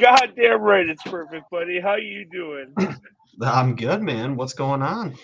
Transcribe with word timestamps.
goddamn 0.00 0.60
right. 0.60 0.88
It's 0.88 1.02
perfect, 1.02 1.50
buddy. 1.50 1.80
How 1.80 1.96
you 1.96 2.26
doing? 2.30 2.74
I'm 3.42 3.76
good, 3.76 4.02
man. 4.02 4.36
What's 4.36 4.54
going 4.54 4.82
on? 4.82 5.14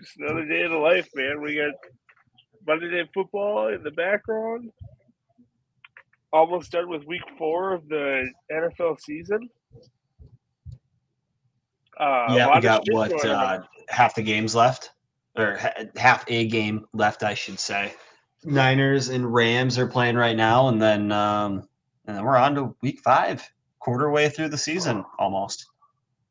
Just 0.00 0.16
another 0.18 0.44
day 0.44 0.62
of 0.62 0.70
the 0.70 0.78
life, 0.78 1.08
man. 1.14 1.42
We 1.42 1.56
got 1.56 1.74
Monday 2.66 2.96
Night 2.96 3.08
Football 3.12 3.68
in 3.68 3.82
the 3.82 3.90
background. 3.90 4.70
Almost 6.32 6.72
done 6.72 6.88
with 6.88 7.04
Week 7.06 7.22
Four 7.36 7.72
of 7.72 7.88
the 7.88 8.30
NFL 8.52 9.00
season. 9.00 9.48
Uh, 11.98 12.26
yeah, 12.30 12.54
we 12.54 12.60
got 12.60 12.84
what 12.90 13.24
uh, 13.24 13.60
half 13.88 14.14
the 14.14 14.22
games 14.22 14.54
left, 14.54 14.92
or 15.36 15.56
ha- 15.56 15.72
half 15.96 16.24
a 16.28 16.46
game 16.46 16.86
left, 16.92 17.24
I 17.24 17.34
should 17.34 17.58
say. 17.58 17.92
Niners 18.44 19.08
and 19.08 19.32
Rams 19.32 19.78
are 19.78 19.88
playing 19.88 20.14
right 20.16 20.36
now, 20.36 20.68
and 20.68 20.80
then 20.80 21.10
um, 21.10 21.68
and 22.08 22.16
then 22.16 22.24
we're 22.24 22.36
on 22.36 22.54
to 22.56 22.74
Week 22.80 23.00
Five, 23.04 23.48
quarter 23.78 24.10
way 24.10 24.28
through 24.28 24.48
the 24.48 24.58
season 24.58 25.04
almost. 25.18 25.66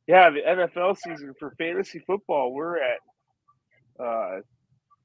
Yeah, 0.08 0.30
the 0.30 0.42
NFL 0.42 0.98
season 0.98 1.34
for 1.40 1.54
fantasy 1.58 2.00
football, 2.00 2.54
we're 2.54 2.78
at 2.78 3.00
uh, 4.00 4.40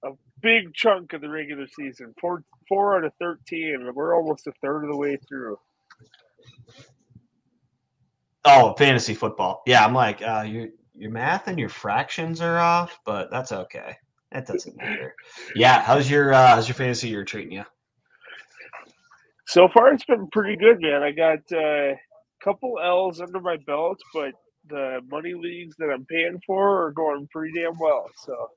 a 0.05 0.10
big 0.41 0.72
chunk 0.74 1.12
of 1.12 1.20
the 1.20 1.28
regular 1.28 1.66
season. 1.66 2.14
Four 2.20 2.42
four 2.69 2.97
out 2.97 3.05
of 3.05 3.12
thirteen. 3.20 3.91
We're 3.94 4.16
almost 4.16 4.47
a 4.47 4.52
third 4.62 4.84
of 4.84 4.91
the 4.91 4.97
way 4.97 5.19
through. 5.28 5.58
Oh, 8.44 8.75
fantasy 8.75 9.14
football. 9.14 9.62
Yeah, 9.66 9.84
I'm 9.84 9.94
like, 9.94 10.22
uh, 10.22 10.44
your 10.47 10.69
your 10.94 11.10
math 11.10 11.48
and 11.48 11.58
your 11.58 11.69
fractions 11.69 12.41
are 12.41 12.58
off, 12.58 12.98
but 13.04 13.30
that's 13.30 13.52
okay. 13.52 13.97
That 14.30 14.47
doesn't 14.47 14.77
matter. 14.77 15.14
Yeah, 15.54 15.82
how's 15.82 16.10
your 16.10 16.32
uh, 16.32 16.54
how's 16.54 16.69
your 16.69 16.75
fantasy 16.75 17.08
year 17.08 17.25
treating 17.25 17.52
you? 17.52 17.64
So 19.53 19.69
far, 19.69 19.92
it's 19.92 20.06
been 20.06 20.28
pretty 20.33 20.56
good, 20.56 20.81
man. 20.81 21.03
I 21.03 21.11
got 21.11 21.41
uh, 21.53 21.92
a 21.92 21.98
couple 22.42 22.78
L's 22.83 23.20
under 23.20 23.39
my 23.39 23.59
belt, 23.67 24.00
but 24.14 24.33
the 24.70 25.00
money 25.11 25.34
leagues 25.34 25.77
that 25.78 25.91
I'm 25.92 26.06
paying 26.06 26.41
for 26.47 26.86
are 26.86 26.92
going 26.92 27.28
pretty 27.31 27.61
damn 27.61 27.78
well. 27.78 28.06
So 28.25 28.48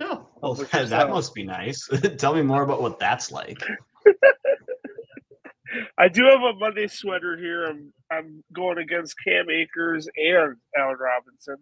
Oh, 0.00 0.28
well, 0.42 0.52
that 0.54 1.08
must 1.08 1.34
be 1.34 1.44
nice. 1.44 1.88
Tell 2.18 2.34
me 2.34 2.42
more 2.42 2.64
about 2.64 2.82
what 2.82 2.98
that's 2.98 3.32
like. 3.32 3.62
I 5.98 6.08
do 6.08 6.24
have 6.24 6.42
a 6.42 6.52
Monday 6.58 6.86
sweater 6.86 7.38
here. 7.38 7.64
I'm 7.64 7.90
I'm 8.10 8.44
going 8.52 8.76
against 8.76 9.14
Cam 9.26 9.48
Akers 9.48 10.06
and 10.16 10.56
Allen 10.76 10.96
Robinson, 11.00 11.56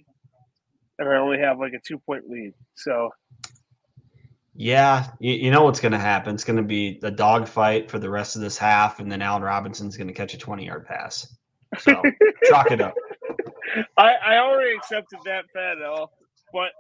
and 0.99 1.09
I 1.09 1.17
only 1.17 1.39
have 1.39 1.61
like 1.61 1.75
a 1.75 1.81
two 1.87 1.99
point 1.99 2.29
lead. 2.29 2.55
So, 2.75 3.11
yeah, 4.55 5.09
you, 5.19 5.33
you 5.35 5.51
know 5.51 5.65
what's 5.65 5.81
going 5.81 5.93
to 5.93 5.99
happen. 5.99 6.35
It's 6.35 6.45
going 6.45 6.59
to 6.59 6.63
be 6.63 7.01
a 7.03 7.11
dogfight 7.11 7.91
for 7.91 7.99
the 7.99 8.11
rest 8.11 8.37
of 8.37 8.43
this 8.43 8.59
half, 8.59 9.01
and 9.01 9.11
then 9.11 9.23
Allen 9.23 9.43
Robinson's 9.43 9.97
going 9.97 10.09
to 10.09 10.15
catch 10.15 10.35
a 10.35 10.39
twenty 10.39 10.67
yard 10.67 10.87
pass. 10.87 11.35
So 11.79 12.03
chalk 12.49 12.71
it 12.71 12.81
up. 12.81 12.95
I, 13.97 14.13
I 14.27 14.37
already 14.39 14.77
accepted 14.77 15.21
that 15.25 15.45
fat 15.55 15.77
L, 15.83 16.11
but 16.53 16.71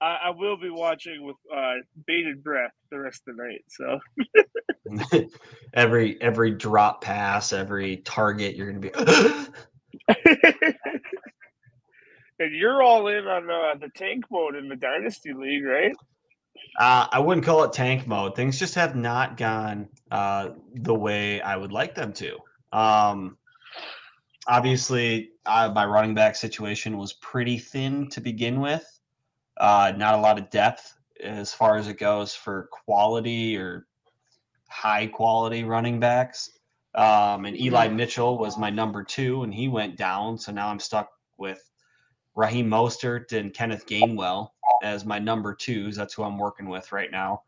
I, 0.00 0.18
I 0.26 0.30
will 0.30 0.56
be 0.58 0.70
watching 0.70 1.24
with 1.24 1.36
uh, 1.54 1.74
bated 2.06 2.42
breath 2.42 2.72
the 2.90 3.00
rest 3.00 3.22
of 3.28 3.36
the 3.36 3.42
night. 3.42 3.64
So 3.68 5.28
every 5.74 6.20
every 6.20 6.50
drop 6.52 7.02
pass, 7.02 7.52
every 7.52 7.98
target, 7.98 8.56
you're 8.56 8.72
going 8.72 8.82
to 8.82 8.90
be. 8.90 10.14
and 12.38 12.54
you're 12.54 12.82
all 12.82 13.08
in 13.08 13.26
on 13.26 13.50
uh, 13.50 13.74
the 13.78 13.90
tank 13.94 14.24
mode 14.30 14.56
in 14.56 14.68
the 14.68 14.76
dynasty 14.76 15.32
league, 15.32 15.64
right? 15.64 15.94
Uh, 16.78 17.06
I 17.10 17.18
wouldn't 17.18 17.44
call 17.44 17.64
it 17.64 17.72
tank 17.72 18.06
mode. 18.06 18.34
Things 18.34 18.58
just 18.58 18.74
have 18.74 18.96
not 18.96 19.36
gone 19.36 19.88
uh, 20.10 20.50
the 20.74 20.94
way 20.94 21.40
I 21.40 21.56
would 21.56 21.72
like 21.72 21.94
them 21.94 22.12
to. 22.14 22.38
Um, 22.72 23.36
obviously, 24.46 25.32
uh, 25.46 25.70
my 25.74 25.84
running 25.84 26.14
back 26.14 26.36
situation 26.36 26.96
was 26.96 27.14
pretty 27.14 27.58
thin 27.58 28.08
to 28.10 28.20
begin 28.20 28.60
with. 28.60 28.86
Uh, 29.56 29.92
not 29.96 30.14
a 30.14 30.18
lot 30.18 30.38
of 30.38 30.48
depth 30.50 30.96
as 31.22 31.52
far 31.52 31.76
as 31.76 31.86
it 31.86 31.98
goes 31.98 32.34
for 32.34 32.68
quality 32.72 33.56
or 33.56 33.86
high 34.70 35.06
quality 35.06 35.64
running 35.64 36.00
backs. 36.00 36.50
Um, 36.94 37.44
and 37.44 37.60
Eli. 37.60 37.88
Mitchell 37.88 38.38
was 38.38 38.58
my 38.58 38.70
number 38.70 39.04
two, 39.04 39.42
and 39.42 39.54
he 39.54 39.68
went 39.68 39.96
down. 39.96 40.38
So 40.38 40.50
now 40.50 40.68
I'm 40.68 40.80
stuck 40.80 41.10
with 41.38 41.62
Raheem 42.34 42.68
Mostert 42.68 43.32
and 43.32 43.52
Kenneth 43.52 43.86
Gainwell 43.86 44.50
as 44.82 45.04
my 45.04 45.18
number 45.18 45.54
twos. 45.54 45.96
That's 45.96 46.14
who 46.14 46.22
I'm 46.22 46.38
working 46.38 46.68
with 46.68 46.92
right 46.92 47.10
now. 47.10 47.42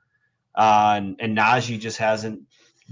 Uh, 0.55 0.95
and, 0.97 1.17
and 1.21 1.37
Najee 1.37 1.79
just 1.79 1.99
hasn't 1.99 2.43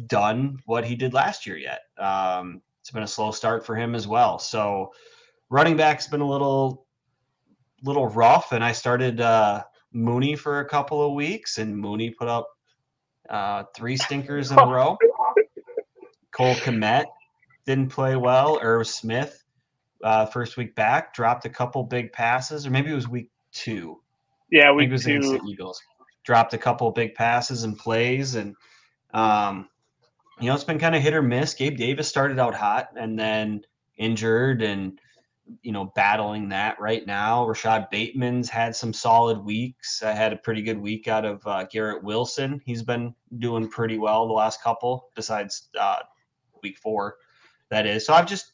done 0.06 0.58
what 0.66 0.84
he 0.84 0.94
did 0.94 1.12
last 1.12 1.46
year 1.46 1.56
yet. 1.56 1.82
Um, 1.98 2.62
it's 2.80 2.90
been 2.90 3.02
a 3.02 3.08
slow 3.08 3.30
start 3.30 3.66
for 3.66 3.76
him 3.76 3.94
as 3.94 4.06
well. 4.06 4.38
So 4.38 4.92
running 5.50 5.76
back's 5.76 6.06
been 6.06 6.22
a 6.22 6.28
little 6.28 6.86
little 7.82 8.08
rough, 8.08 8.52
and 8.52 8.62
I 8.62 8.72
started 8.72 9.20
uh, 9.20 9.64
Mooney 9.92 10.36
for 10.36 10.60
a 10.60 10.64
couple 10.68 11.06
of 11.06 11.14
weeks, 11.14 11.58
and 11.58 11.76
Mooney 11.76 12.10
put 12.10 12.28
up 12.28 12.48
uh, 13.28 13.64
three 13.74 13.96
stinkers 13.96 14.50
in 14.50 14.58
a 14.58 14.66
row. 14.66 14.98
Cole 16.32 16.54
Kmet 16.54 17.06
didn't 17.66 17.88
play 17.88 18.16
well. 18.16 18.58
Irv 18.62 18.86
Smith, 18.86 19.44
uh, 20.02 20.26
first 20.26 20.56
week 20.56 20.74
back, 20.74 21.14
dropped 21.14 21.44
a 21.44 21.50
couple 21.50 21.82
big 21.84 22.12
passes, 22.12 22.66
or 22.66 22.70
maybe 22.70 22.90
it 22.90 22.94
was 22.94 23.08
week 23.08 23.30
two. 23.52 23.99
Yeah, 24.50 24.72
we 24.72 24.88
was 24.88 25.04
two. 25.04 25.20
the 25.20 25.40
Eagles. 25.48 25.80
Dropped 26.24 26.54
a 26.54 26.58
couple 26.58 26.90
big 26.90 27.14
passes 27.14 27.64
and 27.64 27.78
plays, 27.78 28.34
and 28.34 28.54
um, 29.14 29.68
you 30.38 30.46
know 30.46 30.54
it's 30.54 30.64
been 30.64 30.78
kind 30.78 30.94
of 30.94 31.02
hit 31.02 31.14
or 31.14 31.22
miss. 31.22 31.54
Gabe 31.54 31.76
Davis 31.76 32.08
started 32.08 32.38
out 32.38 32.54
hot 32.54 32.88
and 32.96 33.18
then 33.18 33.62
injured, 33.96 34.62
and 34.62 35.00
you 35.62 35.72
know, 35.72 35.92
battling 35.94 36.48
that 36.48 36.80
right 36.80 37.06
now. 37.06 37.44
Rashad 37.46 37.90
Bateman's 37.90 38.48
had 38.48 38.74
some 38.74 38.92
solid 38.92 39.38
weeks. 39.38 40.02
I 40.02 40.12
had 40.12 40.32
a 40.32 40.36
pretty 40.36 40.62
good 40.62 40.78
week 40.78 41.08
out 41.08 41.24
of 41.24 41.46
uh, 41.46 41.64
Garrett 41.64 42.02
Wilson. 42.02 42.60
He's 42.64 42.82
been 42.82 43.14
doing 43.38 43.68
pretty 43.68 43.98
well 43.98 44.26
the 44.26 44.32
last 44.32 44.62
couple, 44.62 45.08
besides 45.14 45.68
uh, 45.78 45.98
week 46.62 46.78
four, 46.78 47.16
that 47.70 47.86
is. 47.86 48.06
So 48.06 48.14
I've 48.14 48.26
just 48.26 48.52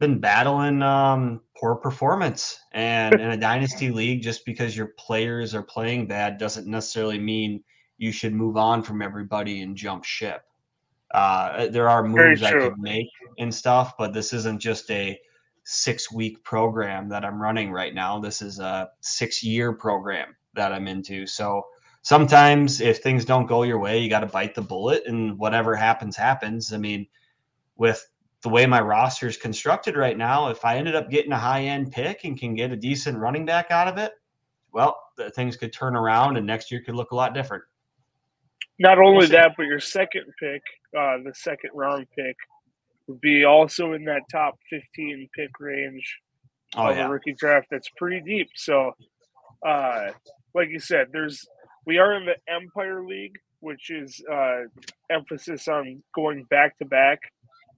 been 0.00 0.18
battling 0.18 0.82
um, 0.82 1.42
poor 1.56 1.76
performance. 1.76 2.58
And 2.72 3.14
in 3.14 3.30
a 3.30 3.36
dynasty 3.36 3.90
league, 3.90 4.22
just 4.22 4.44
because 4.44 4.76
your 4.76 4.88
players 4.98 5.54
are 5.54 5.62
playing 5.62 6.08
bad 6.08 6.38
doesn't 6.38 6.66
necessarily 6.66 7.18
mean 7.18 7.62
you 7.98 8.10
should 8.10 8.32
move 8.32 8.56
on 8.56 8.82
from 8.82 9.02
everybody 9.02 9.60
and 9.60 9.76
jump 9.76 10.04
ship. 10.04 10.42
Uh, 11.12 11.66
there 11.68 11.88
are 11.88 12.02
moves 12.02 12.42
I 12.42 12.52
could 12.52 12.78
make 12.78 13.08
and 13.38 13.54
stuff, 13.54 13.94
but 13.98 14.14
this 14.14 14.32
isn't 14.32 14.60
just 14.60 14.90
a 14.90 15.20
six 15.64 16.10
week 16.10 16.42
program 16.44 17.08
that 17.10 17.24
I'm 17.24 17.40
running 17.40 17.70
right 17.70 17.94
now. 17.94 18.18
This 18.18 18.40
is 18.40 18.58
a 18.58 18.88
six 19.00 19.42
year 19.42 19.72
program 19.72 20.34
that 20.54 20.72
I'm 20.72 20.88
into. 20.88 21.26
So 21.26 21.66
sometimes 22.02 22.80
if 22.80 22.98
things 22.98 23.24
don't 23.26 23.46
go 23.46 23.64
your 23.64 23.78
way, 23.78 23.98
you 23.98 24.08
got 24.08 24.20
to 24.20 24.26
bite 24.26 24.54
the 24.54 24.62
bullet 24.62 25.02
and 25.06 25.38
whatever 25.38 25.76
happens, 25.76 26.16
happens. 26.16 26.72
I 26.72 26.78
mean, 26.78 27.06
with 27.76 28.09
the 28.42 28.48
way 28.48 28.66
my 28.66 28.80
roster 28.80 29.26
is 29.26 29.36
constructed 29.36 29.96
right 29.96 30.16
now, 30.16 30.48
if 30.48 30.64
I 30.64 30.76
ended 30.76 30.94
up 30.94 31.10
getting 31.10 31.32
a 31.32 31.38
high 31.38 31.62
end 31.62 31.92
pick 31.92 32.24
and 32.24 32.38
can 32.38 32.54
get 32.54 32.72
a 32.72 32.76
decent 32.76 33.18
running 33.18 33.44
back 33.44 33.70
out 33.70 33.88
of 33.88 33.98
it, 33.98 34.12
well, 34.72 34.98
things 35.34 35.56
could 35.56 35.72
turn 35.72 35.96
around 35.96 36.36
and 36.36 36.46
next 36.46 36.70
year 36.70 36.80
could 36.80 36.94
look 36.94 37.10
a 37.10 37.14
lot 37.14 37.34
different. 37.34 37.64
Not 38.78 38.98
only 38.98 39.26
that, 39.26 39.52
but 39.56 39.64
your 39.64 39.80
second 39.80 40.24
pick, 40.40 40.62
uh, 40.98 41.18
the 41.22 41.32
second 41.34 41.70
round 41.74 42.06
pick, 42.16 42.36
would 43.06 43.20
be 43.20 43.44
also 43.44 43.92
in 43.92 44.04
that 44.04 44.22
top 44.30 44.58
15 44.70 45.28
pick 45.36 45.50
range 45.58 46.18
oh, 46.76 46.88
of 46.88 46.96
yeah. 46.96 47.06
a 47.06 47.10
rookie 47.10 47.34
draft 47.34 47.66
that's 47.70 47.90
pretty 47.98 48.20
deep. 48.20 48.48
So, 48.54 48.92
uh, 49.66 50.12
like 50.54 50.70
you 50.70 50.78
said, 50.78 51.08
there's 51.12 51.46
we 51.86 51.98
are 51.98 52.14
in 52.14 52.24
the 52.24 52.36
Empire 52.50 53.04
League, 53.04 53.36
which 53.60 53.90
is 53.90 54.22
uh, 54.32 54.62
emphasis 55.10 55.68
on 55.68 56.02
going 56.14 56.44
back 56.44 56.78
to 56.78 56.84
back. 56.84 57.18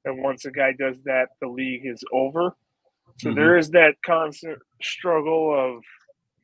And 0.05 0.23
once 0.23 0.45
a 0.45 0.51
guy 0.51 0.73
does 0.73 0.97
that, 1.05 1.29
the 1.41 1.49
league 1.49 1.83
is 1.85 2.03
over. 2.13 2.57
So 3.19 3.29
mm-hmm. 3.29 3.39
there 3.39 3.57
is 3.57 3.71
that 3.71 3.95
constant 4.05 4.59
struggle 4.83 5.55
of 5.55 5.83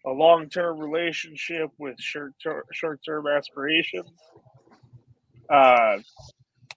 a 0.07 0.13
long 0.13 0.49
term 0.49 0.79
relationship 0.79 1.71
with 1.79 2.01
short 2.01 2.35
short 2.73 3.01
term 3.05 3.27
aspirations. 3.27 4.11
Uh, 5.51 5.99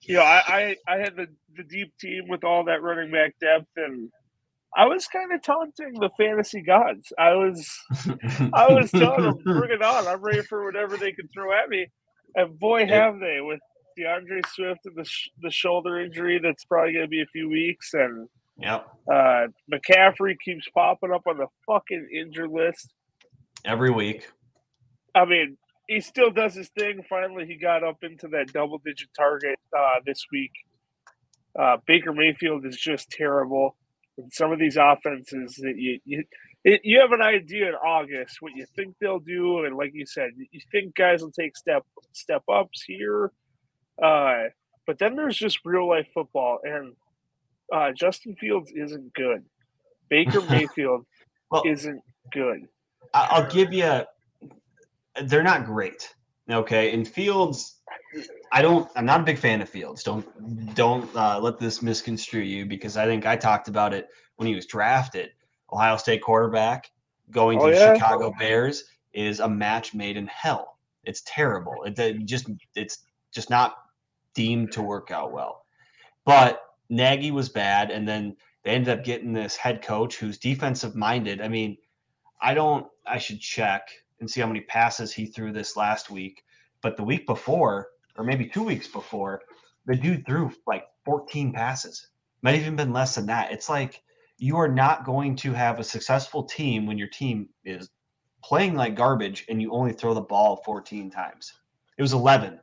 you 0.02 0.16
know, 0.16 0.22
I, 0.22 0.42
I, 0.46 0.76
I 0.88 0.98
had 0.98 1.16
the, 1.16 1.26
the 1.56 1.62
deep 1.62 1.96
team 1.98 2.24
with 2.28 2.44
all 2.44 2.64
that 2.64 2.82
running 2.82 3.12
back 3.12 3.34
depth, 3.40 3.68
and 3.76 4.10
I 4.76 4.86
was 4.86 5.06
kind 5.06 5.32
of 5.32 5.42
taunting 5.42 5.94
the 5.94 6.10
fantasy 6.16 6.62
gods. 6.62 7.12
I 7.18 7.34
was, 7.34 7.70
I 8.52 8.72
was 8.72 8.90
telling 8.90 9.22
them, 9.22 9.38
"Bring 9.44 9.70
it 9.70 9.82
on! 9.82 10.08
I'm 10.08 10.20
ready 10.20 10.42
for 10.42 10.64
whatever 10.64 10.96
they 10.96 11.12
can 11.12 11.28
throw 11.28 11.52
at 11.52 11.68
me." 11.68 11.86
And 12.34 12.58
boy, 12.58 12.86
have 12.86 13.20
they 13.20 13.40
with 13.40 13.60
D'Andre 13.96 14.40
Swift 14.48 14.80
and 14.84 14.96
the 14.96 15.04
sh- 15.04 15.30
the 15.40 15.50
shoulder 15.50 15.98
injury 16.00 16.40
that's 16.42 16.64
probably 16.64 16.92
going 16.94 17.04
to 17.04 17.08
be 17.08 17.22
a 17.22 17.26
few 17.26 17.48
weeks, 17.48 17.94
and 17.94 18.28
Yep. 18.58 18.86
uh, 19.12 19.46
McCaffrey 19.72 20.34
keeps 20.44 20.68
popping 20.74 21.12
up 21.12 21.22
on 21.26 21.38
the 21.38 21.46
fucking 21.66 22.08
injured 22.14 22.50
list. 22.50 22.92
Every 23.64 23.90
week. 23.90 24.28
I 25.14 25.24
mean, 25.24 25.56
he 25.88 26.00
still 26.00 26.30
does 26.30 26.54
his 26.54 26.68
thing. 26.70 27.02
Finally, 27.08 27.46
he 27.46 27.56
got 27.56 27.82
up 27.84 27.98
into 28.02 28.28
that 28.28 28.52
double 28.52 28.78
digit 28.84 29.08
target 29.16 29.58
uh, 29.76 30.00
this 30.06 30.24
week. 30.32 30.52
Uh, 31.58 31.76
Baker 31.86 32.12
Mayfield 32.12 32.64
is 32.66 32.76
just 32.76 33.10
terrible. 33.10 33.76
And 34.18 34.32
some 34.32 34.52
of 34.52 34.58
these 34.58 34.76
offenses 34.76 35.54
that 35.62 35.74
you 35.76 35.98
you 36.04 36.24
it, 36.64 36.82
you 36.84 37.00
have 37.00 37.12
an 37.12 37.22
idea 37.22 37.68
in 37.68 37.74
August 37.74 38.36
what 38.40 38.52
you 38.54 38.66
think 38.76 38.94
they'll 39.00 39.18
do, 39.18 39.64
and 39.64 39.76
like 39.76 39.90
you 39.94 40.06
said, 40.06 40.30
you 40.36 40.60
think 40.70 40.94
guys 40.94 41.22
will 41.22 41.32
take 41.32 41.56
step 41.56 41.82
step 42.12 42.42
ups 42.52 42.82
here, 42.86 43.32
uh, 44.00 44.44
but 44.86 44.98
then 44.98 45.16
there's 45.16 45.36
just 45.36 45.60
real 45.64 45.88
life 45.88 46.06
football, 46.14 46.58
and 46.62 46.94
uh, 47.72 47.92
Justin 47.92 48.36
Fields 48.36 48.72
isn't 48.74 49.12
good. 49.14 49.44
Baker 50.08 50.40
Mayfield 50.50 51.06
well, 51.50 51.62
isn't 51.66 52.02
good. 52.32 52.66
I'll 53.14 53.50
give 53.50 53.72
you. 53.72 54.02
They're 55.24 55.42
not 55.42 55.66
great. 55.66 56.14
Okay, 56.50 56.92
and 56.92 57.06
Fields, 57.06 57.76
I 58.50 58.62
don't. 58.62 58.88
I'm 58.96 59.06
not 59.06 59.20
a 59.20 59.24
big 59.24 59.38
fan 59.38 59.60
of 59.60 59.68
Fields. 59.68 60.02
Don't 60.02 60.74
don't 60.74 61.14
uh, 61.14 61.38
let 61.40 61.58
this 61.58 61.82
misconstrue 61.82 62.42
you 62.42 62.66
because 62.66 62.96
I 62.96 63.06
think 63.06 63.26
I 63.26 63.36
talked 63.36 63.68
about 63.68 63.94
it 63.94 64.08
when 64.36 64.48
he 64.48 64.54
was 64.54 64.66
drafted. 64.66 65.30
Ohio 65.72 65.96
State 65.96 66.22
quarterback 66.22 66.90
going 67.30 67.58
to 67.58 67.64
oh, 67.64 67.68
yeah? 67.68 67.94
Chicago 67.94 68.32
Bears 68.38 68.84
is 69.14 69.40
a 69.40 69.48
match 69.48 69.94
made 69.94 70.16
in 70.16 70.26
hell. 70.26 70.78
It's 71.04 71.22
terrible. 71.26 71.74
It, 71.84 71.98
it 71.98 72.24
just 72.26 72.50
it's 72.74 72.98
just 73.32 73.50
not 73.50 73.76
deemed 74.34 74.72
to 74.72 74.82
work 74.82 75.10
out 75.10 75.32
well. 75.32 75.64
But 76.24 76.62
Nagy 76.88 77.30
was 77.30 77.48
bad, 77.48 77.90
and 77.90 78.06
then 78.06 78.36
they 78.64 78.72
ended 78.72 78.98
up 78.98 79.04
getting 79.04 79.32
this 79.32 79.56
head 79.56 79.82
coach 79.82 80.16
who's 80.16 80.38
defensive 80.38 80.94
minded. 80.94 81.40
I 81.40 81.48
mean, 81.48 81.76
I 82.40 82.54
don't. 82.54 82.86
I 83.06 83.18
should 83.18 83.40
check 83.40 83.88
and 84.20 84.30
see 84.30 84.40
how 84.40 84.46
many 84.46 84.60
passes 84.60 85.12
he 85.12 85.26
threw 85.26 85.52
this 85.52 85.76
last 85.76 86.10
week. 86.10 86.44
But 86.80 86.96
the 86.96 87.04
week 87.04 87.26
before, 87.26 87.88
or 88.16 88.24
maybe 88.24 88.46
two 88.46 88.62
weeks 88.62 88.86
before, 88.86 89.42
the 89.86 89.96
dude 89.96 90.24
threw 90.26 90.52
like 90.66 90.84
14 91.04 91.52
passes. 91.52 92.08
Might 92.42 92.56
even 92.56 92.76
been 92.76 92.92
less 92.92 93.14
than 93.14 93.26
that. 93.26 93.52
It's 93.52 93.68
like 93.68 94.02
you 94.38 94.56
are 94.56 94.68
not 94.68 95.04
going 95.04 95.36
to 95.36 95.52
have 95.52 95.78
a 95.78 95.84
successful 95.84 96.44
team 96.44 96.86
when 96.86 96.98
your 96.98 97.08
team 97.08 97.48
is 97.64 97.88
playing 98.42 98.74
like 98.74 98.96
garbage 98.96 99.44
and 99.48 99.62
you 99.62 99.72
only 99.72 99.92
throw 99.92 100.14
the 100.14 100.20
ball 100.20 100.62
14 100.64 101.10
times. 101.10 101.52
It 101.96 102.02
was 102.02 102.12
11. 102.12 102.60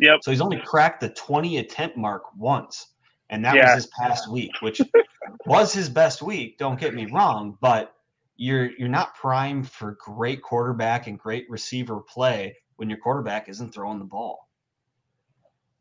Yep. 0.00 0.20
So 0.22 0.30
he's 0.30 0.40
only 0.40 0.60
cracked 0.64 1.00
the 1.00 1.10
20 1.10 1.58
attempt 1.58 1.96
mark 1.96 2.22
once. 2.36 2.88
And 3.30 3.44
that 3.44 3.54
yeah. 3.54 3.74
was 3.74 3.84
his 3.84 3.92
past 3.98 4.30
week, 4.30 4.50
which 4.60 4.80
was 5.46 5.72
his 5.72 5.88
best 5.88 6.22
week, 6.22 6.58
don't 6.58 6.78
get 6.78 6.94
me 6.94 7.06
wrong, 7.06 7.56
but 7.60 7.94
you're 8.36 8.70
you're 8.78 8.88
not 8.88 9.14
primed 9.14 9.70
for 9.70 9.96
great 10.00 10.42
quarterback 10.42 11.06
and 11.06 11.18
great 11.18 11.48
receiver 11.48 12.00
play 12.00 12.56
when 12.76 12.90
your 12.90 12.98
quarterback 12.98 13.48
isn't 13.48 13.72
throwing 13.72 13.98
the 13.98 14.04
ball. 14.04 14.48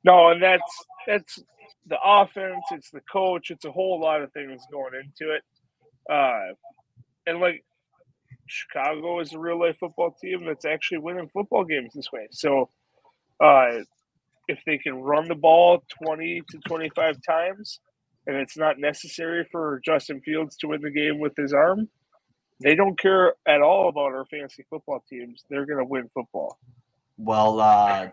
No, 0.04 0.30
and 0.30 0.42
that's 0.42 0.86
that's 1.08 1.40
the 1.88 1.98
offense, 2.04 2.64
it's 2.72 2.92
the 2.92 3.02
coach, 3.12 3.52
it's 3.52 3.66
a 3.66 3.72
whole 3.72 4.00
lot 4.00 4.22
of 4.22 4.32
things 4.32 4.62
going 4.72 4.94
into 4.96 5.34
it. 5.34 5.44
Uh, 6.10 6.54
and 7.26 7.40
like 7.40 7.64
Chicago 8.46 9.20
is 9.20 9.34
a 9.34 9.40
real 9.40 9.60
life 9.60 9.78
football 9.80 10.16
team 10.22 10.46
that's 10.46 10.66
actually 10.66 11.00
winning 11.00 11.30
football 11.30 11.64
games 11.64 11.94
this 11.94 12.12
way. 12.12 12.28
So 12.32 12.70
uh, 13.44 13.80
if 14.48 14.60
they 14.66 14.78
can 14.78 14.96
run 14.96 15.28
the 15.28 15.36
ball 15.36 15.84
20 16.04 16.42
to 16.52 16.58
25 16.60 17.18
times 17.26 17.80
and 18.28 18.36
it's 18.38 18.58
not 18.58 18.80
necessary 18.80 19.48
for 19.52 19.82
Justin 19.84 20.22
Fields 20.22 20.56
to 20.58 20.68
win 20.68 20.82
the 20.82 20.92
game 20.92 21.20
with 21.20 21.34
his 21.36 21.54
arm, 21.54 21.90
they 22.62 22.76
don't 22.76 22.98
care 22.98 23.34
at 23.48 23.62
all 23.62 23.90
about 23.90 24.14
our 24.14 24.26
fantasy 24.26 24.66
football 24.70 25.04
teams. 25.10 25.44
They're 25.50 25.66
going 25.66 25.80
to 25.80 25.86
win 25.86 26.10
football. 26.14 26.58
Well, 27.18 27.60
uh, 27.60 28.10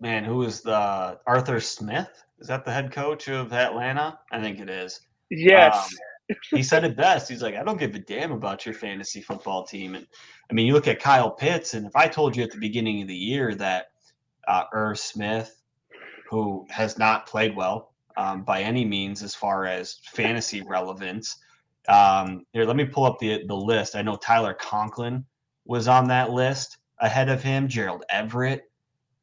man, 0.00 0.24
who 0.24 0.42
is 0.42 0.62
the 0.62 1.18
Arthur 1.26 1.60
Smith? 1.60 2.10
Is 2.38 2.48
that 2.48 2.64
the 2.64 2.72
head 2.72 2.90
coach 2.90 3.28
of 3.28 3.52
Atlanta? 3.52 4.18
I 4.32 4.40
think 4.40 4.60
it 4.60 4.70
is. 4.70 5.00
Yes. 5.30 5.74
Um, 6.30 6.36
he 6.50 6.62
said 6.62 6.84
it 6.84 6.96
best. 6.96 7.28
He's 7.28 7.42
like, 7.42 7.56
I 7.56 7.62
don't 7.62 7.78
give 7.78 7.94
a 7.94 7.98
damn 7.98 8.32
about 8.32 8.64
your 8.64 8.74
fantasy 8.74 9.20
football 9.20 9.64
team. 9.64 9.94
And 9.94 10.06
I 10.50 10.54
mean, 10.54 10.66
you 10.66 10.72
look 10.72 10.88
at 10.88 11.00
Kyle 11.00 11.30
Pitts, 11.30 11.74
and 11.74 11.86
if 11.86 11.94
I 11.94 12.08
told 12.08 12.36
you 12.36 12.42
at 12.42 12.50
the 12.50 12.58
beginning 12.58 13.02
of 13.02 13.08
the 13.08 13.14
year 13.14 13.54
that 13.56 13.88
uh, 14.48 14.64
Irv 14.72 14.98
Smith, 14.98 15.59
who 16.30 16.64
has 16.70 16.96
not 16.96 17.26
played 17.26 17.56
well 17.56 17.92
um, 18.16 18.44
by 18.44 18.62
any 18.62 18.84
means 18.84 19.22
as 19.22 19.34
far 19.34 19.66
as 19.66 19.98
fantasy 20.12 20.62
relevance, 20.62 21.36
um, 21.88 22.46
here, 22.52 22.64
let 22.64 22.76
me 22.76 22.84
pull 22.84 23.04
up 23.04 23.18
the 23.18 23.44
the 23.46 23.56
list. 23.56 23.96
I 23.96 24.02
know 24.02 24.16
Tyler 24.16 24.54
Conklin 24.54 25.24
was 25.64 25.88
on 25.88 26.08
that 26.08 26.30
list 26.30 26.78
ahead 26.98 27.28
of 27.28 27.42
him. 27.42 27.68
Gerald 27.68 28.04
Everett, 28.08 28.70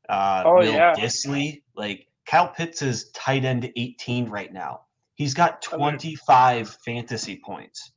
uh, 0.09 0.43
oh, 0.45 0.55
Will 0.57 0.73
yeah. 0.73 0.93
Dissly. 0.95 1.61
Like 1.75 2.07
Kyle 2.25 2.49
Pitts 2.49 2.81
is 2.81 3.09
tight 3.11 3.45
end 3.45 3.71
18 3.75 4.29
right 4.29 4.51
now. 4.51 4.81
He's 5.15 5.33
got 5.33 5.61
25 5.61 6.77
fantasy 6.85 7.41
points. 7.43 7.91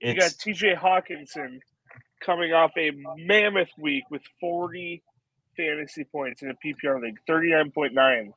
It's, 0.00 0.46
you 0.46 0.54
got 0.54 0.76
TJ 0.76 0.78
Hockenson 0.78 1.60
coming 2.24 2.52
off 2.52 2.72
a 2.76 2.90
mammoth 3.16 3.68
week 3.78 4.04
with 4.10 4.22
40 4.40 5.02
fantasy 5.56 6.04
points 6.04 6.42
in 6.42 6.50
a 6.50 6.54
PPR 6.54 7.00
league, 7.00 7.18
39.9. 7.28 8.32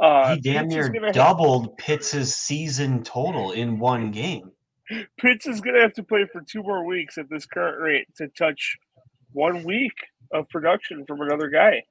Uh, 0.00 0.34
he 0.34 0.40
damn 0.40 0.68
near 0.68 0.88
doubled 1.12 1.64
have, 1.64 1.76
Pitts' 1.76 2.34
season 2.34 3.02
total 3.02 3.52
in 3.52 3.78
one 3.78 4.10
game. 4.10 4.52
Pitts 5.18 5.46
is 5.46 5.60
going 5.60 5.74
to 5.74 5.82
have 5.82 5.92
to 5.94 6.02
play 6.02 6.26
for 6.32 6.40
two 6.40 6.62
more 6.62 6.84
weeks 6.86 7.18
at 7.18 7.28
this 7.28 7.46
current 7.46 7.80
rate 7.82 8.06
to 8.16 8.28
touch 8.28 8.76
one 9.32 9.64
week 9.64 9.92
of 10.32 10.48
production 10.48 11.04
from 11.06 11.20
another 11.20 11.48
guy. 11.48 11.82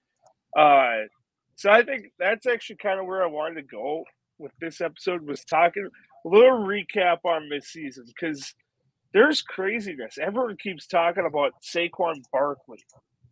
Uh, 0.58 1.08
so 1.56 1.70
I 1.70 1.84
think 1.84 2.12
that's 2.18 2.48
actually 2.48 2.78
kind 2.78 3.00
of 3.00 3.06
where 3.06 3.24
I 3.24 3.28
wanted 3.28 3.56
to 3.56 3.68
go 3.68 4.04
with 4.40 4.52
this 4.60 4.82
episode 4.82 5.28
was 5.28 5.44
talking 5.44 5.90
a 6.26 6.30
little 6.30 6.60
recap 6.60 7.18
on 7.26 7.50
this 7.50 7.68
season 7.68 8.06
because 8.08 8.54
there's 9.14 9.42
craziness. 9.42 10.18
Everyone 10.18 10.58
keeps 10.58 10.88
talking 10.88 11.26
about 11.26 11.54
Saquon 11.64 12.22
Barkley 12.32 12.84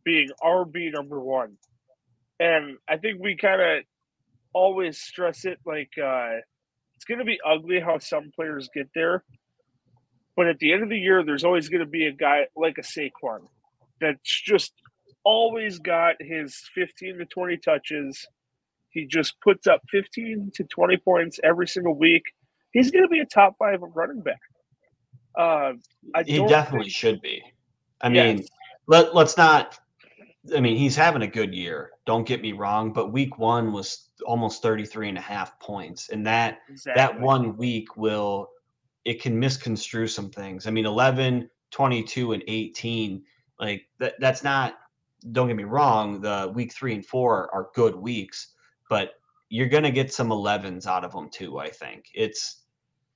being 0.03 0.29
RB 0.43 0.91
number 0.91 1.19
one, 1.19 1.57
and 2.39 2.77
I 2.87 2.97
think 2.97 3.21
we 3.21 3.35
kind 3.35 3.61
of 3.61 3.83
always 4.55 4.97
stress 4.97 5.43
it 5.43 5.59
like 5.65 5.91
uh, 6.01 6.37
it's 6.95 7.05
going 7.05 7.19
to 7.19 7.25
be 7.25 7.37
ugly 7.45 7.79
how 7.79 7.99
some 7.99 8.31
players 8.33 8.69
get 8.73 8.87
there, 8.95 9.23
but 10.35 10.47
at 10.47 10.57
the 10.59 10.71
end 10.71 10.81
of 10.81 10.89
the 10.89 10.97
year, 10.97 11.23
there's 11.23 11.43
always 11.43 11.69
going 11.69 11.81
to 11.81 11.85
be 11.89 12.05
a 12.05 12.11
guy 12.11 12.47
like 12.55 12.77
a 12.77 12.81
Saquon 12.81 13.41
that's 13.99 14.41
just 14.41 14.73
always 15.25 15.79
got 15.79 16.15
his 16.19 16.57
15 16.73 17.19
to 17.19 17.25
20 17.25 17.57
touches. 17.57 18.25
He 18.89 19.05
just 19.05 19.35
puts 19.41 19.67
up 19.67 19.81
15 19.89 20.51
to 20.55 20.63
20 20.63 20.97
points 20.97 21.39
every 21.43 21.67
single 21.67 21.97
week. 21.97 22.23
He's 22.71 22.91
going 22.91 23.03
to 23.03 23.09
be 23.09 23.19
a 23.19 23.25
top 23.25 23.55
five 23.59 23.79
running 23.81 24.21
back. 24.21 24.39
Uh, 25.37 25.73
he 26.25 26.45
definitely 26.47 26.85
think, 26.85 26.95
should 26.95 27.21
be. 27.21 27.41
I 27.99 28.07
mean, 28.07 28.37
yes. 28.37 28.47
let, 28.87 29.13
let's 29.13 29.35
not. 29.35 29.77
I 30.55 30.59
mean, 30.59 30.77
he's 30.77 30.95
having 30.95 31.21
a 31.21 31.27
good 31.27 31.53
year. 31.53 31.91
Don't 32.05 32.27
get 32.27 32.41
me 32.41 32.51
wrong, 32.51 32.93
but 32.93 33.11
week 33.11 33.39
one 33.39 33.71
was 33.71 34.09
almost 34.25 34.61
33 34.61 35.09
and 35.09 35.17
a 35.17 35.21
half 35.21 35.59
points. 35.59 36.09
And 36.09 36.25
that 36.27 36.59
exactly. 36.69 37.01
that 37.01 37.19
one 37.19 37.57
week 37.57 37.97
will 37.97 38.49
it 39.05 39.21
can 39.21 39.39
misconstrue 39.39 40.07
some 40.07 40.29
things. 40.29 40.67
I 40.67 40.71
mean, 40.71 40.85
11, 40.85 41.49
22, 41.71 42.33
and 42.33 42.43
18, 42.47 43.23
like 43.59 43.87
that, 43.99 44.15
that's 44.19 44.43
not, 44.43 44.79
don't 45.31 45.47
get 45.47 45.55
me 45.55 45.63
wrong, 45.63 46.21
the 46.21 46.51
week 46.53 46.73
three 46.73 46.93
and 46.93 47.05
four 47.05 47.53
are 47.53 47.69
good 47.75 47.95
weeks, 47.95 48.53
but 48.89 49.13
you're 49.49 49.69
going 49.69 49.83
to 49.83 49.91
get 49.91 50.11
some 50.11 50.29
11s 50.29 50.87
out 50.87 51.05
of 51.05 51.11
them 51.11 51.29
too, 51.29 51.59
I 51.59 51.69
think. 51.69 52.05
It's, 52.13 52.63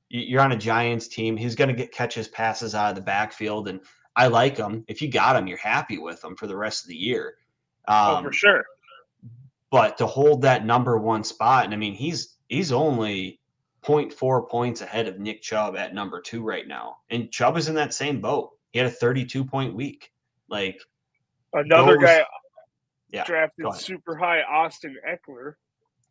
you're 0.10 0.42
on 0.42 0.52
a 0.52 0.58
Giants 0.58 1.08
team. 1.08 1.36
He's 1.38 1.56
going 1.56 1.68
to 1.68 1.76
get 1.76 1.92
catches 1.92 2.28
passes 2.28 2.74
out 2.74 2.90
of 2.90 2.96
the 2.96 3.02
backfield, 3.02 3.68
and 3.68 3.80
I 4.20 4.28
like 4.28 4.58
him. 4.58 4.84
If 4.90 5.02
you 5.02 5.10
got 5.10 5.38
him, 5.38 5.48
you're 5.48 5.58
happy 5.58 5.98
with 5.98 6.22
him 6.22 6.36
for 6.36 6.46
the 6.46 6.56
rest 6.58 6.84
of 6.84 6.90
the 6.90 6.96
year. 6.96 7.36
Um, 7.88 8.18
oh, 8.18 8.24
for 8.24 8.34
sure. 8.34 8.66
But 9.72 9.98
to 10.00 10.06
hold 10.06 10.42
that 10.42 10.66
number 10.66 10.98
one 10.98 11.24
spot, 11.24 11.64
and 11.64 11.74
I 11.74 11.78
mean, 11.78 11.94
he's 11.94 12.36
he's 12.50 12.74
only 12.74 13.40
0.4 13.86 14.50
points 14.50 14.82
ahead 14.82 15.08
of 15.08 15.20
Nick 15.20 15.42
Chubb 15.42 15.78
at 15.78 15.94
number 15.94 16.20
two 16.20 16.44
right 16.44 16.68
now. 16.68 16.98
And 17.10 17.32
Chubb 17.32 17.56
is 17.56 17.70
in 17.70 17.76
that 17.76 17.94
same 17.94 18.20
boat. 18.20 18.52
He 18.72 18.80
had 18.80 18.88
a 18.90 18.92
32 18.92 19.46
point 19.46 19.74
week. 19.74 20.12
Like 20.50 20.82
another 21.54 21.94
those, 21.94 22.04
guy 22.04 22.26
yeah, 23.14 23.24
drafted 23.24 23.74
super 23.76 24.18
high 24.18 24.42
Austin 24.42 24.98
Ekeler. 25.08 25.54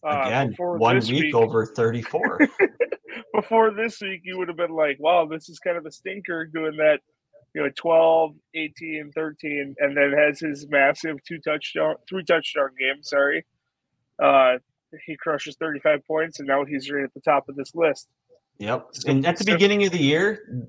Uh, 0.03 0.23
Again, 0.25 0.55
one 0.57 1.01
week, 1.01 1.11
week, 1.11 1.35
over 1.35 1.67
34. 1.67 2.49
before 3.35 3.73
this 3.73 4.01
week, 4.01 4.23
you 4.25 4.39
would 4.39 4.49
have 4.49 4.57
been 4.57 4.75
like, 4.75 4.97
wow, 4.99 5.27
this 5.27 5.51
is 5.51 5.59
kind 5.59 5.77
of 5.77 5.85
a 5.85 5.91
stinker 5.91 6.47
doing 6.47 6.77
that, 6.79 7.01
you 7.55 7.63
know, 7.63 7.71
12, 7.77 8.35
18, 8.55 9.13
13, 9.13 9.75
and 9.79 9.97
then 9.97 10.13
has 10.13 10.41
his 10.41 10.69
massive 10.69 11.23
two 11.25 11.39
touchdown, 11.39 11.97
three 12.09 12.25
touchdown 12.25 12.69
game. 12.79 13.03
Sorry. 13.03 13.45
Uh, 14.23 14.59
he 15.07 15.17
crushes 15.17 15.57
35 15.57 16.07
points, 16.07 16.39
and 16.39 16.49
now 16.49 16.65
he's 16.65 16.91
right 16.91 17.05
at 17.05 17.15
the 17.15 17.21
top 17.21 17.49
of 17.49 17.57
this 17.57 17.75
list. 17.75 18.09
Yep. 18.59 18.91
And 19.07 19.27
at 19.27 19.39
the 19.39 19.45
beginning 19.45 19.85
of 19.85 19.93
the 19.93 19.99
year, 19.99 20.67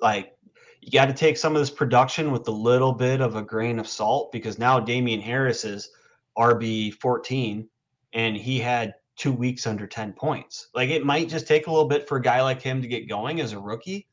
like 0.00 0.34
you 0.80 0.90
got 0.90 1.06
to 1.06 1.14
take 1.14 1.36
some 1.36 1.56
of 1.56 1.60
this 1.60 1.70
production 1.70 2.30
with 2.30 2.46
a 2.46 2.52
little 2.52 2.92
bit 2.92 3.20
of 3.20 3.36
a 3.36 3.42
grain 3.42 3.78
of 3.78 3.88
salt 3.88 4.30
because 4.32 4.58
now 4.58 4.78
Damien 4.78 5.20
Harris 5.20 5.64
is 5.64 5.90
RB 6.38 6.92
14 6.94 7.68
and 8.12 8.36
he 8.36 8.58
had 8.58 8.94
two 9.16 9.32
weeks 9.32 9.66
under 9.66 9.86
10 9.86 10.12
points. 10.12 10.68
Like 10.74 10.90
it 10.90 11.04
might 11.04 11.28
just 11.28 11.46
take 11.46 11.66
a 11.66 11.70
little 11.70 11.88
bit 11.88 12.06
for 12.06 12.18
a 12.18 12.22
guy 12.22 12.42
like 12.42 12.60
him 12.60 12.82
to 12.82 12.88
get 12.88 13.08
going 13.08 13.40
as 13.40 13.52
a 13.52 13.58
rookie. 13.58 14.06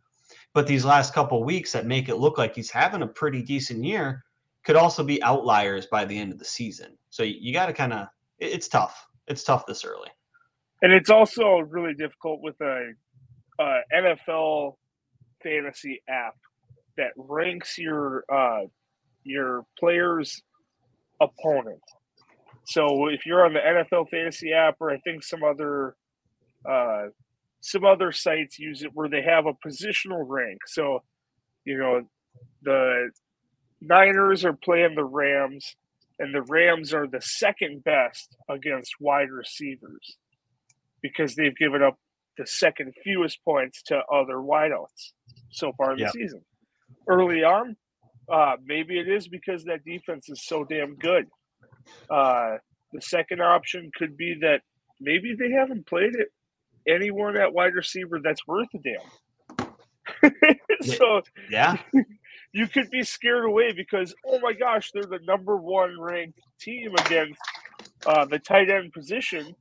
But 0.54 0.68
these 0.68 0.84
last 0.84 1.14
couple 1.14 1.44
weeks 1.44 1.72
that 1.72 1.86
make 1.86 2.10
it 2.10 2.18
look 2.18 2.38
like 2.38 2.56
he's 2.56 2.70
having 2.70 3.02
a 3.02 3.08
pretty 3.08 3.42
decent 3.42 3.84
year 3.84 4.24
could 4.64 4.76
also 4.76 5.04
be 5.04 5.22
outliers 5.24 5.86
by 5.88 6.06
the 6.06 6.18
end 6.18 6.32
of 6.32 6.40
the 6.40 6.46
season. 6.46 6.98
So 7.10 7.24
you 7.24 7.54
got 7.54 7.68
to 7.68 7.74
kind 7.74 7.94
of, 7.94 8.08
it's 8.38 8.68
tough. 8.68 9.08
It's 9.28 9.44
tough 9.44 9.66
this 9.66 9.86
early. 9.86 10.10
And 10.82 10.92
it's 10.92 11.10
also 11.10 11.60
really 11.60 11.94
difficult 11.94 12.42
with 12.42 12.60
a, 12.62 12.92
a 13.60 13.80
NFL 13.96 14.76
fantasy 15.44 16.02
app 16.10 16.36
that 16.98 17.12
ranks 17.16 17.78
your 17.78 18.26
uh, 18.32 18.66
your 19.24 19.66
players' 19.80 20.42
opponent. 21.22 21.82
So 22.66 23.08
if 23.08 23.26
you're 23.26 23.46
on 23.46 23.54
the 23.54 23.60
NFL 23.60 24.10
fantasy 24.10 24.54
app, 24.54 24.76
or 24.80 24.92
I 24.92 24.98
think 25.00 25.24
some 25.24 25.44
other 25.44 25.96
uh, 26.68 27.08
some 27.62 27.86
other 27.86 28.12
sites 28.12 28.60
use 28.60 28.84
it 28.84 28.92
where 28.94 29.10
they 29.10 29.22
have 29.22 29.46
a 29.46 29.54
positional 29.54 30.24
rank. 30.26 30.60
So 30.68 31.04
you 31.66 31.78
know 31.78 32.02
the 32.64 33.12
Niners 33.82 34.46
are 34.46 34.54
playing 34.54 34.96
the 34.96 35.04
Rams, 35.04 35.76
and 36.20 36.34
the 36.34 36.44
Rams 36.44 36.94
are 36.94 37.08
the 37.08 37.22
second 37.22 37.84
best 37.84 38.36
against 38.50 38.94
wide 39.00 39.32
receivers 39.32 40.18
because 41.02 41.36
they've 41.36 41.56
given 41.56 41.82
up 41.82 41.98
the 42.38 42.46
second 42.46 42.94
fewest 43.04 43.44
points 43.44 43.82
to 43.84 43.98
other 44.14 44.36
wideouts 44.36 45.14
so 45.52 45.74
far 45.78 45.94
in 45.94 46.00
yep. 46.00 46.12
the 46.12 46.20
season 46.20 46.42
early 47.08 47.44
on. 47.44 47.76
Uh, 48.32 48.56
maybe 48.64 49.00
it 49.00 49.08
is 49.08 49.28
because 49.28 49.66
that 49.66 49.84
defense 49.84 50.30
is 50.30 50.46
so 50.46 50.64
damn 50.64 50.96
good. 50.96 51.26
Uh, 52.10 52.58
the 52.94 53.02
second 53.02 53.42
option 53.42 53.92
could 53.96 54.16
be 54.16 54.38
that 54.42 54.62
maybe 55.00 55.36
they 55.38 55.52
haven't 55.52 55.86
played 55.88 56.14
it 56.16 56.30
anyone 56.88 57.38
at 57.38 57.54
wide 57.54 57.74
receiver 57.74 58.20
that's 58.24 58.46
worth 58.48 58.70
a 58.74 58.80
damn. 58.80 59.72
so 60.82 61.22
yeah, 61.50 61.78
you 62.54 62.68
could 62.68 62.90
be 62.90 63.04
scared 63.04 63.46
away 63.46 63.72
because 63.74 64.14
oh 64.26 64.40
my 64.40 64.54
gosh, 64.54 64.92
they're 64.94 65.04
the 65.04 65.20
number 65.26 65.58
one 65.58 66.00
ranked 66.00 66.40
team 66.60 66.94
against 67.06 67.40
uh, 68.06 68.26
the 68.26 68.40
tight 68.40 68.70
end 68.70 68.94
position, 68.94 69.56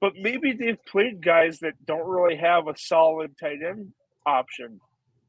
but 0.00 0.12
maybe 0.20 0.52
they've 0.52 0.84
played 0.86 1.24
guys 1.24 1.58
that 1.60 1.74
don't 1.86 2.06
really 2.06 2.36
have 2.36 2.68
a 2.68 2.74
solid 2.76 3.36
tight 3.38 3.58
end 3.66 3.92
option 4.26 4.80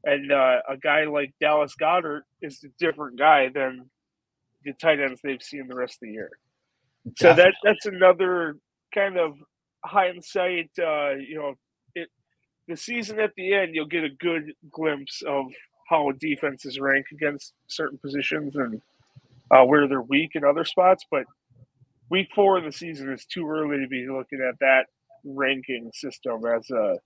and 0.04 0.32
uh, 0.32 0.58
a 0.68 0.76
guy 0.76 1.04
like 1.04 1.32
Dallas 1.40 1.74
Goedert 1.80 2.22
is 2.40 2.64
a 2.64 2.68
different 2.78 3.18
guy 3.18 3.48
than 3.54 3.88
the 4.64 4.72
tight 4.74 5.00
ends 5.00 5.20
they've 5.22 5.42
seen 5.42 5.66
the 5.68 5.74
rest 5.74 5.94
of 5.94 6.00
the 6.02 6.12
year. 6.12 6.30
Definitely. 7.18 7.42
So 7.42 7.42
that 7.42 7.54
that's 7.62 7.86
another 7.86 8.56
kind 8.94 9.16
of 9.16 9.34
hindsight. 9.84 10.70
Uh, 10.78 11.14
you 11.14 11.36
know, 11.36 11.54
it 11.94 12.08
the 12.68 12.76
season 12.76 13.20
at 13.20 13.32
the 13.36 13.54
end, 13.54 13.74
you'll 13.74 13.86
get 13.86 14.04
a 14.04 14.10
good 14.20 14.52
glimpse 14.70 15.22
of 15.26 15.46
how 15.88 16.10
defenses 16.18 16.78
rank 16.78 17.06
against 17.12 17.52
certain 17.66 17.98
positions 17.98 18.54
and 18.56 18.80
uh, 19.50 19.64
where 19.64 19.86
they're 19.88 20.02
weak 20.02 20.30
in 20.34 20.44
other 20.44 20.64
spots. 20.64 21.04
But 21.10 21.24
week 22.10 22.28
four 22.34 22.58
of 22.58 22.64
the 22.64 22.72
season 22.72 23.12
is 23.12 23.24
too 23.26 23.48
early 23.48 23.78
to 23.82 23.88
be 23.88 24.06
looking 24.08 24.40
at 24.46 24.58
that 24.60 24.86
ranking 25.24 25.90
system 25.94 26.42
as 26.46 26.70
a 26.70 26.98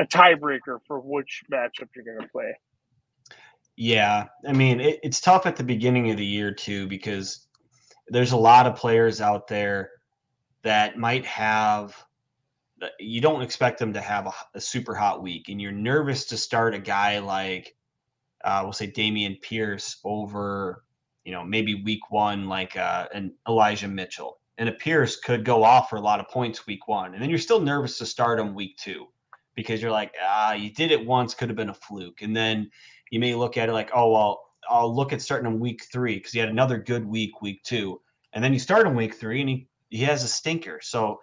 a 0.00 0.06
tiebreaker 0.06 0.78
for 0.86 1.00
which 1.00 1.42
matchup 1.52 1.88
you're 1.94 2.04
going 2.04 2.20
to 2.20 2.32
play. 2.32 2.56
Yeah, 3.76 4.26
I 4.46 4.52
mean 4.52 4.80
it, 4.80 5.00
it's 5.02 5.20
tough 5.20 5.46
at 5.46 5.56
the 5.56 5.64
beginning 5.64 6.10
of 6.10 6.16
the 6.16 6.24
year 6.24 6.52
too 6.52 6.86
because 6.86 7.46
there's 8.08 8.32
a 8.32 8.36
lot 8.36 8.66
of 8.66 8.76
players 8.76 9.20
out 9.20 9.48
there 9.48 9.90
that 10.62 10.98
might 10.98 11.26
have 11.26 11.96
you 12.98 13.20
don't 13.20 13.42
expect 13.42 13.78
them 13.78 13.92
to 13.92 14.00
have 14.00 14.26
a, 14.26 14.32
a 14.54 14.60
super 14.60 14.94
hot 14.94 15.22
week 15.22 15.48
and 15.48 15.62
you're 15.62 15.70
nervous 15.70 16.24
to 16.24 16.36
start 16.36 16.74
a 16.74 16.78
guy 16.78 17.18
like 17.18 17.76
uh, 18.44 18.60
we'll 18.64 18.72
say 18.72 18.90
Dameon 18.90 19.40
Pierce 19.40 19.98
over 20.04 20.84
you 21.24 21.32
know 21.32 21.44
maybe 21.44 21.82
week 21.82 22.10
one 22.10 22.48
like 22.48 22.76
uh, 22.76 23.06
an 23.14 23.32
Elijah 23.48 23.88
Mitchell 23.88 24.38
and 24.58 24.68
a 24.68 24.72
Pierce 24.72 25.16
could 25.16 25.44
go 25.44 25.62
off 25.62 25.88
for 25.88 25.96
a 25.96 26.00
lot 26.00 26.18
of 26.18 26.28
points 26.28 26.66
week 26.66 26.88
one 26.88 27.14
and 27.14 27.22
then 27.22 27.30
you're 27.30 27.38
still 27.38 27.60
nervous 27.60 27.98
to 27.98 28.06
start 28.06 28.40
him 28.40 28.54
week 28.54 28.76
two 28.78 29.06
because 29.54 29.82
you're 29.82 29.90
like, 29.90 30.14
ah, 30.22 30.52
you 30.52 30.70
did 30.70 30.90
it 30.90 31.06
once, 31.06 31.34
could 31.34 31.48
have 31.48 31.56
been 31.56 31.68
a 31.68 31.74
fluke. 31.74 32.22
And 32.22 32.36
then 32.36 32.70
you 33.10 33.20
may 33.20 33.34
look 33.34 33.56
at 33.56 33.68
it 33.68 33.72
like, 33.72 33.90
oh, 33.94 34.10
well, 34.10 34.42
I'll 34.68 34.94
look 34.94 35.12
at 35.12 35.20
starting 35.20 35.50
in 35.50 35.60
week 35.60 35.84
three 35.92 36.16
because 36.16 36.32
he 36.32 36.38
had 36.38 36.48
another 36.48 36.78
good 36.78 37.04
week, 37.04 37.42
week 37.42 37.62
two. 37.62 38.00
And 38.32 38.42
then 38.42 38.52
you 38.52 38.58
start 38.58 38.86
in 38.86 38.94
week 38.94 39.14
three 39.14 39.40
and 39.40 39.50
he, 39.50 39.68
he 39.92 40.04
has 40.04 40.24
a 40.24 40.28
stinker. 40.28 40.80
So 40.82 41.20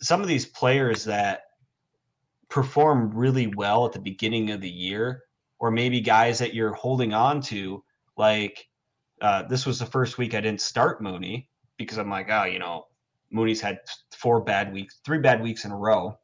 some 0.00 0.20
of 0.20 0.26
these 0.26 0.46
players 0.46 1.04
that 1.04 1.42
perform 2.48 3.14
really 3.14 3.46
well 3.46 3.86
at 3.86 3.92
the 3.92 4.00
beginning 4.00 4.50
of 4.50 4.60
the 4.60 4.68
year, 4.68 5.22
or 5.60 5.70
maybe 5.70 6.00
guys 6.00 6.38
that 6.40 6.54
you're 6.54 6.72
holding 6.72 7.14
on 7.14 7.40
to, 7.42 7.82
like 8.16 8.68
uh, 9.22 9.44
this 9.44 9.64
was 9.64 9.78
the 9.78 9.86
first 9.86 10.18
week 10.18 10.34
I 10.34 10.40
didn't 10.40 10.60
start 10.60 11.00
Mooney 11.00 11.48
because 11.76 11.98
I'm 11.98 12.10
like, 12.10 12.28
oh, 12.30 12.44
you 12.44 12.58
know, 12.58 12.88
Mooney's 13.30 13.60
had 13.60 13.78
four 14.10 14.40
bad 14.40 14.72
weeks, 14.72 15.00
three 15.04 15.18
bad 15.18 15.40
weeks 15.40 15.64
in 15.64 15.70
a 15.70 15.76
row. 15.76 16.18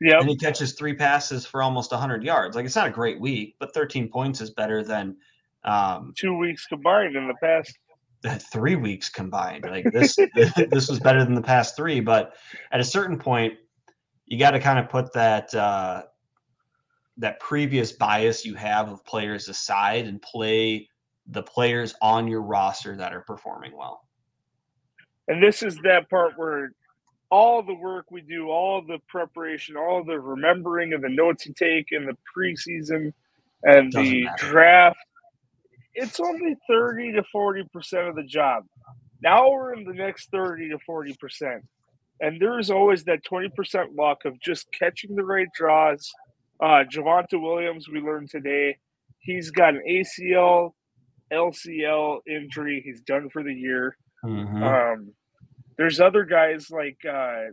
Yeah. 0.00 0.18
And 0.18 0.28
he 0.28 0.36
catches 0.36 0.72
three 0.72 0.94
passes 0.94 1.46
for 1.46 1.62
almost 1.62 1.92
100 1.92 2.24
yards. 2.24 2.56
Like 2.56 2.66
it's 2.66 2.74
not 2.74 2.88
a 2.88 2.90
great 2.90 3.20
week, 3.20 3.54
but 3.60 3.72
13 3.72 4.08
points 4.08 4.40
is 4.40 4.50
better 4.50 4.82
than 4.82 5.16
um, 5.62 6.12
two 6.18 6.36
weeks 6.36 6.66
combined 6.66 7.14
in 7.14 7.28
the 7.28 7.34
past. 7.40 7.78
Three 8.52 8.76
weeks 8.76 9.08
combined. 9.08 9.64
Like 9.64 9.86
this, 9.92 10.16
this 10.34 10.88
was 10.88 11.00
better 11.00 11.24
than 11.24 11.34
the 11.34 11.42
past 11.42 11.76
three. 11.76 12.00
But 12.00 12.34
at 12.70 12.80
a 12.80 12.84
certain 12.84 13.18
point, 13.18 13.54
you 14.26 14.38
got 14.38 14.52
to 14.52 14.60
kind 14.60 14.78
of 14.78 14.88
put 14.88 15.12
that 15.14 15.54
uh, 15.54 16.02
that 17.18 17.40
previous 17.40 17.92
bias 17.92 18.44
you 18.44 18.54
have 18.54 18.88
of 18.88 19.04
players 19.04 19.48
aside 19.48 20.06
and 20.06 20.22
play 20.22 20.88
the 21.26 21.42
players 21.42 21.94
on 22.00 22.26
your 22.28 22.42
roster 22.42 22.96
that 22.96 23.12
are 23.12 23.20
performing 23.22 23.76
well. 23.76 24.06
And 25.28 25.42
this 25.42 25.62
is 25.62 25.76
that 25.84 26.08
part 26.10 26.32
where 26.36 26.72
all 27.30 27.62
the 27.62 27.74
work 27.74 28.10
we 28.10 28.20
do, 28.20 28.50
all 28.50 28.82
the 28.82 28.98
preparation, 29.08 29.76
all 29.76 30.04
the 30.04 30.18
remembering 30.18 30.92
of 30.92 31.02
the 31.02 31.08
notes 31.08 31.46
you 31.46 31.54
take 31.54 31.86
in 31.92 32.04
the 32.06 32.16
preseason 32.36 33.12
and 33.62 33.90
Doesn't 33.90 34.04
the 34.10 34.24
matter. 34.24 34.36
draft, 34.36 34.98
it's 35.94 36.20
only 36.20 36.56
30 36.68 37.12
to 37.12 37.24
40% 37.34 38.08
of 38.08 38.16
the 38.16 38.22
job. 38.22 38.64
Now 39.22 39.50
we're 39.50 39.74
in 39.74 39.84
the 39.84 39.92
next 39.92 40.30
30 40.30 40.70
to 40.70 40.78
40%. 40.88 41.60
And 42.20 42.40
there's 42.40 42.70
always 42.70 43.04
that 43.04 43.24
20% 43.24 43.96
luck 43.96 44.24
of 44.24 44.40
just 44.40 44.68
catching 44.72 45.16
the 45.16 45.24
right 45.24 45.48
draws. 45.54 46.10
Uh, 46.60 46.84
Javonte 46.84 47.40
Williams, 47.40 47.88
we 47.88 48.00
learned 48.00 48.30
today, 48.30 48.76
he's 49.18 49.50
got 49.50 49.74
an 49.74 49.82
ACL, 49.88 50.72
LCL 51.32 52.20
injury. 52.28 52.82
He's 52.84 53.00
done 53.00 53.28
for 53.30 53.42
the 53.42 53.52
year. 53.52 53.96
Mm-hmm. 54.24 54.62
Um, 54.62 55.12
there's 55.76 56.00
other 56.00 56.24
guys 56.24 56.70
like 56.70 56.98
uh, 57.10 57.46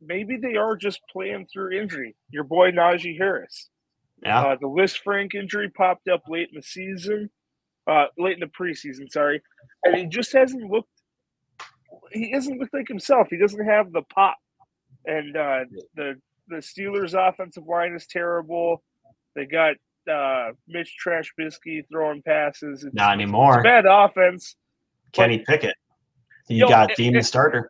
maybe 0.00 0.36
they 0.36 0.56
are 0.56 0.76
just 0.76 1.00
playing 1.12 1.46
through 1.52 1.78
injury. 1.78 2.16
Your 2.30 2.44
boy 2.44 2.72
Najee 2.72 3.18
Harris. 3.18 3.68
Yeah. 4.22 4.40
Uh, 4.40 4.56
the 4.60 4.66
Lisfranc 4.66 5.34
injury 5.34 5.70
popped 5.70 6.08
up 6.08 6.22
late 6.28 6.48
in 6.50 6.56
the 6.56 6.62
season, 6.62 7.30
uh, 7.86 8.06
late 8.18 8.34
in 8.34 8.40
the 8.40 8.46
preseason, 8.46 9.10
sorry, 9.10 9.42
and 9.84 9.96
he 9.96 10.06
just 10.06 10.32
hasn't 10.32 10.70
looked. 10.70 10.88
He 12.12 12.30
hasn't 12.32 12.58
looked 12.58 12.74
like 12.74 12.88
himself. 12.88 13.28
He 13.30 13.38
doesn't 13.38 13.64
have 13.64 13.92
the 13.92 14.02
pop, 14.02 14.36
and 15.06 15.36
uh, 15.36 15.60
the 15.94 16.14
the 16.48 16.56
Steelers' 16.56 17.14
offensive 17.14 17.66
line 17.66 17.94
is 17.94 18.06
terrible. 18.06 18.82
They 19.34 19.46
got 19.46 19.76
uh, 20.10 20.52
Mitch 20.68 20.96
Trubisky 21.04 21.84
throwing 21.90 22.22
passes. 22.22 22.84
It's, 22.84 22.94
Not 22.94 23.14
anymore. 23.14 23.62
bad 23.62 23.86
offense. 23.86 24.56
Kenny 25.12 25.38
Pickett. 25.38 25.76
You 26.48 26.58
Yo, 26.58 26.68
got 26.68 26.90
Demon 26.96 27.22
starter. 27.22 27.68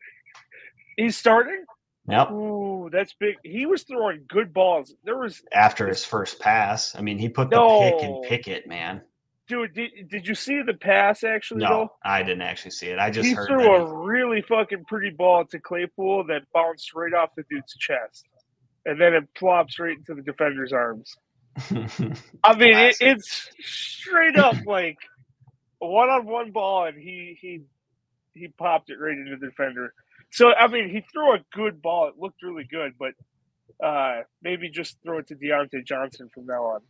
He's 0.96 1.16
starting. 1.16 1.64
Yep. 2.08 2.32
Ooh, 2.32 2.90
that's 2.92 3.14
big. 3.18 3.36
He 3.44 3.66
was 3.66 3.84
throwing 3.84 4.24
good 4.28 4.52
balls. 4.52 4.94
There 5.04 5.16
was 5.16 5.42
after 5.52 5.88
his 5.88 6.04
first 6.04 6.38
pass. 6.38 6.94
I 6.94 7.00
mean, 7.00 7.18
he 7.18 7.28
put 7.28 7.50
the 7.50 7.56
no. 7.56 7.80
pick 7.80 8.02
and 8.02 8.22
pick 8.24 8.48
it, 8.48 8.66
man. 8.66 9.00
Dude, 9.46 9.74
did, 9.74 9.90
did 10.08 10.26
you 10.26 10.34
see 10.34 10.62
the 10.62 10.72
pass 10.72 11.22
actually? 11.22 11.64
No, 11.64 11.68
though? 11.68 11.92
I 12.02 12.22
didn't 12.22 12.42
actually 12.42 12.70
see 12.70 12.86
it. 12.86 12.98
I 12.98 13.10
just 13.10 13.28
he 13.28 13.34
threw 13.34 13.74
a 13.74 14.04
really 14.04 14.42
fucking 14.42 14.84
pretty 14.86 15.10
ball 15.10 15.44
to 15.50 15.58
Claypool 15.58 16.24
that 16.28 16.42
bounced 16.54 16.94
right 16.94 17.12
off 17.12 17.30
the 17.36 17.44
dude's 17.50 17.74
chest, 17.78 18.24
and 18.86 18.98
then 18.98 19.12
it 19.12 19.24
plops 19.36 19.78
right 19.78 19.96
into 19.96 20.14
the 20.14 20.22
defender's 20.22 20.72
arms. 20.72 21.14
I 22.42 22.56
mean, 22.56 22.76
it, 22.76 22.96
it's 23.00 23.50
straight 23.60 24.36
up 24.36 24.56
like 24.66 24.96
a 25.82 25.86
one-on-one 25.86 26.52
ball, 26.52 26.86
and 26.86 26.96
he 26.96 27.36
he 27.38 27.60
he 28.32 28.48
popped 28.48 28.88
it 28.88 28.96
right 28.98 29.16
into 29.16 29.36
the 29.36 29.48
defender. 29.48 29.92
So 30.30 30.54
I 30.54 30.68
mean, 30.68 30.88
he 30.88 31.04
threw 31.12 31.34
a 31.34 31.44
good 31.52 31.82
ball. 31.82 32.08
It 32.08 32.14
looked 32.18 32.42
really 32.42 32.64
good, 32.64 32.94
but 32.98 33.12
uh, 33.84 34.22
maybe 34.42 34.70
just 34.70 34.96
throw 35.02 35.18
it 35.18 35.28
to 35.28 35.34
Diontae 35.34 35.84
Johnson 35.84 36.30
from 36.32 36.46
now 36.46 36.64
on. 36.64 36.80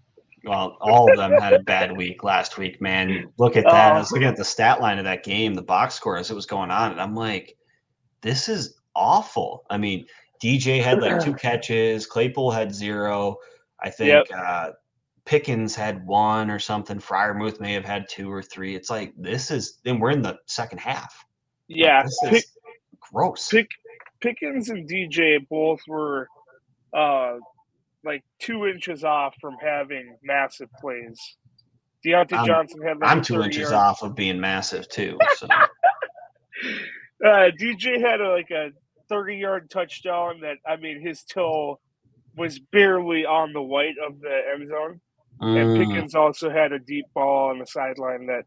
Well, 0.44 0.76
all 0.80 1.10
of 1.10 1.16
them 1.16 1.32
had 1.32 1.52
a 1.52 1.60
bad 1.60 1.96
week 1.96 2.22
last 2.22 2.58
week, 2.58 2.80
man. 2.80 3.32
Look 3.38 3.56
at 3.56 3.64
that. 3.64 3.92
I 3.92 3.98
was 3.98 4.12
looking 4.12 4.28
at 4.28 4.36
the 4.36 4.44
stat 4.44 4.80
line 4.80 4.98
of 4.98 5.04
that 5.04 5.24
game, 5.24 5.54
the 5.54 5.62
box 5.62 5.94
score 5.94 6.16
as 6.18 6.30
it 6.30 6.34
was 6.34 6.46
going 6.46 6.70
on, 6.70 6.92
and 6.92 7.00
I'm 7.00 7.14
like, 7.14 7.56
this 8.20 8.48
is 8.48 8.78
awful. 8.94 9.64
I 9.70 9.78
mean, 9.78 10.06
DJ 10.42 10.82
had 10.82 11.00
like 11.00 11.22
two 11.22 11.34
catches, 11.46 12.06
Claypool 12.06 12.50
had 12.50 12.74
zero. 12.74 13.36
I 13.80 13.90
think 13.90 14.28
yep. 14.30 14.38
uh, 14.38 14.70
Pickens 15.24 15.74
had 15.74 16.06
one 16.06 16.50
or 16.50 16.58
something. 16.58 16.98
Freiermuth 16.98 17.60
may 17.60 17.72
have 17.72 17.84
had 17.84 18.08
two 18.08 18.30
or 18.30 18.42
three. 18.42 18.74
It's 18.74 18.90
like 18.90 19.12
this 19.16 19.50
is 19.50 19.78
then 19.84 19.98
we're 19.98 20.10
in 20.10 20.22
the 20.22 20.38
second 20.46 20.78
half. 20.78 21.24
Yeah, 21.68 21.98
like, 21.98 22.04
this 22.04 22.18
Pick, 22.24 22.32
is 22.34 22.52
gross. 23.00 23.48
Pick, 23.48 23.68
Pickens 24.20 24.68
and 24.68 24.88
DJ 24.88 25.46
both 25.48 25.80
were 25.88 26.28
uh, 26.92 27.36
like 28.04 28.24
two 28.38 28.66
inches 28.66 29.04
off 29.04 29.34
from 29.40 29.56
having 29.60 30.16
massive 30.22 30.68
plays. 30.80 31.18
Diontae 32.04 32.38
I'm, 32.38 32.46
Johnson 32.46 32.82
had. 32.82 32.98
Like 32.98 33.10
I'm 33.10 33.22
two 33.22 33.42
inches 33.42 33.70
yard. 33.70 33.74
off 33.74 34.02
of 34.02 34.14
being 34.14 34.40
massive 34.40 34.88
too. 34.88 35.18
So. 35.36 35.46
uh, 37.24 37.50
DJ 37.60 38.00
had 38.00 38.20
a, 38.20 38.30
like 38.30 38.50
a 38.50 38.70
30 39.08 39.36
yard 39.36 39.70
touchdown 39.70 40.40
that 40.40 40.56
I 40.66 40.76
mean 40.76 41.00
his 41.00 41.24
toe 41.24 41.78
was 42.36 42.58
barely 42.58 43.24
on 43.24 43.52
the 43.52 43.62
white 43.62 43.94
of 44.04 44.20
the 44.20 44.40
end 44.52 44.68
zone. 44.68 45.00
Mm. 45.40 45.62
And 45.62 45.76
Pickens 45.76 46.14
also 46.14 46.50
had 46.50 46.72
a 46.72 46.78
deep 46.78 47.06
ball 47.14 47.50
on 47.50 47.58
the 47.58 47.66
sideline 47.66 48.26
that 48.26 48.44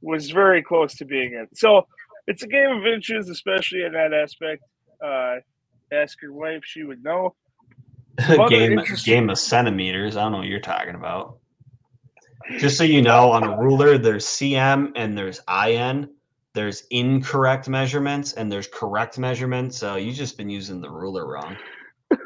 was 0.00 0.30
very 0.30 0.62
close 0.62 0.94
to 0.94 1.04
being 1.04 1.34
it. 1.34 1.56
So 1.56 1.86
it's 2.26 2.42
a 2.42 2.46
game 2.46 2.70
of 2.70 2.86
inches, 2.86 3.28
especially 3.28 3.82
in 3.82 3.92
that 3.92 4.12
aspect. 4.12 4.62
Uh, 5.04 5.36
ask 5.92 6.20
your 6.22 6.32
wife; 6.32 6.62
she 6.64 6.82
would 6.82 7.02
know. 7.02 7.34
Game 8.48 8.80
game 9.04 9.30
of 9.30 9.38
centimeters. 9.38 10.16
I 10.16 10.22
don't 10.22 10.32
know 10.32 10.38
what 10.38 10.46
you're 10.46 10.60
talking 10.60 10.94
about. 10.94 11.38
Just 12.58 12.76
so 12.76 12.84
you 12.84 13.00
know, 13.02 13.30
on 13.30 13.42
a 13.42 13.56
ruler, 13.58 13.96
there's 13.98 14.26
cm 14.26 14.92
and 14.96 15.16
there's 15.16 15.40
in. 15.48 16.10
There's 16.52 16.84
incorrect 16.90 17.68
measurements 17.68 18.34
and 18.34 18.50
there's 18.52 18.68
correct 18.68 19.18
measurements. 19.18 19.76
So 19.76 19.96
you've 19.96 20.14
just 20.14 20.36
been 20.36 20.50
using 20.50 20.80
the 20.80 20.90
ruler 20.90 21.26
wrong. 21.26 21.56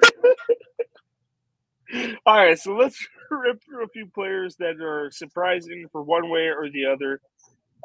All 2.26 2.36
right, 2.36 2.58
so 2.58 2.76
let's 2.76 3.06
rip 3.30 3.62
through 3.64 3.84
a 3.84 3.88
few 3.88 4.06
players 4.06 4.56
that 4.56 4.80
are 4.82 5.10
surprising 5.10 5.86
for 5.90 6.02
one 6.02 6.28
way 6.28 6.48
or 6.48 6.68
the 6.70 6.84
other. 6.84 7.20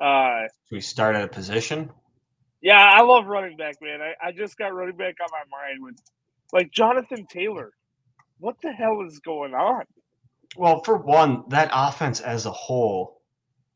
Uh, 0.01 0.47
Should 0.67 0.75
we 0.75 0.81
start 0.81 1.15
at 1.15 1.23
a 1.23 1.27
position? 1.29 1.89
Yeah, 2.61 2.81
I 2.81 3.01
love 3.03 3.27
running 3.27 3.55
back, 3.55 3.75
man. 3.81 4.01
I, 4.01 4.13
I 4.21 4.31
just 4.31 4.57
got 4.57 4.73
running 4.73 4.97
back 4.97 5.15
on 5.21 5.29
my 5.31 5.43
mind 5.49 5.83
with 5.83 5.95
like 6.51 6.71
Jonathan 6.71 7.25
Taylor. 7.29 7.71
What 8.43 8.57
the 8.61 8.73
hell 8.73 9.01
is 9.07 9.19
going 9.19 9.53
on? 9.53 9.85
Well, 10.57 10.83
for 10.83 10.97
one, 10.97 11.45
that 11.47 11.69
offense 11.73 12.19
as 12.19 12.45
a 12.45 12.51
whole 12.51 13.21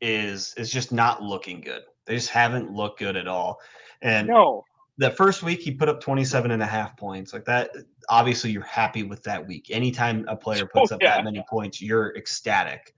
is 0.02 0.52
is 0.58 0.70
just 0.70 0.92
not 0.92 1.22
looking 1.22 1.62
good. 1.62 1.84
They 2.04 2.14
just 2.14 2.28
haven't 2.28 2.70
looked 2.70 2.98
good 2.98 3.16
at 3.16 3.26
all. 3.26 3.60
And 4.02 4.28
no, 4.28 4.64
that 4.98 5.16
first 5.16 5.42
week 5.42 5.60
he 5.60 5.70
put 5.70 5.88
up 5.88 6.02
27 6.02 6.50
and 6.50 6.62
a 6.62 6.66
half 6.66 6.96
points 6.98 7.32
like 7.32 7.46
that 7.46 7.70
obviously 8.10 8.50
you're 8.50 8.62
happy 8.62 9.04
with 9.04 9.22
that 9.22 9.46
week 9.46 9.68
anytime 9.70 10.26
a 10.28 10.36
player 10.36 10.66
puts 10.74 10.92
oh, 10.92 10.96
up 10.96 11.02
yeah. 11.02 11.16
that 11.16 11.24
many 11.24 11.42
points 11.48 11.80
you're 11.80 12.14
ecstatic 12.16 12.94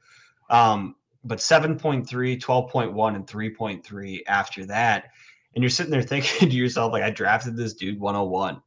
um, 0.48 0.96
but 1.24 1.38
7.3 1.38 2.04
12.1 2.08 3.14
and 3.14 3.26
3.3 3.26 4.20
after 4.26 4.66
that 4.66 5.10
and 5.54 5.62
you're 5.62 5.70
sitting 5.70 5.92
there 5.92 6.02
thinking 6.02 6.48
to 6.48 6.56
yourself 6.56 6.92
like 6.92 7.02
i 7.02 7.10
drafted 7.10 7.56
this 7.56 7.74
dude 7.74 8.00
101 8.00 8.60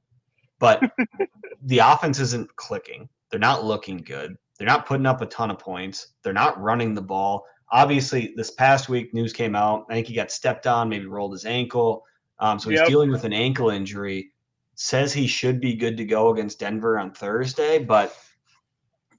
but 0.60 0.82
the 1.66 1.80
offense 1.80 2.20
isn't 2.20 2.54
clicking 2.56 3.08
they're 3.30 3.40
not 3.40 3.64
looking 3.64 3.98
good 3.98 4.36
they're 4.58 4.68
not 4.68 4.86
putting 4.86 5.06
up 5.06 5.22
a 5.22 5.26
ton 5.28 5.52
of 5.52 5.60
points 5.60 6.10
they're 6.24 6.34
not 6.34 6.60
running 6.62 6.94
the 6.94 7.02
ball 7.02 7.46
obviously 7.72 8.34
this 8.36 8.52
past 8.52 8.90
week 8.90 9.14
news 9.14 9.34
came 9.34 9.56
out 9.56 9.86
i 9.90 9.94
think 9.94 10.08
he 10.08 10.14
got 10.14 10.32
stepped 10.32 10.68
on 10.68 10.90
maybe 10.90 11.06
rolled 11.06 11.32
his 11.32 11.46
ankle 11.46 12.04
um, 12.44 12.60
so 12.60 12.70
he's 12.70 12.80
yep. 12.80 12.88
dealing 12.90 13.10
with 13.10 13.24
an 13.24 13.34
ankle 13.34 13.70
injury. 13.70 14.32
Says 14.76 15.14
he 15.14 15.28
should 15.28 15.62
be 15.62 15.76
good 15.76 15.96
to 15.98 16.04
go 16.04 16.32
against 16.32 16.60
Denver 16.60 17.00
on 17.00 17.14
Thursday, 17.14 17.80
but 17.80 18.18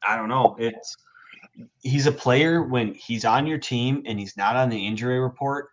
I 0.06 0.16
don't 0.16 0.28
know. 0.28 0.56
It's 0.58 0.96
he's 1.82 2.06
a 2.06 2.12
player 2.12 2.62
when 2.64 2.92
he's 2.94 3.24
on 3.24 3.46
your 3.46 3.58
team 3.58 4.02
and 4.04 4.18
he's 4.18 4.36
not 4.36 4.56
on 4.56 4.68
the 4.68 4.86
injury 4.86 5.20
report. 5.20 5.68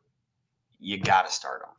You 0.80 1.00
got 1.00 1.26
to 1.26 1.32
start 1.32 1.64
him. 1.64 1.74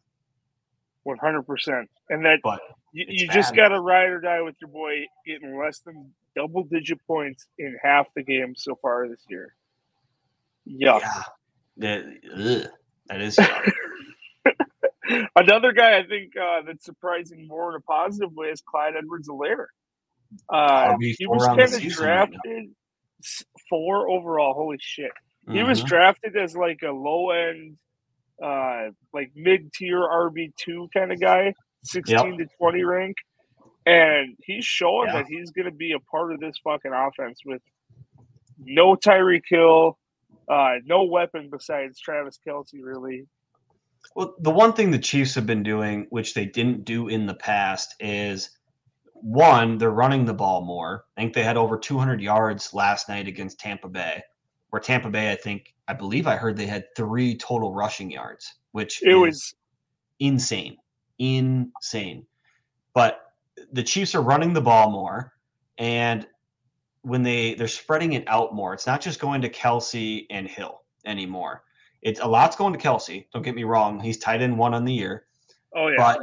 One 1.04 1.16
hundred 1.18 1.44
percent, 1.44 1.88
and 2.10 2.24
that 2.26 2.40
but 2.42 2.60
you, 2.92 3.06
you 3.08 3.28
just 3.28 3.54
got 3.54 3.68
to 3.68 3.80
ride 3.80 4.10
or 4.10 4.20
die 4.20 4.42
with 4.42 4.56
your 4.60 4.70
boy 4.70 5.06
getting 5.26 5.58
less 5.58 5.80
than 5.80 6.12
double 6.36 6.64
digit 6.64 6.98
points 7.06 7.46
in 7.58 7.76
half 7.82 8.06
the 8.14 8.22
game 8.22 8.54
so 8.56 8.78
far 8.80 9.08
this 9.08 9.24
year. 9.28 9.54
Yuck. 10.68 11.00
Yeah, 11.00 11.22
that, 11.78 12.70
that 13.08 13.20
is. 13.20 13.38
Another 15.36 15.72
guy 15.72 15.98
I 15.98 16.04
think 16.04 16.32
uh, 16.36 16.62
that's 16.66 16.84
surprising 16.84 17.46
more 17.48 17.70
in 17.70 17.76
a 17.76 17.80
positive 17.80 18.32
way 18.34 18.48
is 18.48 18.62
Clyde 18.62 18.94
Edwards-Helaire. 18.96 19.66
Uh, 20.48 20.96
he 21.00 21.26
was 21.26 21.44
kind 21.44 21.60
of 21.60 21.82
drafted 21.82 22.44
right 22.46 22.68
four 23.68 24.08
overall. 24.10 24.54
Holy 24.54 24.78
shit. 24.80 25.10
Mm-hmm. 25.46 25.56
He 25.56 25.62
was 25.62 25.78
mm-hmm. 25.78 25.88
drafted 25.88 26.36
as 26.36 26.56
like 26.56 26.80
a 26.82 26.92
low 26.92 27.30
end, 27.30 27.76
uh, 28.42 28.90
like 29.12 29.32
mid 29.34 29.72
tier 29.72 30.00
RB2 30.00 30.88
kind 30.94 31.12
of 31.12 31.20
guy, 31.20 31.54
16 31.84 32.16
yep. 32.16 32.38
to 32.38 32.46
20 32.58 32.84
rank. 32.84 33.16
And 33.84 34.36
he's 34.42 34.64
showing 34.64 35.08
yeah. 35.08 35.14
that 35.14 35.26
he's 35.26 35.50
going 35.50 35.66
to 35.66 35.72
be 35.72 35.92
a 35.92 35.98
part 35.98 36.32
of 36.32 36.40
this 36.40 36.54
fucking 36.62 36.92
offense 36.92 37.40
with 37.44 37.62
no 38.58 38.94
Tyreek 38.94 39.42
Hill, 39.48 39.98
uh, 40.48 40.74
no 40.84 41.02
weapon 41.04 41.48
besides 41.50 41.98
Travis 41.98 42.38
Kelce, 42.46 42.80
really. 42.80 43.26
Well, 44.14 44.34
the 44.40 44.50
one 44.50 44.72
thing 44.72 44.90
the 44.90 44.98
Chiefs 44.98 45.34
have 45.34 45.46
been 45.46 45.62
doing, 45.62 46.06
which 46.10 46.34
they 46.34 46.46
didn't 46.46 46.84
do 46.84 47.08
in 47.08 47.26
the 47.26 47.34
past, 47.34 47.94
is 48.00 48.50
one, 49.14 49.78
they're 49.78 49.90
running 49.90 50.24
the 50.24 50.34
ball 50.34 50.64
more. 50.64 51.04
I 51.16 51.22
think 51.22 51.34
they 51.34 51.44
had 51.44 51.56
over 51.56 51.78
200 51.78 52.20
yards 52.20 52.74
last 52.74 53.08
night 53.08 53.28
against 53.28 53.60
Tampa 53.60 53.88
Bay, 53.88 54.22
where 54.70 54.80
Tampa 54.80 55.10
Bay, 55.10 55.30
I 55.32 55.36
think, 55.36 55.74
I 55.88 55.94
believe 55.94 56.26
I 56.26 56.36
heard 56.36 56.56
they 56.56 56.66
had 56.66 56.84
three 56.96 57.36
total 57.36 57.72
rushing 57.72 58.10
yards, 58.10 58.52
which 58.72 59.02
it 59.02 59.14
was 59.14 59.54
insane, 60.18 60.76
insane. 61.22 62.26
But 62.94 63.20
the 63.72 63.82
Chiefs 63.82 64.14
are 64.14 64.22
running 64.22 64.52
the 64.52 64.60
ball 64.60 64.90
more, 64.90 65.32
and 65.78 66.26
when 67.02 67.22
they 67.22 67.54
they're 67.54 67.68
spreading 67.68 68.14
it 68.14 68.24
out 68.26 68.54
more, 68.54 68.74
it's 68.74 68.86
not 68.86 69.00
just 69.00 69.20
going 69.20 69.42
to 69.42 69.48
Kelce 69.48 70.26
and 70.30 70.46
Hill 70.46 70.82
anymore. 71.06 71.62
It's 72.02 72.20
a 72.20 72.26
lot's 72.26 72.56
going 72.56 72.72
to 72.72 72.78
Kelce. 72.78 73.26
Don't 73.32 73.42
get 73.42 73.54
me 73.54 73.64
wrong; 73.64 74.00
he's 74.00 74.18
tight 74.18 74.42
end 74.42 74.58
one 74.58 74.74
on 74.74 74.84
the 74.84 74.92
year. 74.92 75.26
Oh 75.74 75.88
yeah. 75.88 75.96
But 75.96 76.20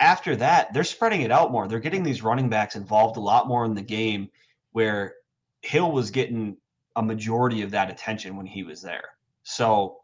after 0.00 0.34
that, 0.36 0.72
they're 0.72 0.84
spreading 0.84 1.22
it 1.22 1.30
out 1.30 1.52
more. 1.52 1.68
They're 1.68 1.78
getting 1.78 2.02
these 2.02 2.22
running 2.22 2.48
backs 2.48 2.74
involved 2.74 3.16
a 3.16 3.20
lot 3.20 3.46
more 3.46 3.64
in 3.64 3.74
the 3.74 3.82
game, 3.82 4.28
where 4.72 5.14
Hill 5.62 5.92
was 5.92 6.10
getting 6.10 6.56
a 6.96 7.02
majority 7.02 7.62
of 7.62 7.70
that 7.70 7.90
attention 7.90 8.36
when 8.36 8.46
he 8.46 8.64
was 8.64 8.82
there. 8.82 9.10
So 9.44 9.98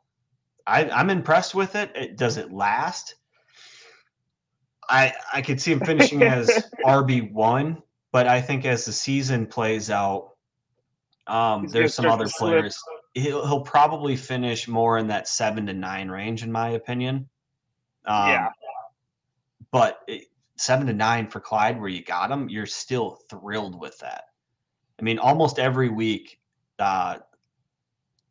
I, 0.67 0.89
I'm 0.91 1.11
impressed 1.11 1.55
with 1.55 1.75
it. 1.75 1.91
it. 1.95 2.17
Does 2.17 2.37
it 2.37 2.53
last? 2.53 3.17
I 4.89 5.13
I 5.33 5.43
could 5.43 5.61
see 5.61 5.73
him 5.73 5.81
finishing 5.81 6.23
as 6.23 6.49
RB 6.85 7.33
one, 7.33 7.83
but 8.13 8.27
I 8.27 8.41
think 8.41 8.65
as 8.65 8.85
the 8.85 8.93
season 8.93 9.47
plays 9.47 9.91
out, 9.91 10.31
um, 11.27 11.67
there's 11.69 11.95
some 11.95 12.07
other 12.07 12.27
players. 12.39 12.79
He'll 13.15 13.47
he'll 13.47 13.63
probably 13.63 14.17
finish 14.17 14.69
more 14.69 14.99
in 14.99 15.07
that 15.09 15.29
seven 15.29 15.67
to 15.67 15.75
nine 15.75 16.09
range, 16.09 16.43
in 16.43 16.53
my 16.53 16.71
opinion. 16.71 17.29
Um, 18.07 18.29
yeah, 18.29 18.49
but 19.71 20.01
it, 20.07 20.25
seven 20.57 20.87
to 20.87 20.93
nine 20.93 21.29
for 21.29 21.41
Clyde, 21.41 21.81
where 21.81 21.89
you 21.89 22.03
got 22.03 22.31
him, 22.31 22.49
you're 22.49 22.67
still 22.67 23.19
thrilled 23.31 23.79
with 23.79 23.99
that. 23.99 24.25
I 24.99 25.03
mean, 25.03 25.19
almost 25.19 25.59
every 25.59 25.89
week, 25.89 26.41
uh, 26.79 27.19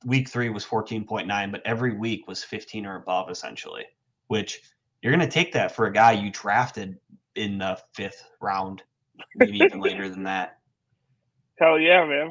week 0.05 0.29
three 0.29 0.49
was 0.49 0.65
14.9, 0.65 1.51
but 1.51 1.61
every 1.65 1.93
week 1.93 2.27
was 2.27 2.43
15 2.43 2.85
or 2.85 2.97
above, 2.97 3.29
essentially, 3.29 3.85
which 4.27 4.61
you're 5.07 5.15
going 5.15 5.29
to 5.29 5.33
take 5.33 5.53
that 5.53 5.73
for 5.73 5.85
a 5.85 5.93
guy 5.93 6.11
you 6.11 6.29
drafted 6.31 6.97
in 7.35 7.59
the 7.59 7.79
fifth 7.93 8.29
round, 8.41 8.83
maybe 9.37 9.57
even 9.59 9.79
later 9.79 10.09
than 10.09 10.23
that. 10.23 10.57
Hell 11.59 11.79
yeah, 11.79 12.05
man. 12.05 12.29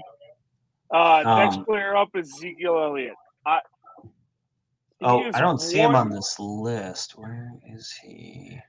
Uh, 0.92 1.22
um, 1.24 1.38
next 1.38 1.64
player 1.64 1.96
up 1.96 2.10
is 2.14 2.30
Ezekiel 2.36 2.78
Elliott. 2.78 3.14
I, 3.46 3.60
oh, 5.00 5.30
I 5.32 5.40
don't 5.40 5.58
see 5.58 5.78
him 5.78 5.94
on 5.94 6.10
this 6.10 6.38
list. 6.38 7.12
Where 7.12 7.50
is 7.66 7.94
he? 8.02 8.60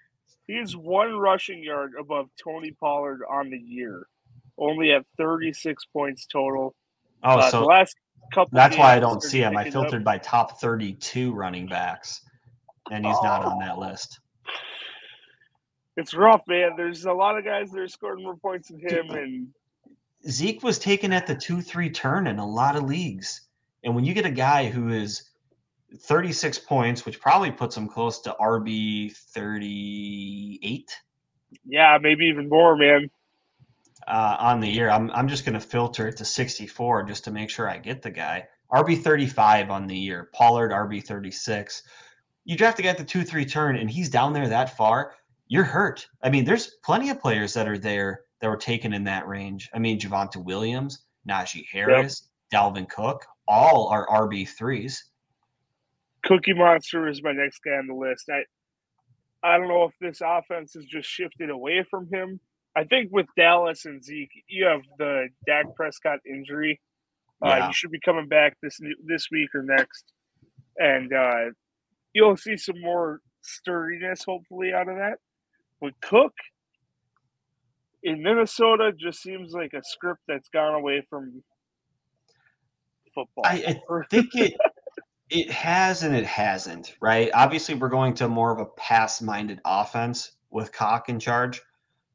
He 0.47 0.53
is 0.53 0.77
one 0.77 1.17
rushing 1.17 1.61
yard 1.61 1.91
above 1.99 2.29
Tony 2.41 2.71
Pollard 2.79 3.23
on 3.29 3.49
the 3.49 3.57
year, 3.57 4.07
only 4.57 4.93
at 4.93 5.03
36 5.17 5.83
points 5.91 6.25
total. 6.27 6.73
Oh, 7.25 7.39
uh, 7.39 7.51
so 7.51 7.65
last 7.65 7.97
couple. 8.33 8.55
That's 8.55 8.77
why 8.77 8.95
I 8.95 9.01
don't 9.01 9.21
see 9.21 9.39
him. 9.39 9.57
I 9.57 9.69
filtered 9.69 10.03
up. 10.03 10.05
by 10.05 10.17
top 10.17 10.61
32 10.61 11.33
running 11.33 11.67
backs, 11.67 12.21
and 12.91 13.05
he's 13.05 13.17
oh. 13.19 13.23
not 13.23 13.45
on 13.45 13.59
that 13.59 13.77
list. 13.77 14.19
It's 15.95 16.13
rough, 16.13 16.41
man. 16.47 16.71
There's 16.77 17.05
a 17.05 17.13
lot 17.13 17.37
of 17.37 17.43
guys 17.43 17.71
that 17.71 17.79
are 17.79 17.87
scoring 17.87 18.23
more 18.23 18.35
points 18.35 18.69
than 18.69 18.79
him, 18.79 19.09
and 19.09 19.47
Zeke 20.29 20.63
was 20.63 20.77
taken 20.77 21.11
at 21.11 21.27
the 21.27 21.35
two 21.35 21.61
three 21.61 21.89
turn 21.89 22.27
in 22.27 22.39
a 22.39 22.47
lot 22.47 22.75
of 22.75 22.83
leagues. 22.83 23.41
And 23.83 23.95
when 23.95 24.03
you 24.03 24.13
get 24.13 24.25
a 24.25 24.31
guy 24.31 24.67
who 24.69 24.89
is 24.89 25.29
36 25.95 26.59
points, 26.59 27.05
which 27.05 27.19
probably 27.19 27.51
puts 27.51 27.77
him 27.77 27.87
close 27.87 28.19
to 28.21 28.35
RB 28.39 29.15
38. 29.15 30.91
Yeah, 31.65 31.97
maybe 32.01 32.25
even 32.25 32.49
more, 32.49 32.75
man. 32.75 33.09
Uh, 34.05 34.35
on 34.39 34.59
the 34.59 34.69
year, 34.69 34.89
I'm 34.89 35.11
I'm 35.11 35.27
just 35.27 35.45
going 35.45 35.53
to 35.53 35.59
filter 35.59 36.07
it 36.07 36.17
to 36.17 36.25
64 36.25 37.03
just 37.03 37.25
to 37.25 37.31
make 37.31 37.49
sure 37.49 37.69
I 37.69 37.77
get 37.77 38.01
the 38.01 38.11
guy. 38.11 38.47
RB 38.71 39.01
35 39.01 39.69
on 39.69 39.87
the 39.87 39.97
year. 39.97 40.29
Pollard 40.33 40.71
RB 40.71 41.03
36. 41.03 41.83
You 42.47 42.55
draft 42.55 42.79
a 42.79 42.81
guy 42.81 42.89
at 42.89 42.97
the 42.97 43.03
two 43.03 43.25
three 43.25 43.45
turn, 43.45 43.75
and 43.75 43.91
he's 43.91 44.09
down 44.09 44.31
there 44.31 44.47
that 44.47 44.77
far. 44.77 45.15
You're 45.49 45.65
hurt. 45.65 46.07
I 46.23 46.29
mean, 46.29 46.45
there's 46.45 46.77
plenty 46.83 47.09
of 47.09 47.19
players 47.19 47.53
that 47.53 47.67
are 47.67 47.77
there 47.77 48.21
that 48.39 48.47
were 48.49 48.55
taken 48.55 48.93
in 48.93 49.03
that 49.03 49.27
range. 49.27 49.69
I 49.73 49.79
mean, 49.79 49.99
Javonte 49.99 50.41
Williams, 50.41 51.03
Najee 51.29 51.65
Harris, 51.69 52.29
yep. 52.53 52.73
Dalvin 52.73 52.89
Cook, 52.89 53.25
all 53.49 53.89
are 53.89 54.07
RB 54.07 54.47
threes. 54.47 55.11
Cookie 56.23 56.53
Monster 56.53 57.09
is 57.09 57.21
my 57.21 57.33
next 57.33 57.59
guy 57.65 57.71
on 57.71 57.87
the 57.87 57.93
list. 57.93 58.29
I 58.29 58.43
I 59.43 59.57
don't 59.57 59.67
know 59.67 59.83
if 59.83 59.91
this 59.99 60.21
offense 60.25 60.73
has 60.75 60.85
just 60.85 61.09
shifted 61.09 61.49
away 61.49 61.85
from 61.89 62.07
him. 62.11 62.39
I 62.77 62.85
think 62.85 63.11
with 63.11 63.25
Dallas 63.35 63.83
and 63.83 64.01
Zeke, 64.01 64.31
you 64.47 64.65
have 64.67 64.81
the 64.97 65.27
Dak 65.45 65.65
Prescott 65.75 66.19
injury. 66.25 66.79
Uh, 67.43 67.47
yeah. 67.49 67.67
Uh, 67.67 67.71
should 67.71 67.91
be 67.91 67.99
coming 67.99 68.29
back 68.29 68.55
this 68.63 68.79
this 69.05 69.27
week 69.31 69.49
or 69.53 69.63
next, 69.63 70.13
and 70.77 71.11
uh, 71.11 71.51
you'll 72.17 72.35
see 72.35 72.57
some 72.57 72.81
more 72.81 73.21
sturdiness 73.41 74.23
hopefully 74.25 74.73
out 74.73 74.89
of 74.89 74.95
that. 74.95 75.19
With 75.79 75.93
Cook, 76.01 76.33
in 78.01 78.23
Minnesota 78.23 78.91
just 78.99 79.21
seems 79.21 79.53
like 79.53 79.73
a 79.73 79.83
script 79.83 80.21
that's 80.27 80.49
gone 80.49 80.73
away 80.73 81.05
from 81.09 81.43
football. 83.13 83.45
I, 83.45 83.79
I 83.89 84.01
think 84.09 84.33
it 84.33 84.53
it 85.29 85.51
has 85.51 86.01
and 86.01 86.15
it 86.15 86.25
hasn't, 86.25 86.95
right? 87.01 87.29
Obviously, 87.33 87.75
we're 87.75 87.89
going 87.89 88.15
to 88.15 88.27
more 88.27 88.51
of 88.51 88.59
a 88.59 88.65
pass-minded 88.65 89.61
offense 89.63 90.31
with 90.49 90.73
Cock 90.73 91.09
in 91.09 91.19
charge, 91.19 91.61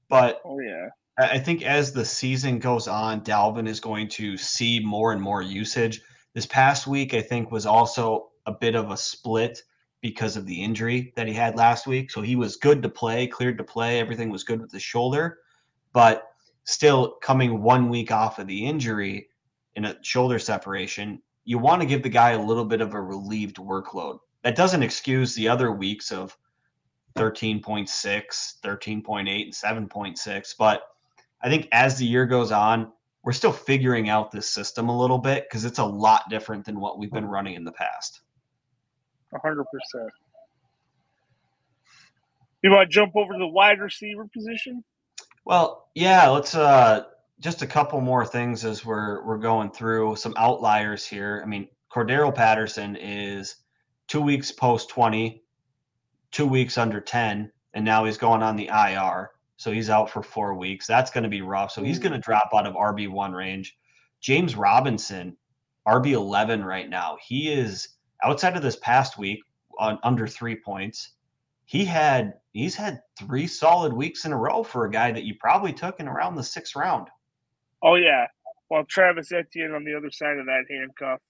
but 0.09 0.41
oh 0.45 0.59
yeah, 0.59 0.89
I 1.19 1.39
think 1.39 1.63
as 1.63 1.93
the 1.93 2.05
season 2.05 2.59
goes 2.59 2.89
on, 2.89 3.21
Dalvin 3.21 3.69
is 3.69 3.79
going 3.79 4.09
to 4.09 4.37
see 4.37 4.81
more 4.81 5.13
and 5.13 5.23
more 5.23 5.43
usage. 5.43 6.01
This 6.35 6.47
past 6.47 6.89
week, 6.89 7.15
I 7.15 7.21
think, 7.21 7.53
was 7.53 7.67
also 7.67 8.31
a 8.47 8.53
bit 8.53 8.75
of 8.75 8.91
a 8.91 8.97
split 8.97 9.63
because 10.03 10.37
of 10.37 10.45
the 10.45 10.63
injury 10.63 11.13
that 11.17 11.27
he 11.27 11.33
had 11.33 11.57
last 11.57 11.87
week. 11.87 12.11
So 12.11 12.21
he 12.21 12.37
was 12.37 12.57
good 12.57 12.83
to 12.83 12.89
play, 12.89 13.27
cleared 13.27 13.57
to 13.59 13.65
play. 13.65 13.99
Everything 13.99 14.31
was 14.31 14.45
good 14.45 14.61
with 14.61 14.71
the 14.71 14.81
shoulder 14.81 15.39
but 15.93 16.29
still 16.65 17.17
coming 17.23 17.63
one 17.63 17.89
week 17.89 18.11
off 18.11 18.39
of 18.39 18.47
the 18.47 18.67
injury 18.67 19.29
in 19.75 19.85
a 19.87 19.97
shoulder 20.03 20.39
separation, 20.39 21.21
you 21.45 21.59
want 21.59 21.81
to 21.83 21.87
give 21.87 22.03
the 22.03 22.09
guy 22.09 22.31
a 22.31 22.43
little 22.43 22.65
bit 22.65 22.81
of 22.81 22.95
a 22.95 23.01
relieved 23.01 23.57
workload. 23.57 24.19
That 24.43 24.57
doesn't 24.57 24.83
excuse 24.83 25.35
the 25.35 25.49
other 25.49 25.73
weeks 25.73 26.13
of 26.13 26.37
13.6, 27.17 27.89
13.8, 28.65 29.45
and 29.45 29.91
7.6. 29.91 30.55
But 30.59 30.83
I 31.43 31.49
think 31.49 31.69
as 31.73 31.97
the 31.97 32.07
year 32.07 32.27
goes 32.27 32.53
on, 32.53 32.93
we're 33.25 33.33
still 33.33 33.53
figuring 33.53 34.09
out 34.09 34.31
this 34.31 34.49
system 34.49 34.89
a 34.89 34.99
little 34.99 35.19
bit 35.19 35.47
because 35.49 35.65
it's 35.65 35.79
a 35.79 35.85
lot 35.85 36.29
different 36.29 36.65
than 36.65 36.81
what 36.81 36.99
we've 36.99 37.13
been 37.13 37.25
running 37.25 37.55
in 37.55 37.65
the 37.65 37.73
past. 37.73 38.23
100%. 39.33 39.65
You 42.63 42.71
want 42.71 42.91
to 42.91 42.95
jump 42.95 43.17
over 43.17 43.33
to 43.33 43.39
the 43.39 43.49
wide 43.49 43.81
receiver 43.81 44.29
position? 44.33 44.85
Well, 45.45 45.89
yeah, 45.95 46.29
let's 46.29 46.55
uh 46.55 47.05
just 47.41 47.63
a 47.63 47.67
couple 47.67 48.01
more 48.01 48.25
things 48.25 48.65
as 48.65 48.85
we're 48.85 49.25
we're 49.27 49.39
going 49.39 49.71
through 49.73 50.15
some 50.17 50.35
outliers 50.37 51.05
here. 51.05 51.41
I 51.43 51.47
mean, 51.47 51.67
Cordarrelle 51.93 52.35
Patterson 52.35 52.97
is 52.97 53.57
two 54.07 54.21
weeks 54.21 54.53
post 54.53 54.89
20, 54.91 55.43
two 56.31 56.47
weeks 56.47 56.79
under 56.79 57.01
10, 57.01 57.51
and 57.75 57.85
now 57.85 58.05
he's 58.05 58.19
going 58.19 58.43
on 58.43 58.57
the 58.57 58.69
IR. 58.69 59.31
So 59.57 59.73
he's 59.73 59.91
out 59.91 60.11
for 60.11 60.23
four 60.23 60.55
weeks. 60.55 60.87
That's 60.87 61.11
going 61.11 61.25
to 61.25 61.31
be 61.31 61.43
rough. 61.43 61.71
So 61.73 61.83
he's 61.83 61.99
going 61.99 62.13
to 62.13 62.19
drop 62.19 62.51
out 62.55 62.67
of 62.67 62.75
RB1 62.75 63.35
range. 63.35 63.77
James 64.21 64.57
Robinson, 64.57 65.37
RB11 65.87 66.65
right 66.65 66.89
now. 66.89 67.17
He 67.25 67.53
is 67.53 67.89
outside 68.25 68.57
of 68.57 68.63
this 68.63 68.77
past 68.77 69.19
week 69.19 69.41
on 69.79 69.99
under 70.03 70.27
three 70.27 70.57
points 70.57 71.13
he 71.73 71.87
had 71.87 72.35
he's 72.53 72.75
had 72.75 73.01
three 73.19 73.47
solid 73.47 73.95
weeks 73.95 74.27
in 74.27 74.33
a 74.33 74.37
row 74.37 74.63
for 74.63 74.85
a 74.85 74.91
guy 74.91 75.11
that 75.11 75.25
you 75.25 75.35
probably 75.41 75.73
took 75.73 76.01
in 76.01 76.09
around 76.09 76.37
the 76.37 76.43
sixth 76.43 76.77
round. 76.77 77.09
Oh 77.83 77.95
yeah. 77.95 78.27
Well, 78.69 78.85
Travis 78.85 79.33
Etienne 79.33 79.73
on 79.73 79.85
the 79.85 79.95
other 79.97 80.11
side 80.11 80.39
of 80.39 80.47
that 80.47 80.65
handcuff 80.71 81.21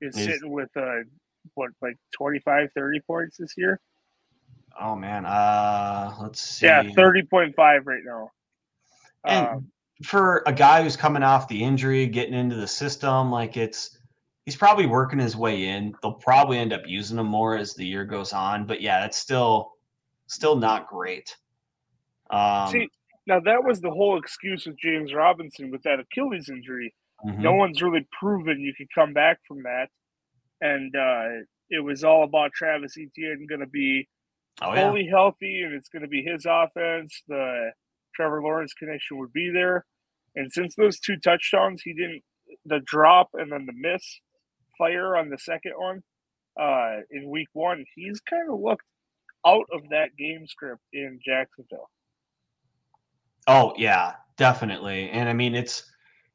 is 0.00 0.16
he's, 0.16 0.26
sitting 0.26 0.50
with 0.50 0.70
uh 0.76 1.04
what 1.54 1.70
like 1.82 1.96
25 2.16 2.70
30 2.74 3.00
points 3.00 3.36
this 3.36 3.54
year. 3.56 3.78
Oh 4.80 4.96
man, 4.96 5.26
uh 5.26 6.14
let's 6.20 6.40
see. 6.40 6.66
Yeah, 6.66 6.82
30.5 6.82 7.54
right 7.58 8.02
now. 8.04 8.30
And 9.26 9.46
um, 9.46 9.66
for 10.04 10.42
a 10.46 10.52
guy 10.54 10.82
who's 10.82 10.96
coming 10.96 11.22
off 11.22 11.48
the 11.48 11.62
injury, 11.62 12.06
getting 12.06 12.34
into 12.34 12.56
the 12.56 12.66
system, 12.66 13.30
like 13.30 13.56
it's 13.56 13.95
he's 14.46 14.56
probably 14.56 14.86
working 14.86 15.18
his 15.18 15.36
way 15.36 15.66
in. 15.66 15.94
They'll 16.00 16.12
probably 16.12 16.58
end 16.58 16.72
up 16.72 16.82
using 16.86 17.18
him 17.18 17.26
more 17.26 17.56
as 17.56 17.74
the 17.74 17.84
year 17.84 18.04
goes 18.04 18.32
on. 18.32 18.64
But 18.64 18.80
yeah, 18.80 19.04
it's 19.04 19.18
still 19.18 19.72
still 20.28 20.56
not 20.56 20.88
great. 20.88 21.36
Um, 22.30 22.70
See, 22.70 22.88
now 23.26 23.40
that 23.40 23.62
was 23.62 23.80
the 23.80 23.90
whole 23.90 24.18
excuse 24.18 24.64
with 24.66 24.78
James 24.78 25.12
Robinson 25.12 25.70
with 25.70 25.82
that 25.82 26.00
Achilles 26.00 26.48
injury. 26.48 26.94
Mm-hmm. 27.26 27.42
No 27.42 27.52
one's 27.52 27.82
really 27.82 28.06
proven 28.18 28.60
you 28.60 28.72
could 28.74 28.88
come 28.94 29.12
back 29.12 29.38
from 29.46 29.62
that, 29.64 29.88
and 30.60 30.94
uh, 30.94 31.44
it 31.70 31.82
was 31.82 32.04
all 32.04 32.24
about 32.24 32.52
Travis 32.52 32.96
Etienne 32.96 33.46
going 33.48 33.60
to 33.60 33.66
be 33.66 34.08
oh, 34.62 34.74
fully 34.74 35.04
yeah. 35.04 35.10
healthy, 35.10 35.62
and 35.62 35.74
it's 35.74 35.88
going 35.88 36.02
to 36.02 36.08
be 36.08 36.22
his 36.22 36.46
offense. 36.48 37.22
The 37.26 37.70
Trevor 38.14 38.42
Lawrence 38.42 38.74
connection 38.74 39.18
would 39.18 39.32
be 39.32 39.50
there, 39.50 39.86
and 40.34 40.52
since 40.52 40.74
those 40.76 41.00
two 41.00 41.16
touchdowns, 41.16 41.82
he 41.82 41.94
didn't 41.94 42.22
the 42.64 42.80
drop 42.84 43.30
and 43.34 43.50
then 43.50 43.66
the 43.66 43.72
miss 43.72 44.20
fire 44.78 45.16
on 45.16 45.30
the 45.30 45.38
second 45.38 45.72
one 45.76 46.02
uh, 46.60 47.00
in 47.10 47.30
week 47.30 47.48
one, 47.52 47.84
he's 47.94 48.20
kind 48.20 48.50
of 48.50 48.60
looked 48.60 48.84
out 49.46 49.66
of 49.72 49.82
that 49.90 50.16
game 50.16 50.46
script 50.46 50.82
in 50.92 51.20
Jacksonville. 51.24 51.90
Oh 53.46 53.74
yeah, 53.76 54.14
definitely. 54.36 55.10
And 55.10 55.28
I 55.28 55.32
mean 55.32 55.54
it's 55.54 55.90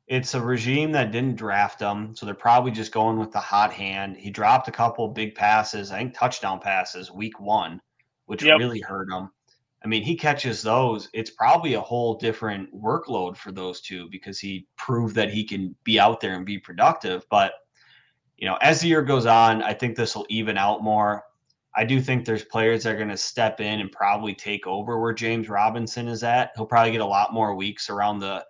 it's 0.08 0.34
a 0.34 0.42
regime 0.42 0.92
that 0.92 1.12
didn't 1.12 1.38
draft 1.38 1.80
him, 1.80 2.16
so 2.16 2.26
they're 2.26 2.36
probably 2.36 2.72
just 2.72 2.92
going 2.92 3.18
with 3.18 3.32
the 3.32 3.40
hot 3.40 3.72
hand. 3.72 4.18
He 4.18 4.30
dropped 4.30 4.68
a 4.68 4.72
couple 4.72 5.08
big 5.08 5.36
passes, 5.36 5.92
I 5.92 6.00
think 6.00 6.18
touchdown 6.18 6.60
passes 6.60 7.12
week 7.12 7.40
one, 7.40 7.82
which 8.26 8.44
yep. 8.44 8.60
really 8.60 8.82
hurt 8.82 9.10
him. 9.10 9.30
I 9.84 9.88
mean, 9.88 10.04
he 10.04 10.16
catches 10.16 10.62
those. 10.62 11.10
It's 11.14 11.32
probably 11.32 11.74
a 11.74 11.82
whole 11.82 12.16
different 12.16 12.70
workload 12.74 13.36
for 13.36 13.52
those 13.52 13.82
two 13.82 14.10
because 14.12 14.38
he 14.38 14.68
proved 14.78 15.16
that 15.16 15.32
he 15.32 15.44
can 15.44 15.76
be 15.84 16.00
out 16.00 16.20
there 16.20 16.36
and 16.36 16.46
be 16.46 16.60
productive. 16.60 17.26
But 17.32 17.54
you 18.42 18.48
know, 18.48 18.58
as 18.62 18.82
the 18.82 18.88
year 18.88 19.04
goes 19.04 19.28
on, 19.28 19.62
I 19.62 19.74
think 19.74 19.96
this 19.96 20.16
will 20.16 20.26
even 20.28 20.58
out 20.58 20.84
more. 20.84 21.24
I 21.76 21.86
do 21.86 22.02
think 22.02 22.26
there's 22.26 22.44
players 22.44 22.84
that 22.84 22.94
are 22.96 22.98
going 22.98 23.08
to 23.08 23.16
step 23.16 23.62
in 23.62 23.80
and 23.80 23.92
probably 23.92 24.34
take 24.34 24.66
over 24.66 25.00
where 25.00 25.14
James 25.14 25.48
Robinson 25.48 26.08
is 26.08 26.24
at. 26.24 26.52
He'll 26.56 26.66
probably 26.66 26.92
get 26.92 27.02
a 27.02 27.06
lot 27.06 27.34
more 27.34 27.56
weeks 27.56 27.90
around 27.90 28.20
the 28.20 28.44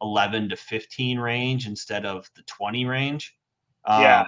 11 0.00 0.48
to 0.48 0.56
15 0.56 1.18
range 1.18 1.66
instead 1.66 2.06
of 2.06 2.28
the 2.34 2.42
20 2.42 2.86
range. 2.86 3.36
Um, 3.84 4.02
yeah. 4.02 4.24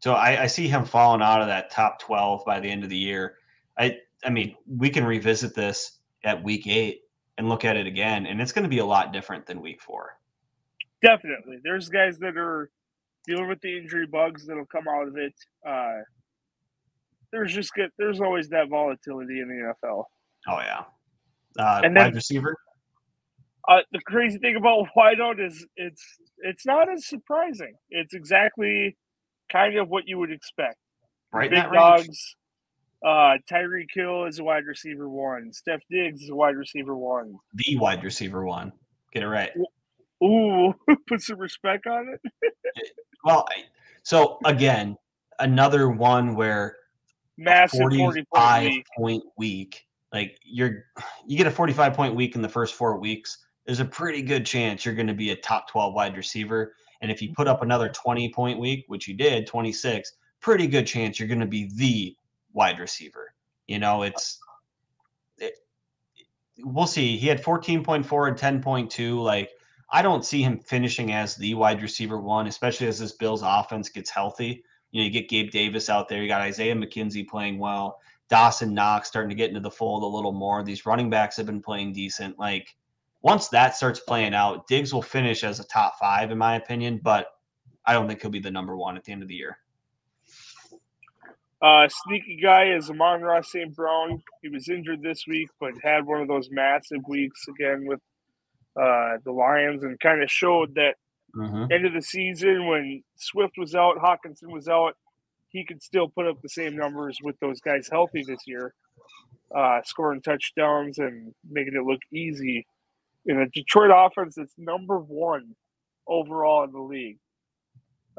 So 0.00 0.12
I, 0.14 0.42
I, 0.42 0.46
see 0.46 0.68
him 0.68 0.84
falling 0.84 1.22
out 1.22 1.40
of 1.40 1.46
that 1.48 1.70
top 1.70 1.98
12 1.98 2.44
by 2.44 2.60
the 2.60 2.70
end 2.70 2.84
of 2.84 2.90
the 2.90 2.96
year. 2.96 3.36
I, 3.78 3.96
I 4.22 4.30
mean, 4.30 4.54
we 4.66 4.90
can 4.90 5.04
revisit 5.04 5.54
this 5.54 5.98
at 6.24 6.42
week 6.42 6.66
eight 6.66 7.02
and 7.38 7.48
look 7.48 7.64
at 7.64 7.76
it 7.76 7.86
again, 7.86 8.26
and 8.26 8.40
it's 8.40 8.52
going 8.52 8.64
to 8.64 8.68
be 8.68 8.78
a 8.78 8.84
lot 8.84 9.14
different 9.14 9.46
than 9.46 9.62
week 9.62 9.80
four. 9.80 10.18
Definitely. 11.02 11.58
There's 11.64 11.88
guys 11.88 12.18
that 12.18 12.36
are 12.36 12.70
dealing 13.26 13.48
with 13.48 13.60
the 13.60 13.76
injury 13.76 14.06
bugs 14.06 14.46
that'll 14.46 14.66
come 14.66 14.88
out 14.88 15.08
of 15.08 15.16
it. 15.16 15.34
Uh, 15.66 16.02
there's 17.32 17.52
just 17.52 17.72
get 17.74 17.90
there's 17.98 18.20
always 18.20 18.48
that 18.48 18.68
volatility 18.68 19.40
in 19.40 19.48
the 19.48 19.74
NFL. 19.88 20.04
Oh 20.48 20.58
yeah, 20.58 20.82
uh, 21.58 21.80
and 21.84 21.96
then, 21.96 22.06
wide 22.06 22.14
receiver. 22.14 22.56
Uh, 23.68 23.80
the 23.92 24.00
crazy 24.06 24.38
thing 24.38 24.56
about 24.56 24.88
wideout 24.96 25.44
is 25.44 25.66
it's 25.76 26.02
it's 26.38 26.66
not 26.66 26.90
as 26.90 27.06
surprising. 27.06 27.74
It's 27.90 28.14
exactly 28.14 28.96
kind 29.50 29.76
of 29.76 29.88
what 29.88 30.04
you 30.06 30.18
would 30.18 30.32
expect. 30.32 30.76
Right, 31.32 31.50
big 31.50 31.70
dogs. 31.72 32.36
Uh, 33.04 33.38
Tyreek 33.50 33.86
Hill 33.94 34.26
is 34.26 34.40
a 34.40 34.44
wide 34.44 34.66
receiver 34.66 35.08
one. 35.08 35.52
Steph 35.52 35.80
Diggs 35.90 36.22
is 36.22 36.30
a 36.30 36.34
wide 36.34 36.56
receiver 36.56 36.96
one. 36.96 37.34
The 37.54 37.78
wide 37.78 38.04
receiver 38.04 38.44
one. 38.44 38.72
Get 39.12 39.22
it 39.22 39.28
right. 39.28 39.50
Ooh, 40.22 40.74
put 41.08 41.20
some 41.20 41.38
respect 41.38 41.86
on 41.86 42.14
it. 42.14 42.32
well, 43.24 43.46
so 44.02 44.38
again, 44.44 44.96
another 45.38 45.88
one 45.88 46.34
where 46.34 46.76
massive 47.36 47.80
45 47.80 48.26
point, 48.70 48.86
point 48.96 49.24
week. 49.36 49.86
Like 50.12 50.38
you're 50.44 50.86
you 51.26 51.36
get 51.36 51.46
a 51.46 51.50
45 51.50 51.94
point 51.94 52.14
week 52.14 52.34
in 52.34 52.42
the 52.42 52.48
first 52.48 52.74
four 52.74 52.98
weeks, 52.98 53.38
there's 53.64 53.80
a 53.80 53.84
pretty 53.84 54.22
good 54.22 54.44
chance 54.44 54.84
you're 54.84 54.94
going 54.94 55.06
to 55.06 55.14
be 55.14 55.30
a 55.30 55.36
top 55.36 55.68
12 55.68 55.94
wide 55.94 56.16
receiver. 56.16 56.74
And 57.02 57.10
if 57.10 57.22
you 57.22 57.32
put 57.34 57.48
up 57.48 57.62
another 57.62 57.88
20 57.88 58.32
point 58.32 58.58
week, 58.58 58.84
which 58.88 59.06
you 59.06 59.14
did, 59.14 59.46
26, 59.46 60.12
pretty 60.40 60.66
good 60.66 60.86
chance 60.86 61.18
you're 61.18 61.28
going 61.28 61.40
to 61.40 61.46
be 61.46 61.70
the 61.76 62.16
wide 62.52 62.78
receiver. 62.78 63.32
You 63.68 63.78
know, 63.78 64.02
it's 64.02 64.40
it, 65.38 65.54
we'll 66.58 66.86
see. 66.86 67.16
He 67.16 67.28
had 67.28 67.42
14.4 67.42 68.28
and 68.28 68.62
10.2. 68.62 69.22
Like, 69.22 69.50
I 69.92 70.02
don't 70.02 70.24
see 70.24 70.42
him 70.42 70.58
finishing 70.58 71.12
as 71.12 71.36
the 71.36 71.54
wide 71.54 71.82
receiver 71.82 72.20
one, 72.20 72.46
especially 72.46 72.86
as 72.86 72.98
this 72.98 73.12
Bills 73.12 73.42
offense 73.44 73.88
gets 73.88 74.10
healthy. 74.10 74.62
You 74.92 75.00
know, 75.00 75.04
you 75.06 75.10
get 75.10 75.28
Gabe 75.28 75.50
Davis 75.50 75.88
out 75.88 76.08
there, 76.08 76.22
you 76.22 76.28
got 76.28 76.40
Isaiah 76.40 76.74
McKenzie 76.74 77.26
playing 77.26 77.58
well, 77.58 77.98
Dawson 78.28 78.72
Knox 78.72 79.08
starting 79.08 79.30
to 79.30 79.34
get 79.34 79.48
into 79.48 79.60
the 79.60 79.70
fold 79.70 80.02
a 80.02 80.06
little 80.06 80.32
more. 80.32 80.62
These 80.62 80.86
running 80.86 81.10
backs 81.10 81.36
have 81.36 81.46
been 81.46 81.62
playing 81.62 81.92
decent. 81.92 82.38
Like, 82.38 82.76
once 83.22 83.48
that 83.48 83.76
starts 83.76 84.00
playing 84.00 84.34
out, 84.34 84.66
Diggs 84.66 84.94
will 84.94 85.02
finish 85.02 85.44
as 85.44 85.60
a 85.60 85.64
top 85.64 85.98
five, 85.98 86.30
in 86.30 86.38
my 86.38 86.56
opinion, 86.56 87.00
but 87.02 87.26
I 87.84 87.92
don't 87.92 88.06
think 88.06 88.22
he'll 88.22 88.30
be 88.30 88.40
the 88.40 88.50
number 88.50 88.76
one 88.76 88.96
at 88.96 89.04
the 89.04 89.12
end 89.12 89.22
of 89.22 89.28
the 89.28 89.34
year. 89.34 89.58
Uh, 91.62 91.86
sneaky 91.88 92.38
guy 92.42 92.72
is 92.72 92.88
Amon-Ra 92.88 93.42
St. 93.42 93.74
Brown. 93.74 94.22
He 94.40 94.48
was 94.48 94.68
injured 94.68 95.02
this 95.02 95.24
week, 95.28 95.50
but 95.60 95.72
had 95.82 96.06
one 96.06 96.22
of 96.22 96.28
those 96.28 96.48
massive 96.50 97.00
weeks 97.06 97.46
again 97.48 97.84
with 97.84 98.00
uh, 98.76 99.18
the 99.24 99.32
Lions 99.32 99.82
and 99.82 99.98
kind 100.00 100.22
of 100.22 100.30
showed 100.30 100.74
that 100.74 100.94
mm-hmm. 101.34 101.72
end 101.72 101.86
of 101.86 101.92
the 101.92 102.02
season 102.02 102.66
when 102.66 103.02
Swift 103.16 103.54
was 103.58 103.74
out, 103.74 103.96
Hockenson 103.98 104.52
was 104.52 104.68
out, 104.68 104.96
he 105.48 105.64
could 105.64 105.82
still 105.82 106.08
put 106.08 106.26
up 106.26 106.40
the 106.42 106.48
same 106.48 106.76
numbers 106.76 107.18
with 107.22 107.38
those 107.40 107.60
guys 107.60 107.88
healthy 107.90 108.22
this 108.26 108.40
year, 108.46 108.72
uh, 109.54 109.80
scoring 109.84 110.22
touchdowns 110.22 110.98
and 110.98 111.34
making 111.50 111.74
it 111.74 111.84
look 111.84 112.00
easy 112.12 112.66
in 113.26 113.40
a 113.40 113.48
Detroit 113.48 113.90
offense 113.94 114.36
that's 114.36 114.54
number 114.56 114.98
one 114.98 115.54
overall 116.06 116.64
in 116.64 116.72
the 116.72 116.80
league. 116.80 117.18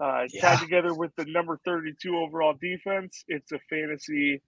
Uh, 0.02 0.24
yeah. 0.32 0.42
Tied 0.42 0.60
together 0.60 0.94
with 0.94 1.12
the 1.16 1.26
number 1.26 1.60
32 1.66 2.18
overall 2.18 2.56
defense, 2.60 3.24
it's 3.28 3.52
a 3.52 3.60
fantasy 3.70 4.42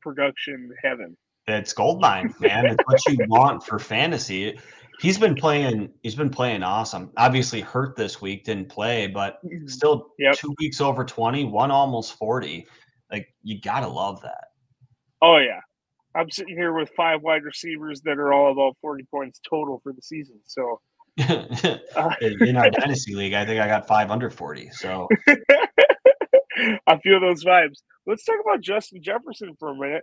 production 0.00 0.70
heaven. 0.82 1.16
It's 1.48 1.72
gold 1.72 2.00
mine, 2.00 2.34
man. 2.40 2.66
it's 2.66 2.84
what 2.86 3.00
you 3.06 3.24
want 3.28 3.64
for 3.64 3.78
fantasy. 3.78 4.58
He's 4.98 5.16
been 5.16 5.36
playing. 5.36 5.92
He's 6.02 6.16
been 6.16 6.30
playing 6.30 6.62
awesome. 6.64 7.12
Obviously 7.16 7.60
hurt 7.60 7.94
this 7.94 8.20
week, 8.20 8.44
didn't 8.44 8.68
play, 8.68 9.06
but 9.06 9.44
mm-hmm. 9.44 9.66
still 9.68 10.08
yep. 10.18 10.34
two 10.34 10.54
weeks 10.58 10.80
over 10.80 11.04
20, 11.04 11.44
one 11.44 11.70
almost 11.70 12.14
40. 12.14 12.66
Like 13.12 13.28
you 13.42 13.60
gotta 13.60 13.86
love 13.86 14.20
that. 14.22 14.48
Oh 15.22 15.36
yeah, 15.36 15.60
I'm 16.16 16.30
sitting 16.30 16.56
here 16.56 16.72
with 16.72 16.90
five 16.96 17.22
wide 17.22 17.44
receivers 17.44 18.00
that 18.02 18.18
are 18.18 18.32
all 18.32 18.50
about 18.50 18.76
40 18.80 19.04
points 19.04 19.40
total 19.48 19.80
for 19.84 19.92
the 19.92 20.02
season. 20.02 20.40
So 20.46 20.80
uh, 21.28 22.14
in 22.20 22.56
our 22.56 22.70
dynasty 22.80 23.14
league, 23.14 23.34
I 23.34 23.46
think 23.46 23.60
I 23.60 23.68
got 23.68 23.86
five 23.86 24.10
under 24.10 24.30
40. 24.30 24.70
So 24.70 25.06
I 26.88 26.98
feel 27.04 27.20
those 27.20 27.44
vibes. 27.44 27.82
Let's 28.04 28.24
talk 28.24 28.36
about 28.44 28.62
Justin 28.62 29.00
Jefferson 29.00 29.54
for 29.60 29.70
a 29.70 29.76
minute 29.76 30.02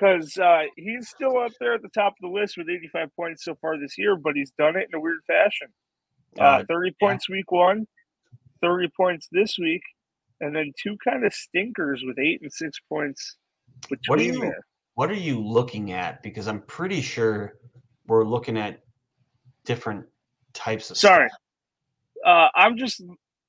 because 0.00 0.36
uh, 0.38 0.62
he's 0.76 1.08
still 1.08 1.38
up 1.38 1.52
there 1.60 1.74
at 1.74 1.82
the 1.82 1.88
top 1.88 2.12
of 2.12 2.20
the 2.22 2.28
list 2.28 2.56
with 2.56 2.68
85 2.68 3.14
points 3.14 3.44
so 3.44 3.54
far 3.60 3.78
this 3.78 3.98
year, 3.98 4.16
but 4.16 4.34
he's 4.34 4.50
done 4.52 4.76
it 4.76 4.88
in 4.90 4.98
a 4.98 5.00
weird 5.00 5.20
fashion. 5.26 5.68
Uh, 6.38 6.64
30 6.68 6.90
yeah. 6.90 7.06
points 7.06 7.28
week 7.28 7.50
one, 7.50 7.86
30 8.62 8.88
points 8.96 9.28
this 9.32 9.58
week, 9.58 9.82
and 10.40 10.54
then 10.54 10.72
two 10.80 10.96
kind 11.04 11.24
of 11.24 11.34
stinkers 11.34 12.02
with 12.06 12.18
eight 12.18 12.40
and 12.40 12.52
six 12.52 12.78
points 12.88 13.36
between 13.88 13.98
what 14.06 14.18
are 14.18 14.22
you, 14.22 14.40
there. 14.40 14.60
What 14.94 15.10
are 15.10 15.14
you 15.14 15.40
looking 15.40 15.92
at? 15.92 16.22
Because 16.22 16.48
I'm 16.48 16.62
pretty 16.62 17.02
sure 17.02 17.58
we're 18.06 18.24
looking 18.24 18.56
at 18.56 18.80
different 19.64 20.06
types 20.54 20.90
of 20.90 20.96
Sorry. 20.96 21.28
Uh, 22.24 22.48
I'm 22.54 22.76
just 22.76 23.02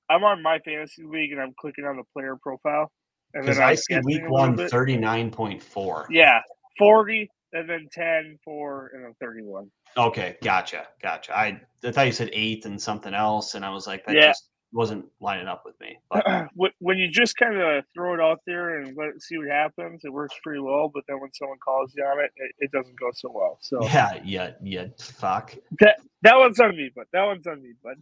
I'm 0.09 0.23
on 0.23 0.41
my 0.41 0.59
fantasy 0.59 1.03
league 1.03 1.31
and 1.31 1.41
I'm 1.41 1.53
clicking 1.57 1.85
on 1.85 1.97
the 1.97 2.03
player 2.13 2.35
profile. 2.41 2.91
Because 3.33 3.59
I 3.59 3.75
see 3.75 3.99
week 4.03 4.29
one 4.29 4.57
39.4. 4.57 6.05
Yeah, 6.09 6.41
40 6.77 7.29
and 7.53 7.69
then 7.69 7.87
10, 7.91 8.39
4, 8.43 8.91
and 8.93 9.05
then 9.05 9.13
31. 9.19 9.69
Okay, 9.97 10.37
gotcha, 10.41 10.87
gotcha. 11.01 11.37
I, 11.37 11.59
I 11.83 11.91
thought 11.91 12.05
you 12.05 12.13
said 12.13 12.29
eight 12.33 12.65
and 12.65 12.81
something 12.81 13.13
else, 13.13 13.55
and 13.55 13.65
I 13.65 13.69
was 13.69 13.87
like, 13.87 14.05
that 14.05 14.15
yeah. 14.15 14.27
just 14.27 14.49
wasn't 14.71 15.05
lining 15.19 15.47
up 15.47 15.63
with 15.65 15.79
me. 15.81 15.97
But. 16.09 16.47
when 16.79 16.97
you 16.97 17.09
just 17.09 17.35
kind 17.35 17.59
of 17.59 17.83
throw 17.93 18.13
it 18.13 18.21
out 18.21 18.39
there 18.45 18.79
and 18.79 18.95
let 18.95 19.09
it 19.09 19.21
see 19.21 19.37
what 19.37 19.47
happens, 19.47 20.01
it 20.03 20.13
works 20.13 20.35
pretty 20.43 20.61
well. 20.61 20.89
But 20.93 21.03
then 21.07 21.19
when 21.19 21.33
someone 21.33 21.57
calls 21.63 21.93
you 21.95 22.03
on 22.03 22.23
it, 22.23 22.31
it, 22.37 22.51
it 22.59 22.71
doesn't 22.71 22.97
go 22.99 23.09
so 23.13 23.31
well. 23.33 23.57
So 23.61 23.83
yeah, 23.85 24.21
yeah, 24.23 24.51
yeah. 24.63 24.85
Fuck 24.99 25.55
that. 25.79 25.97
That 26.21 26.37
one's 26.37 26.59
on 26.59 26.77
me, 26.77 26.91
but 26.95 27.07
that 27.13 27.25
one's 27.25 27.47
on 27.47 27.61
me, 27.61 27.73
but. 27.83 27.97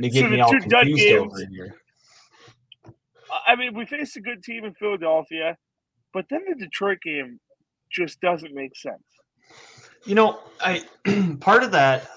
they 0.00 0.08
get 0.10 0.24
so 0.24 0.28
me 0.28 0.40
all 0.40 0.50
confused 0.50 1.12
over 1.14 1.46
here. 1.50 1.76
I 3.46 3.56
mean, 3.56 3.74
we 3.74 3.86
faced 3.86 4.16
a 4.16 4.20
good 4.20 4.42
team 4.42 4.64
in 4.64 4.74
Philadelphia, 4.74 5.56
but 6.12 6.26
then 6.30 6.40
the 6.48 6.54
Detroit 6.54 6.98
game 7.02 7.40
just 7.90 8.20
doesn't 8.20 8.54
make 8.54 8.76
sense. 8.76 9.02
You 10.04 10.14
know, 10.14 10.40
I 10.60 10.84
part 11.40 11.62
of 11.62 11.72
that 11.72 12.08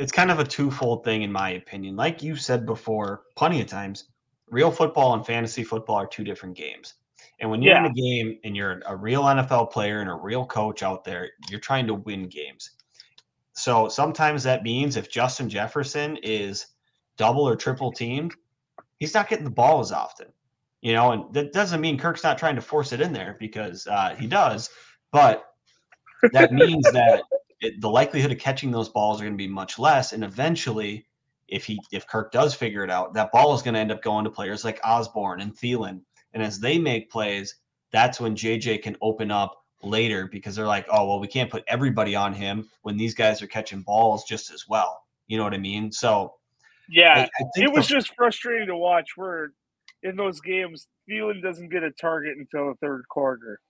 it's 0.00 0.12
kind 0.12 0.30
of 0.30 0.38
a 0.38 0.44
twofold 0.44 1.04
thing 1.04 1.20
in 1.22 1.30
my 1.30 1.50
opinion. 1.50 1.94
Like 1.94 2.22
you 2.22 2.34
said 2.34 2.64
before, 2.64 3.24
plenty 3.36 3.60
of 3.60 3.66
times, 3.66 4.04
real 4.48 4.70
football 4.70 5.12
and 5.12 5.24
fantasy 5.26 5.62
football 5.62 5.96
are 5.96 6.06
two 6.06 6.24
different 6.24 6.56
games. 6.56 6.94
And 7.38 7.50
when 7.50 7.60
you're 7.60 7.74
yeah. 7.74 7.84
in 7.84 7.90
a 7.90 7.94
game 7.94 8.38
and 8.42 8.56
you're 8.56 8.80
a 8.86 8.96
real 8.96 9.24
NFL 9.24 9.70
player 9.70 10.00
and 10.00 10.08
a 10.08 10.14
real 10.14 10.46
coach 10.46 10.82
out 10.82 11.04
there, 11.04 11.28
you're 11.50 11.60
trying 11.60 11.86
to 11.86 11.92
win 11.92 12.28
games. 12.28 12.70
So 13.52 13.88
sometimes 13.88 14.42
that 14.44 14.62
means 14.62 14.96
if 14.96 15.10
Justin 15.10 15.50
Jefferson 15.50 16.16
is 16.22 16.68
double 17.18 17.46
or 17.46 17.54
triple 17.54 17.92
teamed, 17.92 18.34
he's 19.00 19.14
not 19.14 19.28
getting 19.28 19.44
the 19.44 19.50
ball 19.50 19.80
as 19.80 19.90
often. 19.90 20.28
You 20.82 20.94
know, 20.94 21.12
and 21.12 21.34
that 21.34 21.52
doesn't 21.52 21.80
mean 21.80 21.98
Kirk's 21.98 22.22
not 22.22 22.38
trying 22.38 22.54
to 22.54 22.62
force 22.62 22.92
it 22.92 23.00
in 23.00 23.12
there 23.12 23.36
because 23.38 23.86
uh, 23.86 24.14
he 24.18 24.26
does, 24.26 24.70
but 25.12 25.44
that 26.32 26.52
means 26.52 26.90
that 26.92 27.22
it, 27.60 27.80
the 27.80 27.90
likelihood 27.90 28.32
of 28.32 28.38
catching 28.38 28.70
those 28.70 28.88
balls 28.88 29.20
are 29.20 29.24
going 29.24 29.34
to 29.34 29.38
be 29.38 29.48
much 29.48 29.78
less. 29.78 30.12
And 30.12 30.24
eventually, 30.24 31.06
if 31.48 31.64
he 31.64 31.78
if 31.92 32.06
Kirk 32.06 32.32
does 32.32 32.54
figure 32.54 32.82
it 32.84 32.90
out, 32.90 33.12
that 33.14 33.32
ball 33.32 33.54
is 33.54 33.60
going 33.60 33.74
to 33.74 33.80
end 33.80 33.92
up 33.92 34.02
going 34.02 34.24
to 34.24 34.30
players 34.30 34.64
like 34.64 34.80
Osborn 34.82 35.40
and 35.40 35.54
Thielen. 35.54 36.00
And 36.32 36.42
as 36.42 36.60
they 36.60 36.78
make 36.78 37.10
plays, 37.10 37.56
that's 37.92 38.20
when 38.20 38.36
JJ 38.36 38.82
can 38.82 38.96
open 39.02 39.30
up 39.30 39.56
later 39.82 40.28
because 40.28 40.56
they're 40.56 40.66
like, 40.66 40.86
oh 40.90 41.06
well, 41.06 41.20
we 41.20 41.26
can't 41.26 41.50
put 41.50 41.64
everybody 41.66 42.14
on 42.14 42.32
him 42.32 42.68
when 42.82 42.96
these 42.96 43.14
guys 43.14 43.42
are 43.42 43.46
catching 43.46 43.82
balls 43.82 44.24
just 44.24 44.50
as 44.50 44.66
well. 44.66 45.02
You 45.26 45.36
know 45.36 45.44
what 45.44 45.54
I 45.54 45.58
mean? 45.58 45.92
So 45.92 46.34
yeah, 46.90 47.14
I, 47.16 47.22
I 47.22 47.48
it 47.56 47.72
was 47.72 47.88
the, 47.88 47.94
just 47.94 48.14
frustrating 48.16 48.66
to 48.68 48.76
watch 48.76 49.10
where 49.16 49.52
in 50.02 50.16
those 50.16 50.40
games 50.40 50.86
Thielen 51.08 51.42
doesn't 51.42 51.70
get 51.70 51.82
a 51.82 51.90
target 51.92 52.36
until 52.36 52.68
the 52.68 52.74
third 52.80 53.02
quarter. 53.08 53.60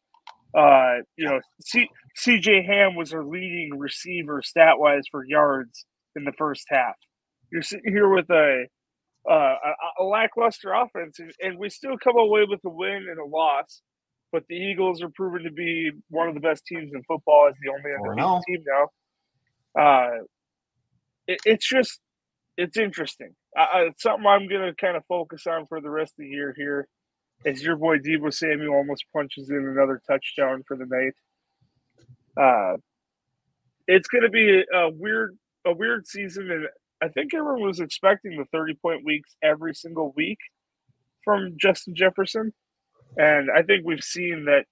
Uh, 0.57 0.97
you 1.17 1.29
know, 1.29 1.41
C- 1.61 1.91
CJ 2.19 2.67
Ham 2.67 2.97
was 2.97 3.13
our 3.13 3.25
leading 3.25 3.79
receiver 3.79 4.43
stat 4.43 4.79
wise 4.79 5.05
for 5.11 5.25
yards 5.25 5.85
in 6.17 6.25
the 6.25 6.33
first 6.33 6.67
half. 6.69 6.95
You're 7.53 7.63
sitting 7.63 7.93
here 7.93 8.09
with 8.09 8.29
a 8.31 8.67
uh, 9.29 9.35
a, 9.35 10.03
a, 10.03 10.05
lackluster 10.05 10.73
offense, 10.73 11.19
and, 11.19 11.31
and, 11.43 11.59
we 11.59 11.69
still 11.69 11.99
come 12.03 12.17
away 12.17 12.47
with 12.49 12.61
a 12.65 12.71
win 12.71 13.07
and 13.11 13.19
a 13.19 13.25
loss. 13.25 13.83
But 14.33 14.45
the 14.49 14.55
Eagles 14.55 15.03
are 15.03 15.11
proven 15.11 15.43
to 15.43 15.51
be 15.51 15.91
one 16.09 16.27
of 16.27 16.35
the 16.35 16.41
best 16.41 16.65
teams 16.65 16.91
in 16.95 17.03
football 17.03 17.49
as 17.51 17.57
the 17.63 17.71
only 17.71 17.91
undefeated 17.93 18.47
team 18.47 18.65
now. 19.77 19.83
Uh, 19.83 20.11
it, 21.27 21.41
it's 21.45 21.69
just 21.69 22.01
it's 22.57 22.77
interesting. 22.77 23.35
Uh, 23.59 23.67
it's 23.87 24.03
something 24.03 24.27
I'm 24.27 24.49
going 24.49 24.67
to 24.67 24.75
kind 24.75 24.97
of 24.97 25.05
focus 25.09 25.47
on 25.47 25.67
for 25.67 25.81
the 25.81 25.91
rest 25.91 26.13
of 26.13 26.25
the 26.25 26.29
year 26.29 26.55
here 26.57 26.89
as 27.47 27.63
your 27.63 27.77
boy 27.77 27.99
Deebo 27.99 28.33
Samuel 28.33 28.75
almost 28.75 29.05
punches 29.15 29.51
in 29.51 29.67
another 29.67 30.01
touchdown 30.09 30.63
for 30.67 30.77
the 30.77 30.87
night. 30.87 31.15
Uh, 32.37 32.77
it's 33.87 34.09
going 34.09 34.23
to 34.25 34.31
be 34.31 34.63
a 34.73 34.91
weird, 34.91 35.37
a 35.67 35.73
weird 35.75 36.07
season, 36.07 36.51
and 36.51 36.67
I 37.03 37.09
think 37.09 37.35
everyone 37.35 37.63
was 37.63 37.81
expecting 37.81 38.37
the 38.37 38.45
thirty 38.53 38.75
point 38.75 39.05
weeks 39.05 39.35
every 39.43 39.75
single 39.75 40.13
week 40.17 40.39
from 41.25 41.57
Justin 41.61 41.95
Jefferson, 41.95 42.53
and 43.17 43.51
I 43.51 43.63
think 43.63 43.85
we've 43.85 44.05
seen 44.05 44.45
that 44.47 44.65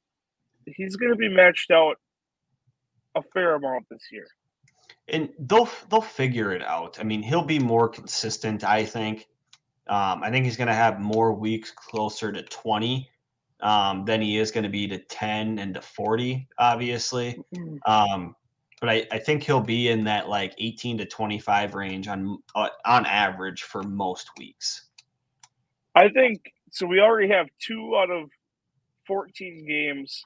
he's 0.67 0.97
going 0.97 1.13
to 1.13 1.17
be 1.17 1.29
matched 1.29 1.71
out 1.71 1.97
a 3.17 3.23
fair 3.33 3.55
amount 3.55 3.87
this 3.91 4.07
year. 4.13 4.27
And 5.11 5.31
they'll 5.39 5.69
they'll 5.91 6.01
figure 6.01 6.53
it 6.53 6.63
out. 6.63 6.99
I 7.01 7.05
mean, 7.05 7.23
he'll 7.23 7.45
be 7.45 7.59
more 7.59 7.89
consistent. 7.89 8.65
I 8.65 8.85
think. 8.85 9.29
Um, 9.89 10.23
I 10.23 10.31
think 10.31 10.45
he's 10.45 10.59
going 10.59 10.69
to 10.69 10.75
have 10.75 11.01
more 11.01 11.33
weeks 11.33 11.71
closer 11.71 12.31
to 12.31 12.43
twenty 12.43 13.09
um, 13.61 14.05
than 14.05 14.21
he 14.21 14.39
is 14.39 14.51
going 14.51 14.65
to 14.65 14.71
be 14.71 14.87
to 14.89 14.99
ten 14.99 15.59
and 15.59 15.75
to 15.75 15.81
forty, 15.81 16.47
obviously. 16.59 17.43
Mm-hmm. 17.55 17.91
Um, 17.91 18.37
but 18.81 18.91
I, 18.91 19.07
I 19.11 19.19
think 19.19 19.43
he'll 19.43 19.61
be 19.61 19.89
in 19.89 20.05
that 20.05 20.29
like 20.29 20.55
eighteen 20.59 20.99
to 20.99 21.07
twenty 21.07 21.39
five 21.39 21.75
range 21.75 22.07
on 22.07 22.39
uh, 22.55 22.69
on 22.85 23.07
average 23.07 23.63
for 23.63 23.83
most 23.83 24.31
weeks. 24.39 24.89
I 25.95 26.11
think 26.11 26.43
so. 26.71 26.87
We 26.87 27.01
already 27.01 27.33
have 27.33 27.47
two 27.59 27.97
out 27.97 28.11
of 28.11 28.29
fourteen 29.07 29.67
games 29.67 30.23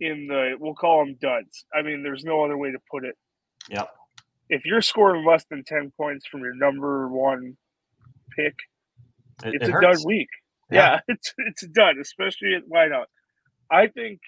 in 0.00 0.26
the 0.26 0.56
we'll 0.58 0.74
call 0.74 1.04
them 1.04 1.16
duds. 1.20 1.66
I 1.72 1.82
mean, 1.82 2.02
there's 2.02 2.24
no 2.24 2.44
other 2.44 2.56
way 2.56 2.72
to 2.72 2.78
put 2.90 3.04
it. 3.04 3.16
Yep 3.70 3.94
if 4.48 4.64
you're 4.64 4.80
scoring 4.80 5.24
less 5.26 5.44
than 5.50 5.64
10 5.64 5.92
points 5.96 6.26
from 6.26 6.40
your 6.40 6.54
number 6.54 7.08
one 7.08 7.56
pick, 8.36 8.54
it, 9.44 9.54
it's 9.54 9.68
it 9.68 9.74
a 9.74 9.80
dud 9.80 9.98
week. 10.04 10.28
Yeah. 10.70 10.78
yeah, 10.78 11.00
it's 11.14 11.34
it's 11.38 11.62
a 11.62 11.68
dud, 11.68 11.96
especially 12.00 12.54
at 12.54 12.68
wideout. 12.68 13.06
I 13.70 13.86
think 13.86 14.20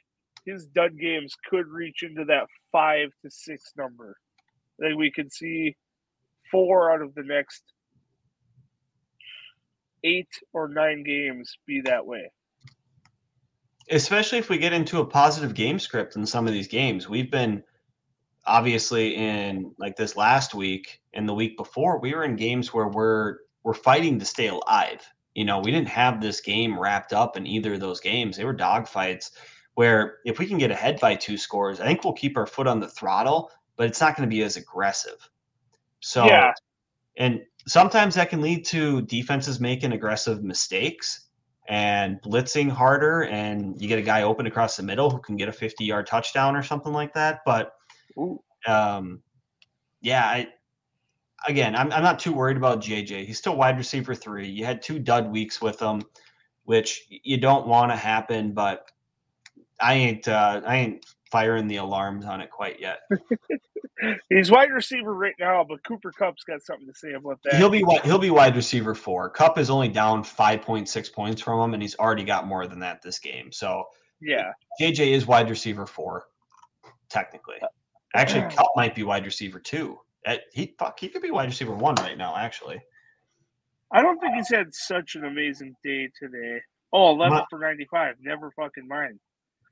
his 0.44 0.66
dud 0.66 0.98
games 0.98 1.34
could 1.48 1.66
reach 1.66 2.02
into 2.02 2.24
that 2.26 2.46
five 2.72 3.10
to 3.22 3.30
six 3.30 3.72
number. 3.76 4.16
I 4.80 4.88
think 4.88 4.98
we 4.98 5.10
could 5.10 5.32
see 5.32 5.76
four 6.50 6.92
out 6.92 7.02
of 7.02 7.14
the 7.14 7.22
next 7.22 7.62
eight 10.04 10.28
or 10.52 10.68
nine 10.68 11.02
games 11.04 11.56
be 11.66 11.82
that 11.82 12.06
way. 12.06 12.30
Especially 13.90 14.38
if 14.38 14.48
we 14.48 14.56
get 14.56 14.72
into 14.72 15.00
a 15.00 15.04
positive 15.04 15.54
game 15.54 15.78
script 15.78 16.16
in 16.16 16.24
some 16.24 16.46
of 16.46 16.52
these 16.52 16.68
games. 16.68 17.08
We've 17.08 17.30
been 17.30 17.62
obviously 18.46 19.16
in 19.16 19.72
like 19.78 19.96
this 19.96 20.16
last 20.16 20.54
week 20.54 21.00
and 21.14 21.28
the 21.28 21.34
week 21.34 21.56
before, 21.56 21.98
we 22.00 22.14
were 22.14 22.24
in 22.24 22.36
games 22.36 22.72
where 22.72 22.88
we're 22.88 23.38
we're 23.62 23.74
fighting 23.74 24.18
to 24.18 24.24
stay 24.24 24.48
alive. 24.48 25.06
You 25.34 25.44
know, 25.44 25.60
we 25.60 25.70
didn't 25.70 25.88
have 25.88 26.20
this 26.20 26.40
game 26.40 26.78
wrapped 26.78 27.12
up 27.12 27.36
in 27.36 27.46
either 27.46 27.74
of 27.74 27.80
those 27.80 28.00
games. 28.00 28.36
They 28.36 28.44
were 28.44 28.54
dogfights 28.54 29.30
where 29.74 30.18
if 30.24 30.38
we 30.38 30.46
can 30.46 30.58
get 30.58 30.70
ahead 30.70 30.98
by 31.00 31.14
two 31.14 31.36
scores, 31.36 31.80
I 31.80 31.86
think 31.86 32.04
we'll 32.04 32.12
keep 32.14 32.36
our 32.36 32.46
foot 32.46 32.66
on 32.66 32.80
the 32.80 32.88
throttle, 32.88 33.50
but 33.76 33.86
it's 33.86 34.00
not 34.00 34.16
going 34.16 34.28
to 34.28 34.34
be 34.34 34.42
as 34.42 34.56
aggressive. 34.56 35.28
So, 36.00 36.26
yeah. 36.26 36.52
and 37.16 37.40
sometimes 37.66 38.14
that 38.14 38.30
can 38.30 38.40
lead 38.40 38.64
to 38.66 39.02
defenses 39.02 39.60
making 39.60 39.92
aggressive 39.92 40.42
mistakes 40.42 41.28
and 41.68 42.20
blitzing 42.22 42.68
harder, 42.68 43.24
and 43.24 43.80
you 43.80 43.86
get 43.86 43.98
a 43.98 44.02
guy 44.02 44.22
open 44.22 44.46
across 44.46 44.76
the 44.76 44.82
middle 44.82 45.08
who 45.08 45.18
can 45.18 45.36
get 45.36 45.48
a 45.48 45.52
50 45.52 45.84
yard 45.84 46.06
touchdown 46.06 46.56
or 46.56 46.62
something 46.62 46.92
like 46.92 47.14
that. 47.14 47.40
But 47.46 47.72
um, 48.66 49.22
yeah, 50.00 50.24
I 50.24 50.48
again, 51.46 51.74
I'm 51.74 51.92
I'm 51.92 52.02
not 52.02 52.18
too 52.18 52.32
worried 52.32 52.56
about 52.56 52.82
JJ. 52.82 53.26
He's 53.26 53.38
still 53.38 53.56
wide 53.56 53.78
receiver 53.78 54.14
three. 54.14 54.48
You 54.48 54.64
had 54.64 54.82
two 54.82 54.98
dud 54.98 55.30
weeks 55.30 55.60
with 55.60 55.80
him, 55.80 56.02
which 56.64 57.06
you 57.08 57.36
don't 57.36 57.66
want 57.66 57.90
to 57.92 57.96
happen, 57.96 58.52
but 58.52 58.90
I 59.80 59.94
ain't 59.94 60.28
uh, 60.28 60.60
I 60.66 60.76
ain't 60.76 61.06
firing 61.30 61.68
the 61.68 61.76
alarms 61.76 62.26
on 62.26 62.40
it 62.40 62.50
quite 62.50 62.80
yet. 62.80 63.00
He's 64.30 64.50
wide 64.50 64.70
receiver 64.70 65.14
right 65.14 65.34
now, 65.38 65.64
but 65.68 65.84
Cooper 65.84 66.10
Kupp's 66.12 66.42
got 66.44 66.62
something 66.62 66.86
to 66.86 66.94
say 66.94 67.12
about 67.12 67.38
that. 67.44 67.56
He'll 67.56 67.68
be 67.68 67.84
he'll 68.04 68.18
be 68.18 68.30
wide 68.30 68.56
receiver 68.56 68.94
four. 68.94 69.28
Kupp 69.30 69.58
is 69.58 69.70
only 69.70 69.88
down 69.88 70.24
five 70.24 70.62
point 70.62 70.88
six 70.88 71.08
points 71.08 71.42
from 71.42 71.60
him, 71.60 71.74
and 71.74 71.82
he's 71.82 71.96
already 71.96 72.24
got 72.24 72.46
more 72.46 72.66
than 72.66 72.80
that 72.80 73.02
this 73.02 73.18
game. 73.18 73.52
So 73.52 73.84
yeah, 74.20 74.52
JJ 74.80 75.12
is 75.12 75.26
wide 75.26 75.50
receiver 75.50 75.86
four, 75.86 76.24
technically. 77.08 77.56
Actually, 78.14 78.54
Kupp 78.54 78.70
might 78.76 78.94
be 78.94 79.02
wide 79.02 79.24
receiver 79.24 79.60
two. 79.60 79.98
Uh, 80.26 80.36
he 80.52 80.74
fuck, 80.78 80.98
he 80.98 81.08
could 81.08 81.22
be 81.22 81.30
wide 81.30 81.48
receiver 81.48 81.72
one 81.72 81.94
right 81.96 82.18
now. 82.18 82.36
Actually, 82.36 82.80
I 83.92 84.02
don't 84.02 84.18
think 84.20 84.34
he's 84.34 84.50
had 84.50 84.72
such 84.72 85.14
an 85.14 85.24
amazing 85.24 85.74
day 85.84 86.08
today. 86.18 86.60
Oh, 86.92 87.10
11 87.12 87.36
My, 87.36 87.44
for 87.48 87.58
95. 87.58 88.16
Never 88.20 88.50
fucking 88.52 88.86
mind. 88.86 89.18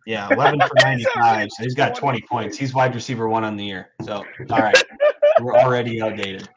Yeah, 0.07 0.29
11 0.31 0.61
for 0.61 0.75
95. 0.83 1.49
so 1.51 1.63
he's 1.65 1.75
got 1.75 1.95
20 1.95 2.23
points. 2.23 2.57
He's 2.57 2.75
wide 2.75 2.95
receiver 2.95 3.29
one 3.29 3.45
on 3.45 3.57
the 3.57 3.65
year. 3.65 3.91
So, 4.05 4.25
all 4.51 4.59
right. 4.59 4.85
We're 5.41 5.57
already 5.57 6.03
outdated. 6.03 6.49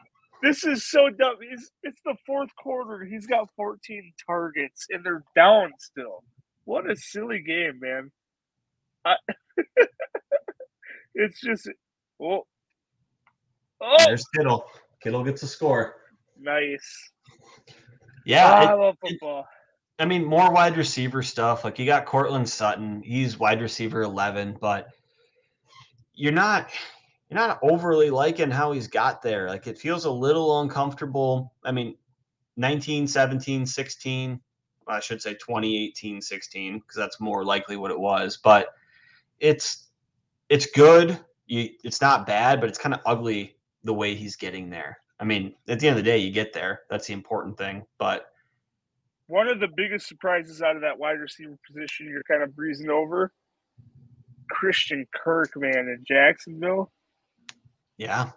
This 0.41 0.63
is 0.63 0.89
so 0.89 1.09
dumb. 1.09 1.35
He's, 1.47 1.71
it's 1.83 2.01
the 2.03 2.15
fourth 2.25 2.49
quarter. 2.55 3.05
He's 3.05 3.27
got 3.27 3.49
14 3.55 4.13
targets, 4.25 4.87
and 4.89 5.03
they're 5.03 5.23
down 5.35 5.71
still. 5.77 6.23
What 6.65 6.89
a 6.89 6.95
silly 6.95 7.41
game, 7.41 7.79
man. 7.79 8.11
I, 9.05 9.15
it's 11.15 11.41
just 11.41 11.67
oh. 11.67 11.73
well. 12.19 12.47
Oh, 13.81 14.05
there's 14.05 14.25
Kittle. 14.35 14.65
Kittle 15.01 15.23
gets 15.23 15.41
a 15.43 15.47
score. 15.47 15.95
Nice. 16.39 17.11
Yeah, 18.25 18.53
oh, 18.53 18.61
it, 18.61 18.67
I 18.67 18.73
love 18.73 18.95
football. 19.01 19.39
It, 19.39 20.03
I 20.03 20.05
mean, 20.05 20.23
more 20.23 20.51
wide 20.51 20.77
receiver 20.77 21.23
stuff. 21.23 21.63
Like 21.63 21.79
you 21.79 21.85
got 21.85 22.05
Courtland 22.05 22.47
Sutton. 22.47 23.01
He's 23.03 23.39
wide 23.39 23.61
receiver 23.61 24.03
eleven, 24.03 24.57
but 24.59 24.89
you're 26.13 26.31
not 26.31 26.69
you're 27.29 27.39
not 27.39 27.59
overly 27.63 28.09
liking 28.09 28.51
how 28.51 28.71
he's 28.71 28.87
got 28.87 29.21
there. 29.21 29.47
Like 29.47 29.65
it 29.65 29.79
feels 29.79 30.05
a 30.05 30.11
little 30.11 30.61
uncomfortable. 30.61 31.53
I 31.63 31.71
mean, 31.71 31.95
19, 32.57 33.07
17, 33.07 33.65
16. 33.65 34.39
I 34.87 34.99
should 34.99 35.21
say 35.21 35.33
2018, 35.33 36.21
16, 36.21 36.79
because 36.79 36.95
that's 36.97 37.21
more 37.21 37.45
likely 37.45 37.77
what 37.77 37.91
it 37.91 37.99
was. 37.99 38.37
But 38.43 38.67
it's 39.39 39.90
it's 40.51 40.65
good. 40.65 41.17
You, 41.47 41.69
it's 41.83 42.01
not 42.01 42.27
bad, 42.27 42.59
but 42.59 42.67
it's 42.67 42.77
kind 42.77 42.93
of 42.93 42.99
ugly 43.05 43.55
the 43.85 43.93
way 43.93 44.13
he's 44.13 44.35
getting 44.35 44.69
there. 44.69 44.99
I 45.19 45.23
mean, 45.23 45.55
at 45.69 45.79
the 45.79 45.87
end 45.87 45.97
of 45.97 46.03
the 46.03 46.09
day, 46.11 46.17
you 46.17 46.31
get 46.31 46.51
there. 46.51 46.81
That's 46.89 47.07
the 47.07 47.13
important 47.13 47.57
thing. 47.57 47.83
But 47.97 48.25
one 49.27 49.47
of 49.47 49.61
the 49.61 49.69
biggest 49.75 50.07
surprises 50.07 50.61
out 50.61 50.75
of 50.75 50.81
that 50.81 50.99
wide 50.99 51.19
receiver 51.19 51.57
position, 51.65 52.07
you're 52.09 52.23
kind 52.23 52.43
of 52.43 52.53
breezing 52.53 52.89
over 52.89 53.31
Christian 54.49 55.07
Kirk, 55.15 55.51
man, 55.55 55.87
in 55.87 56.03
Jacksonville. 56.05 56.91
Yeah. 57.97 58.31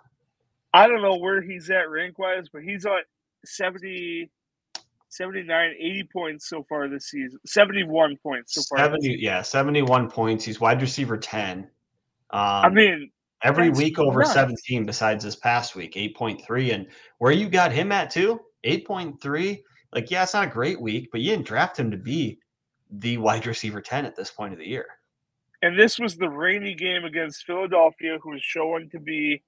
I 0.73 0.87
don't 0.87 1.03
know 1.03 1.17
where 1.17 1.43
he's 1.43 1.69
at 1.71 1.91
rank 1.91 2.19
wise, 2.19 2.47
but 2.53 2.63
he's 2.63 2.87
at 2.87 3.07
70, 3.45 4.31
79, 5.09 5.75
80 5.81 6.09
points 6.13 6.49
so 6.49 6.65
far 6.69 6.89
this 6.89 7.07
season. 7.07 7.41
71 7.45 8.19
points 8.23 8.55
so 8.55 8.63
far. 8.69 8.85
70, 8.85 9.19
yeah, 9.21 9.43
71 9.43 10.11
points. 10.11 10.45
He's 10.45 10.61
wide 10.61 10.81
receiver 10.81 11.17
10. 11.17 11.69
Um, 12.35 12.65
I 12.65 12.69
mean, 12.69 13.11
every 13.45 13.71
week 13.71 14.01
over 14.01 14.21
nuts. 14.21 14.33
17 14.33 14.85
besides 14.85 15.23
this 15.23 15.37
past 15.37 15.77
week, 15.77 15.95
8.3. 15.95 16.75
And 16.75 16.89
where 17.19 17.31
you 17.31 17.49
got 17.49 17.71
him 17.71 17.93
at 17.93 18.11
too, 18.11 18.41
8.3. 18.65 19.63
Like, 19.93 20.11
yeah, 20.11 20.25
it's 20.25 20.35
not 20.35 20.49
a 20.49 20.51
great 20.51 20.81
week, 20.81 21.11
but 21.13 21.21
you 21.21 21.31
didn't 21.31 21.47
draft 21.47 21.79
him 21.79 21.93
to 21.93 21.97
be 21.97 22.41
the 22.91 23.19
wide 23.19 23.47
receiver 23.47 23.81
10 23.81 24.05
at 24.05 24.17
this 24.17 24.33
point 24.33 24.53
of 24.53 24.59
the 24.59 24.67
year. 24.67 24.87
And 25.63 25.79
this 25.79 25.99
was 25.99 26.17
the 26.17 26.29
rainy 26.29 26.75
game 26.75 27.05
against 27.05 27.45
Philadelphia, 27.47 28.19
who 28.21 28.31
was 28.31 28.43
showing 28.43 28.91
to 28.91 28.99
be 28.99 29.41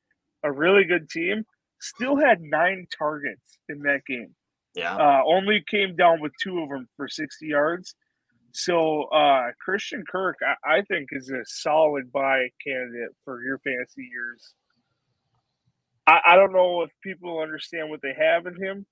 a 0.44 0.52
really 0.52 0.84
good 0.84 1.10
team. 1.10 1.44
Still 1.80 2.16
had 2.16 2.40
nine 2.40 2.86
targets 2.96 3.58
in 3.68 3.80
that 3.80 4.06
game. 4.06 4.32
Yeah. 4.74 4.94
Uh, 4.94 5.22
only 5.26 5.64
came 5.68 5.96
down 5.96 6.20
with 6.20 6.32
two 6.40 6.60
of 6.60 6.68
them 6.68 6.88
for 6.96 7.08
60 7.08 7.46
yards. 7.46 7.96
So 8.52 9.04
uh, 9.04 9.50
Christian 9.62 10.04
Kirk, 10.10 10.36
I, 10.42 10.78
I, 10.78 10.82
think, 10.82 11.08
is 11.12 11.30
a 11.30 11.42
solid 11.44 12.10
buy 12.10 12.48
candidate 12.66 13.10
for 13.24 13.42
your 13.42 13.58
fantasy 13.58 14.08
years. 14.10 14.54
I, 16.06 16.20
I 16.26 16.36
don't 16.36 16.52
know 16.52 16.82
if 16.82 16.90
people 17.02 17.40
understand 17.40 17.90
what 17.90 18.00
they 18.02 18.14
have 18.18 18.46
in 18.46 18.62
him, 18.62 18.86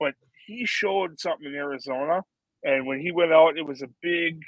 but 0.00 0.14
he 0.46 0.64
showed 0.64 1.20
something 1.20 1.46
in 1.46 1.54
Arizona, 1.54 2.22
and 2.64 2.86
when 2.86 3.00
he 3.00 3.12
went 3.12 3.32
out, 3.32 3.58
it 3.58 3.66
was 3.66 3.82
a 3.82 3.88
big 4.00 4.40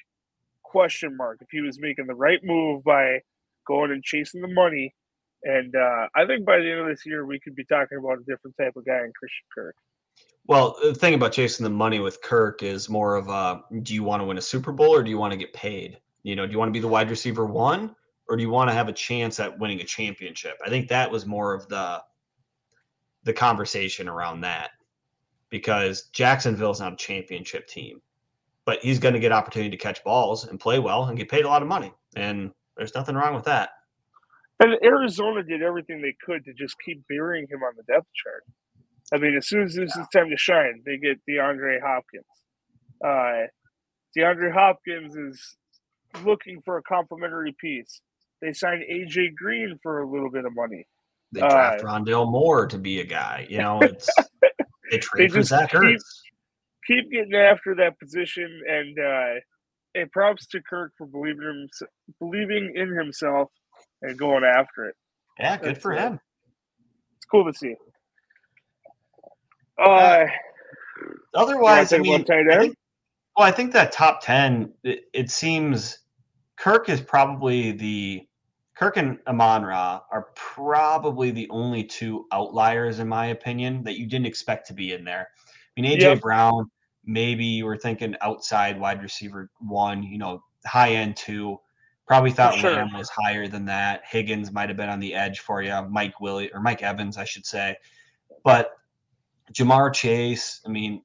question 0.62 1.16
mark 1.16 1.38
if 1.40 1.48
he 1.50 1.60
was 1.60 1.78
making 1.78 2.06
the 2.06 2.14
right 2.14 2.40
move 2.42 2.82
by 2.84 3.20
going 3.66 3.90
and 3.90 4.02
chasing 4.02 4.40
the 4.40 4.48
money. 4.48 4.94
And 5.42 5.74
uh, 5.76 6.08
I 6.16 6.26
think 6.26 6.46
by 6.46 6.58
the 6.58 6.70
end 6.70 6.80
of 6.80 6.86
this 6.86 7.04
year, 7.04 7.26
we 7.26 7.38
could 7.38 7.54
be 7.54 7.64
talking 7.64 7.98
about 7.98 8.18
a 8.18 8.24
different 8.24 8.56
type 8.58 8.72
of 8.76 8.84
guy 8.86 9.04
in 9.04 9.12
Christian 9.18 9.46
Kirk. 9.54 9.76
Well, 10.46 10.76
the 10.82 10.94
thing 10.94 11.14
about 11.14 11.32
chasing 11.32 11.64
the 11.64 11.70
money 11.70 12.00
with 12.00 12.20
Kirk 12.20 12.62
is 12.62 12.90
more 12.90 13.16
of 13.16 13.28
a 13.28 13.62
do 13.82 13.94
you 13.94 14.02
want 14.02 14.20
to 14.20 14.26
win 14.26 14.36
a 14.36 14.42
Super 14.42 14.72
Bowl 14.72 14.94
or 14.94 15.02
do 15.02 15.10
you 15.10 15.18
want 15.18 15.32
to 15.32 15.38
get 15.38 15.52
paid? 15.54 15.98
You 16.22 16.36
know, 16.36 16.46
do 16.46 16.52
you 16.52 16.58
want 16.58 16.68
to 16.68 16.72
be 16.72 16.80
the 16.80 16.88
wide 16.88 17.08
receiver 17.08 17.46
one 17.46 17.94
or 18.28 18.36
do 18.36 18.42
you 18.42 18.50
want 18.50 18.68
to 18.68 18.74
have 18.74 18.88
a 18.88 18.92
chance 18.92 19.40
at 19.40 19.58
winning 19.58 19.80
a 19.80 19.84
championship? 19.84 20.58
I 20.64 20.68
think 20.68 20.88
that 20.88 21.10
was 21.10 21.24
more 21.24 21.54
of 21.54 21.68
the 21.68 22.02
the 23.24 23.32
conversation 23.32 24.06
around 24.06 24.42
that 24.42 24.72
because 25.48 26.08
Jacksonville's 26.12 26.80
not 26.80 26.92
a 26.92 26.96
championship 26.96 27.66
team, 27.66 28.02
but 28.66 28.80
he's 28.82 28.98
going 28.98 29.14
to 29.14 29.20
get 29.20 29.32
opportunity 29.32 29.70
to 29.70 29.82
catch 29.82 30.04
balls 30.04 30.44
and 30.44 30.60
play 30.60 30.78
well 30.78 31.04
and 31.04 31.16
get 31.16 31.30
paid 31.30 31.46
a 31.46 31.48
lot 31.48 31.62
of 31.62 31.68
money. 31.68 31.92
And 32.16 32.50
there's 32.76 32.94
nothing 32.94 33.14
wrong 33.14 33.34
with 33.34 33.44
that. 33.44 33.70
And 34.60 34.74
Arizona 34.84 35.42
did 35.42 35.62
everything 35.62 36.02
they 36.02 36.14
could 36.24 36.44
to 36.44 36.52
just 36.52 36.76
keep 36.84 37.02
burying 37.08 37.46
him 37.48 37.62
on 37.62 37.72
the 37.76 37.82
depth 37.84 38.08
chart. 38.14 38.44
I 39.12 39.18
mean, 39.18 39.36
as 39.36 39.46
soon 39.46 39.64
as 39.64 39.74
this 39.74 39.96
is 39.96 40.06
time 40.12 40.30
to 40.30 40.36
shine, 40.36 40.82
they 40.84 40.96
get 40.96 41.20
DeAndre 41.28 41.80
Hopkins. 41.82 42.24
Uh, 43.04 43.48
DeAndre 44.16 44.52
Hopkins 44.52 45.14
is 45.16 45.56
looking 46.24 46.62
for 46.64 46.78
a 46.78 46.82
complimentary 46.82 47.54
piece. 47.60 48.00
They 48.40 48.52
signed 48.52 48.84
AJ 48.90 49.34
Green 49.36 49.78
for 49.82 50.00
a 50.00 50.10
little 50.10 50.30
bit 50.30 50.44
of 50.44 50.54
money. 50.54 50.86
They 51.32 51.40
draft 51.40 51.82
uh, 51.82 51.86
Rondale 51.86 52.30
Moore 52.30 52.66
to 52.66 52.78
be 52.78 53.00
a 53.00 53.04
guy. 53.04 53.46
You 53.48 53.58
know, 53.58 53.80
it's 53.82 54.08
they 54.90 54.98
trade 54.98 55.30
they 55.30 55.34
for 55.34 55.42
Zach 55.42 55.70
keep, 55.70 56.00
keep, 56.86 57.10
getting 57.10 57.34
after 57.34 57.74
that 57.76 57.98
position, 57.98 58.62
and 58.68 58.98
uh, 58.98 59.40
and 59.94 60.10
props 60.12 60.46
to 60.48 60.62
Kirk 60.62 60.92
for 60.96 61.06
believing 61.06 61.42
him, 61.42 61.86
believing 62.20 62.72
in 62.76 62.94
himself 62.94 63.50
and 64.02 64.16
going 64.18 64.44
after 64.44 64.86
it. 64.86 64.94
Yeah, 65.38 65.56
good 65.56 65.70
That's 65.70 65.82
for 65.82 65.92
him. 65.92 66.20
It's 67.16 67.26
cool 67.26 67.50
to 67.50 67.58
see. 67.58 67.74
Uh, 69.78 70.26
otherwise, 71.34 71.92
I 71.92 71.98
mean, 71.98 72.24
I 72.30 72.58
think, 72.58 72.76
well, 73.36 73.46
I 73.46 73.50
think 73.50 73.72
that 73.72 73.92
top 73.92 74.22
ten. 74.22 74.72
It, 74.82 75.04
it 75.12 75.30
seems 75.30 75.98
Kirk 76.56 76.88
is 76.88 77.00
probably 77.00 77.72
the 77.72 78.26
Kirk 78.76 78.96
and 78.96 79.18
Amon 79.26 79.64
Ra 79.64 80.00
are 80.10 80.28
probably 80.34 81.30
the 81.30 81.48
only 81.50 81.84
two 81.84 82.26
outliers, 82.32 82.98
in 82.98 83.08
my 83.08 83.26
opinion, 83.26 83.84
that 83.84 83.98
you 83.98 84.06
didn't 84.06 84.26
expect 84.26 84.66
to 84.68 84.74
be 84.74 84.92
in 84.92 85.04
there. 85.04 85.28
I 85.76 85.80
mean, 85.80 85.90
AJ 85.90 86.00
yep. 86.00 86.20
Brown, 86.20 86.70
maybe 87.04 87.44
you 87.44 87.66
were 87.66 87.76
thinking 87.76 88.16
outside 88.20 88.78
wide 88.78 89.02
receiver 89.02 89.50
one, 89.60 90.02
you 90.02 90.18
know, 90.18 90.42
high 90.66 90.94
end 90.94 91.16
two. 91.16 91.58
Probably 92.06 92.32
thought 92.32 92.54
sure. 92.56 92.72
Lamb 92.72 92.92
was 92.92 93.08
higher 93.08 93.48
than 93.48 93.64
that. 93.64 94.02
Higgins 94.04 94.52
might 94.52 94.68
have 94.68 94.76
been 94.76 94.90
on 94.90 95.00
the 95.00 95.14
edge 95.14 95.40
for 95.40 95.62
you. 95.62 95.72
Mike 95.88 96.20
Willie 96.20 96.50
or 96.52 96.60
Mike 96.60 96.82
Evans, 96.82 97.16
I 97.16 97.24
should 97.24 97.46
say. 97.46 97.76
But 98.44 98.72
Ja'Marr 99.52 99.92
Chase, 99.92 100.60
I 100.66 100.70
mean, 100.70 101.02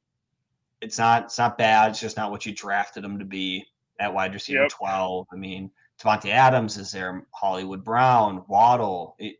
it's 0.81 0.97
not 0.97 1.25
it's 1.25 1.37
not 1.37 1.57
bad. 1.57 1.91
It's 1.91 1.99
just 1.99 2.17
not 2.17 2.31
what 2.31 2.45
you 2.45 2.53
drafted 2.53 3.03
him 3.03 3.19
to 3.19 3.25
be 3.25 3.65
at 3.99 4.13
wide 4.13 4.33
receiver 4.33 4.61
yep. 4.61 4.71
12. 4.71 5.27
I 5.31 5.35
mean, 5.35 5.71
Davante 6.01 6.29
Adams 6.29 6.77
is 6.77 6.91
there, 6.91 7.25
Hollywood 7.33 7.83
Brown, 7.83 8.43
Waddle. 8.47 9.15
It, 9.19 9.35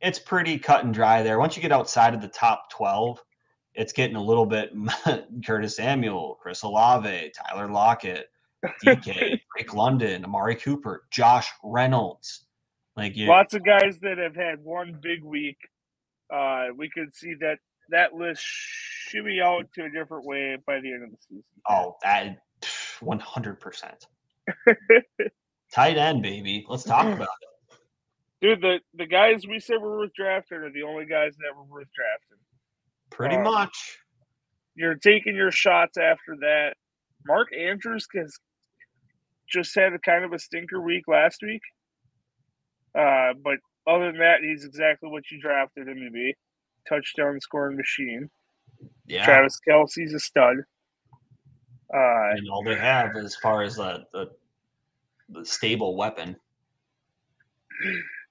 it's 0.00 0.18
pretty 0.18 0.58
cut 0.58 0.84
and 0.84 0.94
dry 0.94 1.22
there. 1.22 1.38
Once 1.38 1.56
you 1.56 1.62
get 1.62 1.72
outside 1.72 2.14
of 2.14 2.20
the 2.20 2.28
top 2.28 2.70
12, 2.70 3.20
it's 3.74 3.92
getting 3.92 4.16
a 4.16 4.22
little 4.22 4.46
bit 4.46 4.72
Curtis 5.46 5.76
Samuel, 5.76 6.38
Chris 6.40 6.62
Olave, 6.62 7.32
Tyler 7.36 7.68
Lockett, 7.68 8.26
DK, 8.84 9.40
Drake 9.56 9.74
London, 9.74 10.24
Amari 10.24 10.56
Cooper, 10.56 11.04
Josh 11.10 11.48
Reynolds. 11.64 12.44
Like 12.96 13.16
you, 13.16 13.26
lots 13.26 13.54
of 13.54 13.64
guys 13.64 13.98
that 14.02 14.18
have 14.18 14.36
had 14.36 14.62
one 14.62 14.98
big 15.02 15.24
week. 15.24 15.56
Uh, 16.32 16.66
we 16.76 16.90
could 16.90 17.14
see 17.14 17.34
that 17.40 17.58
that 17.92 18.14
list 18.14 18.42
should 18.42 19.24
be 19.24 19.40
out 19.40 19.66
to 19.74 19.84
a 19.84 19.90
different 19.90 20.26
way 20.26 20.56
by 20.66 20.80
the 20.80 20.92
end 20.92 21.04
of 21.04 21.10
the 21.10 21.16
season. 21.28 21.44
Oh, 21.68 21.96
that 22.02 22.38
one 23.00 23.20
hundred 23.20 23.60
percent. 23.60 24.06
Tight 25.72 25.96
end, 25.96 26.22
baby. 26.22 26.66
Let's 26.68 26.84
talk 26.84 27.06
about 27.06 27.28
it. 27.40 27.48
Dude, 28.42 28.60
the, 28.60 28.80
the 28.94 29.06
guys 29.06 29.46
we 29.46 29.60
said 29.60 29.80
were 29.80 29.98
worth 29.98 30.14
drafting 30.14 30.58
are 30.58 30.72
the 30.72 30.82
only 30.82 31.06
guys 31.06 31.34
that 31.36 31.56
were 31.56 31.62
worth 31.62 31.86
drafting. 31.94 32.38
Pretty 33.10 33.36
um, 33.36 33.44
much. 33.44 33.98
You're 34.74 34.96
taking 34.96 35.36
your 35.36 35.52
shots 35.52 35.96
after 35.96 36.36
that. 36.40 36.74
Mark 37.26 37.48
Andrews 37.56 38.06
has 38.16 38.36
just 39.48 39.74
had 39.74 39.92
a 39.92 39.98
kind 39.98 40.24
of 40.24 40.32
a 40.32 40.38
stinker 40.38 40.80
week 40.80 41.04
last 41.06 41.40
week. 41.42 41.62
Uh, 42.98 43.34
but 43.42 43.58
other 43.86 44.06
than 44.06 44.18
that, 44.18 44.40
he's 44.42 44.64
exactly 44.64 45.08
what 45.08 45.30
you 45.30 45.40
drafted 45.40 45.88
him 45.88 46.00
to 46.04 46.10
be. 46.10 46.34
Touchdown 46.88 47.40
scoring 47.40 47.76
machine. 47.76 48.30
Yeah. 49.06 49.24
Travis 49.24 49.58
Kelce's 49.66 50.14
a 50.14 50.20
stud. 50.20 50.58
Uh, 51.94 52.30
and 52.30 52.48
all 52.50 52.64
they 52.64 52.74
have 52.74 53.16
as 53.16 53.36
far 53.36 53.62
as 53.62 53.76
the, 53.76 54.04
the 54.12 54.30
the 55.28 55.44
stable 55.44 55.96
weapon. 55.96 56.36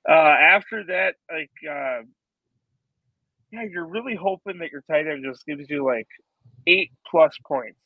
Uh, 0.07 0.13
after 0.13 0.83
that, 0.85 1.15
like, 1.31 1.51
uh, 1.69 2.01
yeah, 3.51 3.63
you're 3.69 3.87
really 3.87 4.15
hoping 4.15 4.57
that 4.59 4.71
your 4.71 4.83
tight 4.89 5.07
end 5.07 5.23
just 5.23 5.45
gives 5.45 5.69
you 5.69 5.85
like 5.85 6.07
eight 6.67 6.91
plus 7.09 7.35
points. 7.45 7.77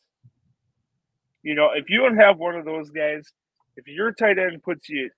You 1.43 1.55
know, 1.55 1.70
if 1.76 1.89
you 1.89 1.99
don't 1.99 2.18
have 2.18 2.38
one 2.38 2.55
of 2.55 2.66
those 2.66 2.89
guys, 2.89 3.32
if 3.76 3.88
your 3.88 4.11
tight 4.11 4.38
end 4.38 4.63
puts 4.63 4.89
you 4.89 5.09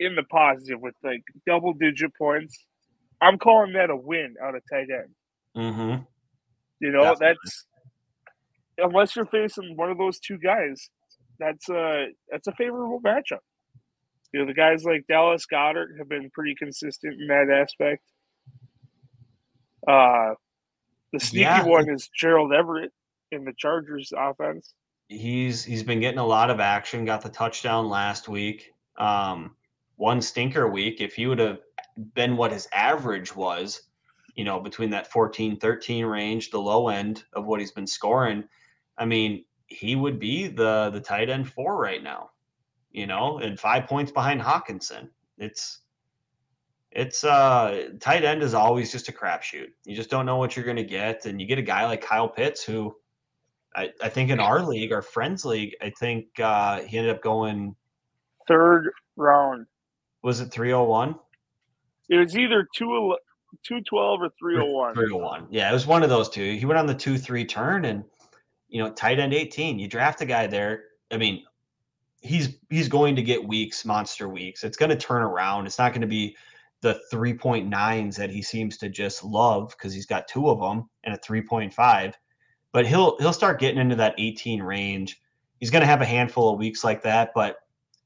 in 0.00 0.14
the 0.14 0.22
positive 0.24 0.80
with 0.80 0.94
like 1.02 1.22
double 1.46 1.72
digit 1.72 2.14
points, 2.16 2.66
I'm 3.20 3.38
calling 3.38 3.72
that 3.74 3.90
a 3.90 3.96
win 3.96 4.34
out 4.42 4.54
of 4.54 4.62
tight 4.70 4.88
end. 4.90 5.14
Mm-hmm. 5.56 6.02
You 6.80 6.92
know, 6.92 7.04
Definitely. 7.04 7.26
that's 7.44 7.66
unless 8.78 9.16
you're 9.16 9.26
facing 9.26 9.76
one 9.76 9.90
of 9.90 9.98
those 9.98 10.20
two 10.20 10.38
guys 10.38 10.90
that's 11.38 11.68
a 11.68 12.08
that's 12.30 12.46
a 12.46 12.52
favorable 12.52 13.00
matchup. 13.00 13.40
You 14.32 14.40
know, 14.40 14.46
the 14.46 14.54
guys 14.54 14.84
like 14.84 15.06
Dallas 15.08 15.46
Goedert 15.50 15.98
have 15.98 16.08
been 16.08 16.30
pretty 16.30 16.54
consistent 16.54 17.20
in 17.20 17.26
that 17.28 17.48
aspect. 17.50 18.02
Uh, 19.86 20.34
the 21.12 21.20
sneaky 21.20 21.42
yeah. 21.42 21.64
one 21.64 21.88
is 21.88 22.10
Gerald 22.18 22.52
Everett 22.52 22.92
in 23.32 23.44
the 23.44 23.52
Chargers 23.56 24.12
offense. 24.16 24.74
He's 25.08 25.64
he's 25.64 25.82
been 25.82 26.00
getting 26.00 26.18
a 26.18 26.26
lot 26.26 26.50
of 26.50 26.60
action. 26.60 27.04
Got 27.04 27.22
the 27.22 27.28
touchdown 27.28 27.88
last 27.88 28.28
week. 28.28 28.72
Um, 28.98 29.54
one 29.96 30.20
stinker 30.20 30.68
week. 30.68 31.00
If 31.00 31.14
he 31.14 31.26
would 31.26 31.38
have 31.38 31.60
been 32.14 32.36
what 32.36 32.52
his 32.52 32.68
average 32.72 33.34
was, 33.34 33.82
you 34.34 34.44
know, 34.44 34.60
between 34.60 34.90
that 34.90 35.10
14, 35.10 35.58
13 35.58 36.04
range, 36.04 36.50
the 36.50 36.60
low 36.60 36.88
end 36.88 37.24
of 37.32 37.46
what 37.46 37.60
he's 37.60 37.72
been 37.72 37.86
scoring, 37.86 38.44
I 38.98 39.04
mean, 39.04 39.44
he 39.66 39.96
would 39.96 40.18
be 40.18 40.46
the 40.46 40.90
the 40.90 41.00
tight 41.00 41.28
end 41.28 41.50
four 41.50 41.76
right 41.76 42.02
now, 42.02 42.30
you 42.92 43.06
know, 43.06 43.38
and 43.38 43.58
five 43.58 43.86
points 43.86 44.12
behind 44.12 44.40
Hockenson. 44.40 45.08
It's 45.38 45.80
it's 46.92 47.24
uh 47.24 47.90
tight 48.00 48.24
end 48.24 48.42
is 48.42 48.54
always 48.54 48.92
just 48.92 49.08
a 49.08 49.12
crapshoot. 49.12 49.68
You 49.84 49.96
just 49.96 50.10
don't 50.10 50.26
know 50.26 50.36
what 50.36 50.56
you're 50.56 50.64
gonna 50.64 50.84
get. 50.84 51.26
And 51.26 51.40
you 51.40 51.46
get 51.46 51.58
a 51.58 51.62
guy 51.62 51.84
like 51.86 52.00
Kyle 52.00 52.28
Pitts 52.28 52.62
who 52.62 52.94
I, 53.74 53.90
I 54.02 54.08
think 54.08 54.30
in 54.30 54.40
our 54.40 54.62
league, 54.62 54.92
our 54.92 55.02
friends 55.02 55.44
league, 55.44 55.74
I 55.82 55.90
think 55.90 56.38
uh 56.38 56.80
he 56.82 56.98
ended 56.98 57.14
up 57.14 57.22
going 57.22 57.74
third 58.46 58.90
round. 59.16 59.66
Was 60.22 60.40
it 60.40 60.50
301? 60.50 61.16
It 62.08 62.16
was 62.16 62.36
either 62.36 62.68
two 62.74 63.16
212 63.66 64.20
or 64.22 64.30
301. 64.38 64.94
301. 64.94 65.46
Yeah, 65.50 65.70
it 65.70 65.72
was 65.72 65.86
one 65.86 66.02
of 66.02 66.08
those 66.08 66.28
two. 66.28 66.54
He 66.56 66.66
went 66.66 66.78
on 66.78 66.86
the 66.86 66.94
2 66.94 67.18
3 67.18 67.44
turn 67.44 67.84
and 67.86 68.04
you 68.68 68.82
know, 68.82 68.90
tight 68.92 69.18
end 69.18 69.32
18. 69.32 69.78
You 69.78 69.88
draft 69.88 70.20
a 70.20 70.26
guy 70.26 70.46
there. 70.46 70.84
I 71.10 71.16
mean, 71.16 71.44
he's 72.20 72.58
he's 72.70 72.88
going 72.88 73.16
to 73.16 73.22
get 73.22 73.46
weeks, 73.46 73.84
monster 73.84 74.28
weeks. 74.28 74.64
It's 74.64 74.76
going 74.76 74.90
to 74.90 74.96
turn 74.96 75.22
around. 75.22 75.66
It's 75.66 75.78
not 75.78 75.92
going 75.92 76.02
to 76.02 76.06
be 76.06 76.36
the 76.82 77.00
3.9s 77.12 78.16
that 78.16 78.30
he 78.30 78.42
seems 78.42 78.76
to 78.78 78.88
just 78.88 79.24
love 79.24 79.70
because 79.70 79.94
he's 79.94 80.06
got 80.06 80.28
two 80.28 80.50
of 80.50 80.60
them 80.60 80.88
and 81.04 81.14
a 81.14 81.18
3.5. 81.18 82.14
But 82.72 82.86
he'll 82.86 83.16
he'll 83.18 83.32
start 83.32 83.60
getting 83.60 83.80
into 83.80 83.96
that 83.96 84.14
18 84.18 84.62
range. 84.62 85.20
He's 85.58 85.70
going 85.70 85.80
to 85.80 85.86
have 85.86 86.02
a 86.02 86.06
handful 86.06 86.52
of 86.52 86.58
weeks 86.58 86.84
like 86.84 87.02
that, 87.02 87.30
but 87.34 87.56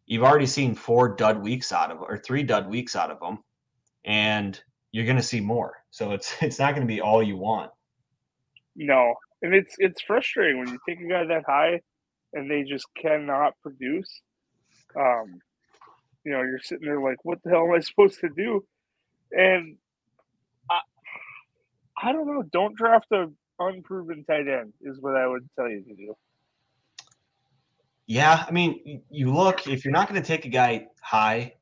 you've 0.07 0.23
already 0.23 0.47
seen 0.47 0.75
four 0.75 1.09
dud 1.09 1.43
weeks 1.43 1.73
out 1.73 1.91
of 1.91 2.01
or 2.01 2.19
three 2.19 2.45
dud 2.45 2.69
weeks 2.69 2.95
out 2.95 3.11
of 3.11 3.21
him, 3.21 3.39
and 4.05 4.61
you're 4.93 5.05
going 5.05 5.17
to 5.17 5.23
see 5.23 5.41
more. 5.41 5.75
So 5.91 6.13
it's 6.13 6.35
it's 6.43 6.59
not 6.59 6.75
going 6.75 6.87
to 6.87 6.93
be 6.93 7.01
all 7.01 7.23
you 7.23 7.37
want. 7.37 7.71
No, 8.77 9.15
and 9.43 9.55
it's 9.55 9.75
it's 9.79 10.03
frustrating 10.03 10.59
when 10.59 10.69
you 10.69 10.79
take 10.89 11.01
a 11.01 11.09
guy 11.09 11.25
that 11.27 11.45
high 11.47 11.81
and 12.33 12.51
they 12.51 12.63
just 12.63 12.87
cannot 13.01 13.55
produce. 13.63 14.21
Um, 14.97 15.41
you 16.25 16.33
know, 16.33 16.43
you're 16.43 16.61
sitting 16.61 16.87
there 16.87 17.01
like, 17.01 17.25
what 17.25 17.43
the 17.43 17.51
hell 17.51 17.67
am 17.67 17.73
I 17.73 17.81
supposed 17.81 18.21
to 18.21 18.29
do? 18.29 18.65
And 19.33 19.77
I, 20.71 20.81
I 22.03 22.13
don't 22.13 22.27
know. 22.27 22.43
Don't 22.53 22.77
draft 22.77 23.07
a 23.13 23.27
unproven 23.59 24.25
tight 24.25 24.49
end 24.49 24.73
is 24.81 24.99
what 25.01 25.17
I 25.17 25.27
would 25.27 25.49
tell 25.57 25.69
you 25.69 25.83
to 25.83 25.95
do. 25.95 26.15
Yeah, 28.07 28.45
I 28.47 28.51
mean, 28.51 29.03
you 29.09 29.33
look 29.33 29.69
if 29.69 29.85
you're 29.85 29.93
not 29.93 30.09
going 30.09 30.21
to 30.21 30.27
take 30.27 30.45
a 30.45 30.49
guy 30.49 30.87
high, 31.01 31.55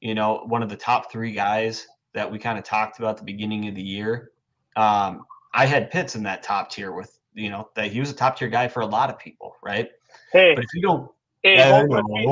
you 0.00 0.14
know, 0.14 0.44
one 0.46 0.62
of 0.62 0.68
the 0.68 0.76
top 0.76 1.10
three 1.10 1.32
guys 1.32 1.86
that 2.14 2.30
we 2.30 2.38
kind 2.38 2.58
of 2.58 2.64
talked 2.64 2.98
about 2.98 3.10
at 3.10 3.16
the 3.18 3.24
beginning 3.24 3.68
of 3.68 3.74
the 3.74 3.82
year. 3.82 4.32
Um, 4.76 5.24
I 5.52 5.66
had 5.66 5.90
Pitts 5.90 6.16
in 6.16 6.22
that 6.24 6.42
top 6.42 6.70
tier 6.70 6.92
with 6.92 7.18
you 7.34 7.50
know 7.50 7.68
that 7.76 7.90
he 7.92 8.00
was 8.00 8.10
a 8.10 8.14
top 8.14 8.36
tier 8.36 8.48
guy 8.48 8.68
for 8.68 8.80
a 8.80 8.86
lot 8.86 9.10
of 9.10 9.18
people, 9.18 9.56
right? 9.62 9.90
Hey, 10.32 10.54
but 10.54 10.64
if 10.64 10.70
you 10.74 10.82
don't, 10.82 11.10
hey, 11.42 11.70
hold, 11.70 11.90
my 11.90 12.02
feet, 12.02 12.26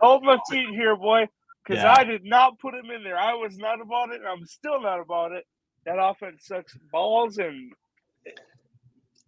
hold 0.00 0.24
my 0.24 0.38
feet 0.50 0.68
here, 0.70 0.96
boy, 0.96 1.26
because 1.66 1.82
yeah. 1.82 1.94
I 1.96 2.04
did 2.04 2.24
not 2.24 2.58
put 2.58 2.74
him 2.74 2.90
in 2.90 3.02
there. 3.02 3.18
I 3.18 3.34
was 3.34 3.58
not 3.58 3.80
about 3.80 4.10
it, 4.10 4.20
and 4.20 4.28
I'm 4.28 4.44
still 4.46 4.80
not 4.80 5.00
about 5.00 5.32
it. 5.32 5.44
That 5.86 5.96
offense 5.98 6.46
sucks 6.46 6.76
balls, 6.92 7.38
and 7.38 7.72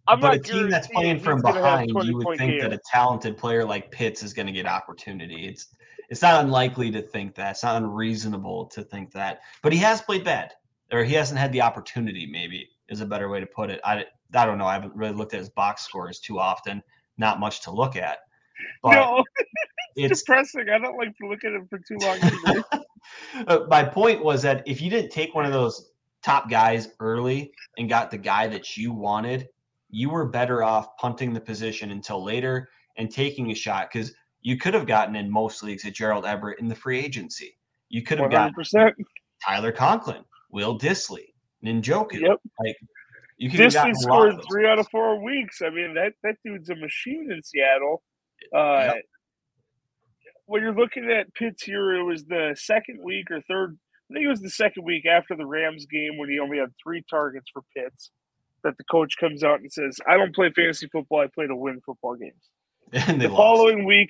I'm 0.07 0.19
but 0.19 0.35
a 0.35 0.39
team 0.39 0.69
that's 0.69 0.87
playing 0.87 1.19
from 1.19 1.41
behind, 1.41 1.89
you 1.89 2.17
would 2.17 2.37
think 2.37 2.51
game. 2.51 2.59
that 2.61 2.73
a 2.73 2.79
talented 2.91 3.37
player 3.37 3.65
like 3.65 3.91
Pitts 3.91 4.23
is 4.23 4.33
going 4.33 4.45
to 4.45 4.53
get 4.53 4.65
opportunity. 4.65 5.47
It's 5.47 5.67
it's 6.09 6.21
not 6.21 6.43
unlikely 6.43 6.91
to 6.91 7.01
think 7.01 7.35
that. 7.35 7.51
It's 7.51 7.63
not 7.63 7.81
unreasonable 7.81 8.65
to 8.67 8.83
think 8.83 9.11
that. 9.11 9.41
But 9.61 9.73
he 9.73 9.79
has 9.79 10.01
played 10.01 10.23
bad, 10.23 10.53
or 10.91 11.03
he 11.03 11.13
hasn't 11.13 11.39
had 11.39 11.51
the 11.51 11.61
opportunity. 11.61 12.25
Maybe 12.25 12.69
is 12.89 13.01
a 13.01 13.05
better 13.05 13.29
way 13.29 13.39
to 13.39 13.45
put 13.45 13.69
it. 13.69 13.81
I 13.83 14.05
I 14.33 14.45
don't 14.45 14.57
know. 14.57 14.65
I 14.65 14.73
haven't 14.73 14.95
really 14.95 15.13
looked 15.13 15.33
at 15.33 15.39
his 15.39 15.49
box 15.49 15.83
scores 15.83 16.19
too 16.19 16.39
often. 16.39 16.81
Not 17.17 17.39
much 17.39 17.61
to 17.61 17.71
look 17.71 17.95
at. 17.95 18.19
But 18.83 18.93
no, 18.93 19.23
it's, 19.95 20.11
it's, 20.11 20.21
depressing. 20.21 20.69
I 20.69 20.79
don't 20.79 20.97
like 20.97 21.15
to 21.17 21.27
look 21.27 21.43
at 21.43 21.53
him 21.53 21.67
for 21.67 21.79
too 21.79 21.97
long. 22.01 22.63
uh, 23.47 23.65
my 23.69 23.83
point 23.83 24.23
was 24.23 24.41
that 24.43 24.63
if 24.65 24.81
you 24.81 24.89
didn't 24.89 25.11
take 25.11 25.35
one 25.35 25.45
of 25.45 25.51
those 25.51 25.91
top 26.23 26.49
guys 26.49 26.89
early 26.99 27.51
and 27.77 27.89
got 27.89 28.11
the 28.11 28.17
guy 28.17 28.47
that 28.47 28.77
you 28.77 28.91
wanted, 28.91 29.47
you 29.89 30.09
were 30.09 30.25
better 30.25 30.63
off 30.63 30.97
punting 30.97 31.33
the 31.33 31.39
position 31.39 31.91
until 31.91 32.23
later 32.23 32.69
and 32.97 33.11
taking 33.11 33.51
a 33.51 33.55
shot 33.55 33.89
because 33.91 34.13
you 34.47 34.55
could 34.55 34.73
have 34.73 34.87
gotten 34.87 35.17
in 35.17 35.29
most 35.29 35.61
leagues 35.61 35.83
at 35.83 35.91
Gerald 35.91 36.25
Everett 36.25 36.59
in 36.59 36.69
the 36.69 36.75
free 36.75 37.01
agency. 37.01 37.57
You 37.89 38.01
could 38.01 38.17
have 38.17 38.29
100%. 38.29 38.71
gotten 38.71 39.05
Tyler 39.45 39.73
Conklin, 39.73 40.23
Will 40.51 40.79
Dissly, 40.79 41.33
Njoku. 41.65 42.21
Yep. 42.21 42.39
Like 42.57 42.77
you 43.35 43.49
can 43.49 43.59
Dissly 43.59 43.93
scored 43.93 44.35
three 44.49 44.65
out 44.65 44.79
of 44.79 44.87
four 44.87 45.21
weeks. 45.21 45.61
I 45.61 45.69
mean 45.69 45.95
that 45.95 46.13
that 46.23 46.35
dude's 46.45 46.69
a 46.69 46.75
machine 46.75 47.29
in 47.29 47.43
Seattle. 47.43 48.01
Uh, 48.55 48.93
yep. 48.93 48.95
When 50.45 50.61
you're 50.61 50.73
looking 50.73 51.11
at 51.11 51.33
Pitts 51.33 51.63
here, 51.63 51.95
it 51.95 52.03
was 52.03 52.23
the 52.23 52.55
second 52.57 53.03
week 53.03 53.29
or 53.29 53.41
third. 53.49 53.77
I 54.09 54.13
think 54.13 54.23
it 54.23 54.29
was 54.29 54.39
the 54.39 54.49
second 54.49 54.85
week 54.85 55.05
after 55.05 55.35
the 55.35 55.45
Rams 55.45 55.87
game 55.87 56.17
when 56.17 56.29
he 56.29 56.39
only 56.39 56.59
had 56.59 56.71
three 56.81 57.03
targets 57.09 57.47
for 57.51 57.63
Pitts. 57.75 58.11
That 58.63 58.77
the 58.77 58.85
coach 58.89 59.15
comes 59.19 59.43
out 59.43 59.59
and 59.59 59.69
says, 59.69 59.99
"I 60.07 60.15
don't 60.15 60.33
play 60.33 60.51
fantasy 60.55 60.87
football. 60.87 61.19
I 61.19 61.27
play 61.27 61.47
to 61.47 61.55
win 61.55 61.81
football 61.85 62.15
games." 62.15 62.49
And 63.09 63.21
the 63.21 63.27
lost. 63.27 63.37
following 63.37 63.83
week, 63.83 64.07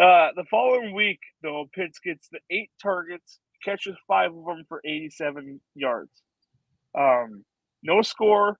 uh, 0.00 0.28
the 0.36 0.44
following 0.50 0.94
week, 0.94 1.20
though, 1.42 1.66
Pitts 1.74 1.98
gets 1.98 2.28
the 2.30 2.40
eight 2.50 2.70
targets, 2.80 3.40
catches 3.64 3.96
five 4.08 4.30
of 4.30 4.44
them 4.44 4.64
for 4.68 4.80
87 4.84 5.60
yards. 5.74 6.10
Um, 6.98 7.44
no 7.82 8.02
score. 8.02 8.58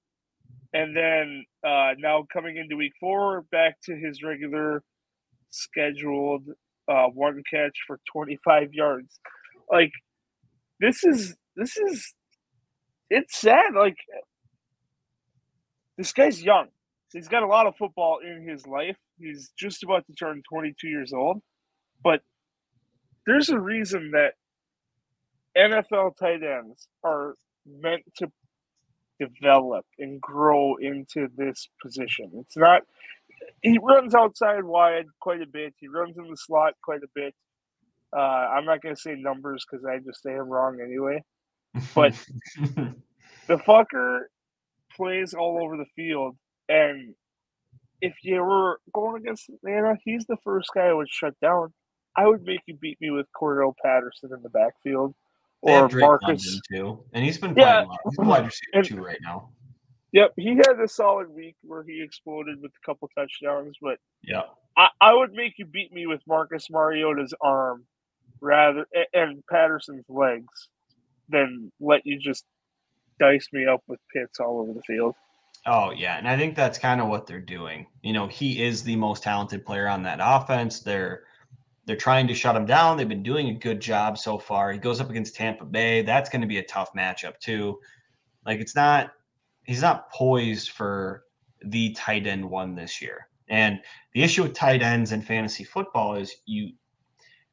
And 0.74 0.97
then 0.97 1.45
uh, 1.66 1.93
now 1.99 2.24
coming 2.33 2.57
into 2.57 2.76
week 2.76 2.93
four, 3.01 3.43
back 3.51 3.76
to 3.85 3.95
his 3.95 4.22
regular 4.22 4.83
scheduled 5.51 6.45
uh, 6.89 7.07
one 7.14 7.43
catch 7.51 7.76
for 7.87 7.99
25 8.12 8.72
yards. 8.72 9.18
Like, 9.70 9.93
this 10.80 11.05
is, 11.05 11.35
this 11.57 11.76
is, 11.76 12.14
it's 13.11 13.39
sad. 13.39 13.74
Like, 13.74 13.97
this 15.97 16.12
guy's 16.12 16.43
young. 16.43 16.68
He's 17.12 17.28
got 17.28 17.43
a 17.43 17.47
lot 17.47 17.66
of 17.66 17.76
football 17.76 18.18
in 18.24 18.49
his 18.49 18.66
life. 18.66 18.97
He's 19.19 19.53
just 19.59 19.83
about 19.83 20.07
to 20.07 20.15
turn 20.15 20.43
22 20.49 20.89
years 20.89 21.13
old. 21.13 21.43
But 22.03 22.23
there's 23.27 23.51
a 23.51 23.59
reason 23.59 24.13
that 24.13 24.35
NFL 25.57 26.17
tight 26.17 26.43
ends 26.43 26.89
are 27.05 27.35
meant 27.67 28.03
to 28.19 28.31
develop 29.21 29.87
and 29.99 30.21
grow 30.21 30.77
into 30.77 31.29
this 31.37 31.69
position. 31.81 32.31
It's 32.35 32.57
not 32.57 32.83
he 33.63 33.79
runs 33.83 34.15
outside 34.15 34.65
wide 34.65 35.07
quite 35.21 35.43
a 35.43 35.47
bit. 35.47 35.75
He 35.79 35.89
runs 35.89 36.17
in 36.17 36.29
the 36.29 36.37
slot 36.37 36.75
quite 36.83 37.03
a 37.03 37.09
bit. 37.15 37.35
Uh, 38.15 38.21
I'm 38.21 38.65
not 38.65 38.83
going 38.83 38.95
to 38.95 39.01
say 39.01 39.15
numbers 39.15 39.65
because 39.69 39.85
I 39.85 39.99
just 39.99 40.23
say 40.23 40.33
I'm 40.33 40.49
wrong 40.49 40.81
anyway. 40.85 41.23
But 41.95 42.13
the 43.47 43.57
fucker 43.57 44.23
plays 44.95 45.33
all 45.35 45.63
over 45.63 45.77
the 45.77 45.87
field, 45.97 46.37
and 46.69 47.15
if 48.03 48.16
you 48.22 48.42
were 48.42 48.80
going 48.92 49.22
against 49.22 49.48
Atlanta, 49.48 49.96
he's 50.05 50.26
the 50.26 50.36
first 50.44 50.70
guy 50.74 50.88
I 50.88 50.92
would 50.92 51.09
shut 51.09 51.34
down. 51.40 51.72
I 52.16 52.26
would 52.26 52.42
make 52.42 52.61
you 52.66 52.74
beat 52.74 53.00
me 53.00 53.11
with 53.11 53.26
Cordarrelle 53.40 53.74
Patterson 53.82 54.30
in 54.34 54.42
the 54.42 54.50
backfield 54.50 55.14
or 55.62 55.88
Marcus 55.88 56.61
too, 56.70 57.03
and 57.14 57.24
he's 57.24 57.38
been 57.38 57.55
playing 57.55 57.88
yeah. 57.88 57.96
He's 58.05 58.18
wide 58.18 58.44
receiver 58.44 58.96
two 58.96 59.03
right 59.03 59.18
now. 59.22 59.50
Yep, 60.11 60.32
he 60.36 60.57
had 60.57 60.78
a 60.84 60.88
solid 60.88 61.30
week 61.30 61.55
where 61.62 61.84
he 61.84 62.03
exploded 62.03 62.61
with 62.61 62.72
a 62.72 62.86
couple 62.86 63.09
touchdowns, 63.16 63.76
but 63.80 63.98
yeah, 64.22 64.42
I, 64.76 64.88
I 65.00 65.14
would 65.14 65.32
make 65.32 65.55
you 65.57 65.64
beat 65.64 65.92
me 65.92 66.07
with 66.07 66.20
Marcus 66.26 66.68
Mariota's 66.68 67.32
arm 67.40 67.86
rather 68.40 68.84
and 69.14 69.42
Patterson's 69.48 70.05
legs 70.09 70.68
than 71.28 71.70
let 71.80 72.05
you 72.05 72.18
just 72.18 72.44
dice 73.20 73.48
me 73.53 73.64
up 73.66 73.82
with 73.86 74.00
Pitts 74.12 74.40
all 74.40 74.61
over 74.61 74.72
the 74.72 74.82
field. 74.82 75.14
Oh 75.67 75.93
yeah, 75.93 76.19
and 76.19 76.29
I 76.29 76.37
think 76.37 76.57
that's 76.57 76.79
kind 76.79 77.01
of 77.01 77.09
what 77.09 77.27
they're 77.27 77.41
doing. 77.41 77.87
You 78.03 78.13
know, 78.13 78.27
he 78.27 78.63
is 78.63 78.83
the 78.83 78.97
most 78.97 79.23
talented 79.23 79.65
player 79.65 79.89
on 79.89 80.03
that 80.03 80.19
offense. 80.21 80.81
They're 80.81 81.25
they're 81.85 81.97
trying 81.97 82.29
to 82.29 82.35
shut 82.35 82.57
him 82.57 82.67
down. 82.67 82.97
They've 82.97 83.09
been 83.09 83.23
doing 83.23 83.49
a 83.49 83.55
good 83.55 83.81
job 83.81 84.19
so 84.19 84.39
far. 84.39 84.73
He 84.73 84.79
goes 84.79 85.01
up 85.01 85.11
against 85.11 85.35
Tampa 85.35 85.65
Bay. 85.65 86.03
That's 86.03 86.31
going 86.31 86.43
to 86.43 86.47
be 86.49 86.59
a 86.59 86.65
tough 86.65 86.93
matchup 86.95 87.39
too. 87.39 87.79
Like 88.45 88.61
it's 88.61 88.75
not 88.75 89.13
he's 89.65 89.83
not 89.83 90.11
poised 90.11 90.71
for 90.71 91.25
the 91.65 91.93
tight 91.93 92.27
end 92.27 92.49
one 92.49 92.75
this 92.75 93.01
year. 93.01 93.29
And 93.49 93.81
the 94.15 94.23
issue 94.23 94.43
with 94.43 94.55
tight 94.55 94.83
ends 94.83 95.13
in 95.13 95.23
fantasy 95.23 95.65
football 95.65 96.15
is 96.17 96.35
you 96.47 96.73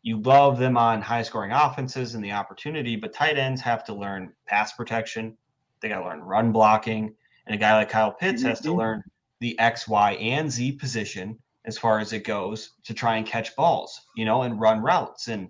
you 0.01 0.21
love 0.21 0.57
them 0.57 0.77
on 0.77 1.01
high 1.01 1.23
scoring 1.23 1.51
offenses 1.51 2.15
and 2.15 2.23
the 2.23 2.31
opportunity, 2.31 2.95
but 2.95 3.13
tight 3.13 3.37
ends 3.37 3.61
have 3.61 3.83
to 3.83 3.93
learn 3.93 4.33
pass 4.45 4.73
protection. 4.73 5.37
They 5.81 5.89
got 5.89 5.99
to 5.99 6.05
learn 6.05 6.21
run 6.21 6.51
blocking. 6.51 7.15
And 7.49 7.55
a 7.55 7.59
guy 7.59 7.75
like 7.75 7.89
Kyle 7.89 8.11
Pitts 8.11 8.43
has 8.43 8.61
to 8.61 8.69
mm-hmm. 8.69 8.77
learn 8.77 9.03
the 9.39 9.57
X, 9.57 9.87
Y, 9.87 10.11
and 10.13 10.51
Z 10.51 10.73
position 10.73 11.37
as 11.65 11.79
far 11.79 11.99
as 11.99 12.13
it 12.13 12.23
goes 12.23 12.73
to 12.83 12.93
try 12.93 13.17
and 13.17 13.25
catch 13.25 13.55
balls, 13.55 13.99
you 14.15 14.23
know, 14.23 14.43
and 14.43 14.59
run 14.59 14.81
routes. 14.81 15.29
And 15.29 15.49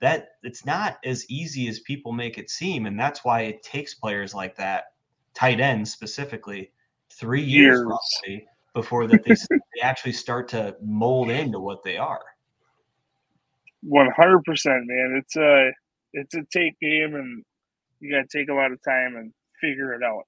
that 0.00 0.36
it's 0.44 0.64
not 0.64 0.98
as 1.04 1.28
easy 1.28 1.66
as 1.66 1.80
people 1.80 2.12
make 2.12 2.38
it 2.38 2.50
seem. 2.50 2.86
And 2.86 2.98
that's 2.98 3.24
why 3.24 3.42
it 3.42 3.64
takes 3.64 3.94
players 3.94 4.32
like 4.32 4.56
that, 4.56 4.92
tight 5.34 5.58
ends 5.58 5.90
specifically, 5.90 6.70
three 7.12 7.42
years, 7.42 7.80
years. 7.80 7.86
probably 7.86 8.46
before 8.72 9.08
that 9.08 9.24
they, 9.24 9.34
they 9.74 9.80
actually 9.82 10.12
start 10.12 10.46
to 10.48 10.76
mold 10.80 11.30
into 11.30 11.58
what 11.58 11.82
they 11.82 11.96
are. 11.96 12.22
One 13.82 14.10
hundred 14.16 14.44
percent, 14.44 14.84
man. 14.86 15.20
It's 15.20 15.36
a 15.36 15.70
it's 16.12 16.34
a 16.34 16.42
take 16.52 16.78
game, 16.80 17.16
and 17.16 17.42
you 17.98 18.12
got 18.12 18.28
to 18.28 18.38
take 18.38 18.50
a 18.50 18.54
lot 18.54 18.72
of 18.72 18.78
time 18.82 19.16
and 19.16 19.32
figure 19.60 19.94
it 19.94 20.02
out. 20.04 20.24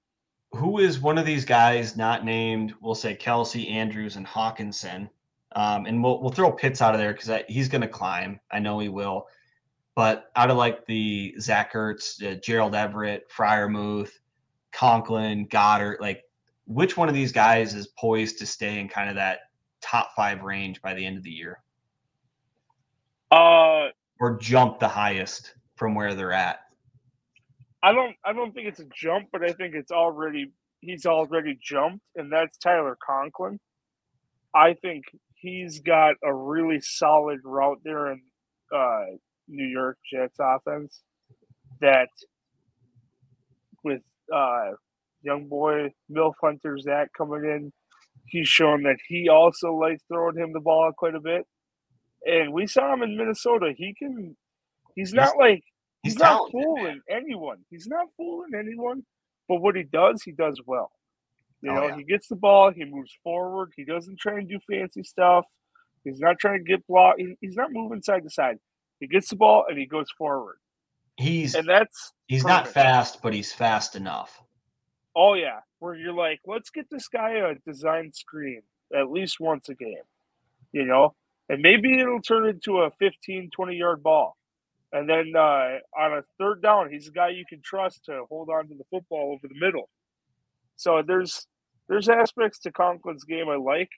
Who 0.55 0.79
is 0.79 1.01
one 1.01 1.19
of 1.19 1.27
these 1.27 1.45
guys 1.45 1.97
not 1.97 2.25
named? 2.25 2.75
We'll 2.81 2.95
say 2.95 3.17
Kelce, 3.17 3.71
Andrews, 3.71 4.17
and 4.17 4.27
Hockenson. 4.27 5.09
um, 5.55 5.87
and 5.87 6.03
we'll 6.03 6.21
we'll 6.21 6.31
throw 6.31 6.53
Pitts 6.53 6.81
out 6.83 6.95
of 6.95 7.01
there 7.01 7.13
because 7.13 7.43
he's 7.49 7.69
going 7.69 7.83
to 7.83 7.89
climb. 7.89 8.41
I 8.51 8.59
know 8.59 8.79
he 8.79 8.89
will. 8.89 9.27
But 9.95 10.31
out 10.37 10.51
of 10.51 10.57
like 10.57 10.87
the 10.87 11.35
Zach 11.39 11.75
Ertz, 11.75 12.23
uh, 12.23 12.41
Gerald 12.43 12.75
Everett, 12.75 13.31
Freiermuth, 13.31 14.11
Conklin, 14.73 15.47
Goedert, 15.49 16.01
like 16.01 16.23
which 16.67 16.97
one 16.97 17.09
of 17.09 17.15
these 17.15 17.33
guys 17.33 17.75
is 17.75 17.89
poised 17.89 18.39
to 18.39 18.47
stay 18.47 18.79
in 18.79 18.89
kind 18.89 19.11
of 19.11 19.17
that 19.17 19.41
top 19.83 20.13
five 20.17 20.43
range 20.43 20.81
by 20.81 20.95
the 20.95 21.05
end 21.05 21.19
of 21.19 21.23
the 21.23 21.31
year? 21.31 21.59
Uh, 23.31 23.89
or 24.21 24.39
jump 24.41 24.79
the 24.79 24.89
highest 24.89 25.55
from 25.77 25.95
where 25.95 26.15
they're 26.15 26.33
at? 26.33 26.61
I 27.83 27.93
don't. 27.93 28.15
I 28.25 28.33
don't 28.33 28.53
think 28.55 28.69
it's 28.69 28.81
a 28.81 28.87
jump, 28.95 29.29
but 29.33 29.43
I 29.43 29.53
think 29.53 29.75
it's 29.75 29.91
already 29.93 30.53
he's 30.81 31.07
already 31.07 31.59
jumped, 31.61 32.05
and 32.17 32.33
that's 32.33 32.59
Tyler 32.59 32.97
Conklin. 33.05 33.59
I 34.55 34.75
think 34.75 35.05
he's 35.35 35.81
got 35.81 36.15
a 36.23 36.33
really 36.33 36.81
solid 36.81 37.41
route 37.45 37.81
there 37.85 38.13
in 38.13 38.23
uh, 38.75 39.05
New 39.49 39.67
York 39.67 39.99
Jets 40.13 40.37
offense 40.41 41.01
that 41.81 42.09
with 43.83 44.03
uh, 44.33 44.73
young 45.23 45.49
boy 45.49 45.93
Milf 46.11 46.35
Hunter 46.41 46.79
Zach 46.79 47.09
coming 47.17 47.45
in, 47.45 47.73
he's 48.27 48.49
shown 48.49 48.85
that 48.85 48.99
he 49.09 49.29
also 49.29 49.75
likes 49.75 50.03
throwing 50.09 50.37
him 50.37 50.53
the 50.53 50.61
ball 50.61 50.93
quite 50.97 51.15
a 51.15 51.21
bit. 51.21 51.47
And 52.25 52.53
we 52.53 52.67
saw 52.67 52.93
him 52.93 53.03
in 53.03 53.17
Minnesota. 53.17 53.73
He 53.77 53.95
can 53.95 54.37
he's 54.95 55.13
not 55.13 55.37
like 55.39 55.65
he's, 56.03 56.15
he's 56.15 56.21
not 56.21 56.51
fooling 56.51 56.85
man. 56.85 57.03
anyone. 57.09 57.59
He's 57.71 57.87
not 57.87 58.07
fooling 58.17 58.53
anyone. 58.59 59.05
But 59.49 59.61
what 59.61 59.77
he 59.77 59.83
does, 59.83 60.23
he 60.23 60.33
does 60.33 60.61
well. 60.67 60.93
You 61.61 61.71
oh, 61.71 61.75
know, 61.75 61.87
yeah. 61.89 61.97
he 61.97 62.05
gets 62.05 62.29
the 62.29 62.37
ball, 62.37 62.73
he 62.73 62.85
moves 62.85 63.13
forward, 63.23 63.73
he 63.77 63.85
doesn't 63.85 64.19
try 64.19 64.39
and 64.39 64.49
do 64.49 64.59
fancy 64.69 65.03
stuff. 65.03 65.47
He's 66.05 66.19
not 66.19 66.39
trying 66.39 66.59
to 66.59 66.65
get 66.65 66.87
blocked. 66.87 67.23
He's 67.41 67.55
not 67.55 67.73
moving 67.73 68.03
side 68.03 68.25
to 68.25 68.31
side. 68.31 68.59
He 68.99 69.07
gets 69.07 69.31
the 69.31 69.37
ball 69.37 69.67
and 69.69 69.79
he 69.79 69.87
goes 69.87 70.11
forward. 70.19 70.57
He's 71.17 71.55
and 71.55 71.69
that's 71.69 72.13
he's 72.27 72.43
perfect. 72.43 72.67
not 72.67 72.69
fast, 72.69 73.23
but 73.23 73.33
he's 73.33 73.53
fast 73.53 73.95
enough. 73.95 74.43
Oh 75.15 75.35
yeah, 75.35 75.61
where 75.79 75.95
you're 75.95 76.15
like, 76.15 76.41
let's 76.47 76.71
get 76.71 76.87
this 76.91 77.07
guy 77.09 77.33
a 77.33 77.55
design 77.67 78.13
screen 78.13 78.63
at 78.95 79.11
least 79.11 79.39
once 79.39 79.69
a 79.69 79.75
game, 79.75 80.03
you 80.73 80.85
know, 80.85 81.15
and 81.49 81.61
maybe 81.61 81.99
it'll 82.01 82.23
turn 82.23 82.49
into 82.49 82.79
a 82.79 82.91
15, 82.99 83.51
20 83.51 83.77
yard 83.77 84.03
ball. 84.03 84.37
And 84.93 85.09
then 85.09 85.33
uh, 85.35 85.79
on 85.99 86.19
a 86.19 86.23
third 86.39 86.63
down, 86.63 86.91
he's 86.91 87.09
a 87.09 87.13
guy 87.13 87.31
you 87.31 87.45
can 87.49 87.63
trust 87.65 88.05
to 88.07 88.25
hold 88.29 88.51
on 88.51 88.69
to 88.69 88.75
the 88.75 88.85
football 88.91 89.33
over 89.33 89.49
the 89.49 89.59
middle. 89.59 89.89
So 90.77 91.03
there's 91.07 91.47
there's 91.89 92.09
aspects 92.09 92.59
to 92.61 92.73
Conklin's 92.73 93.25
game 93.25 93.49
I 93.49 93.57
like. 93.57 93.91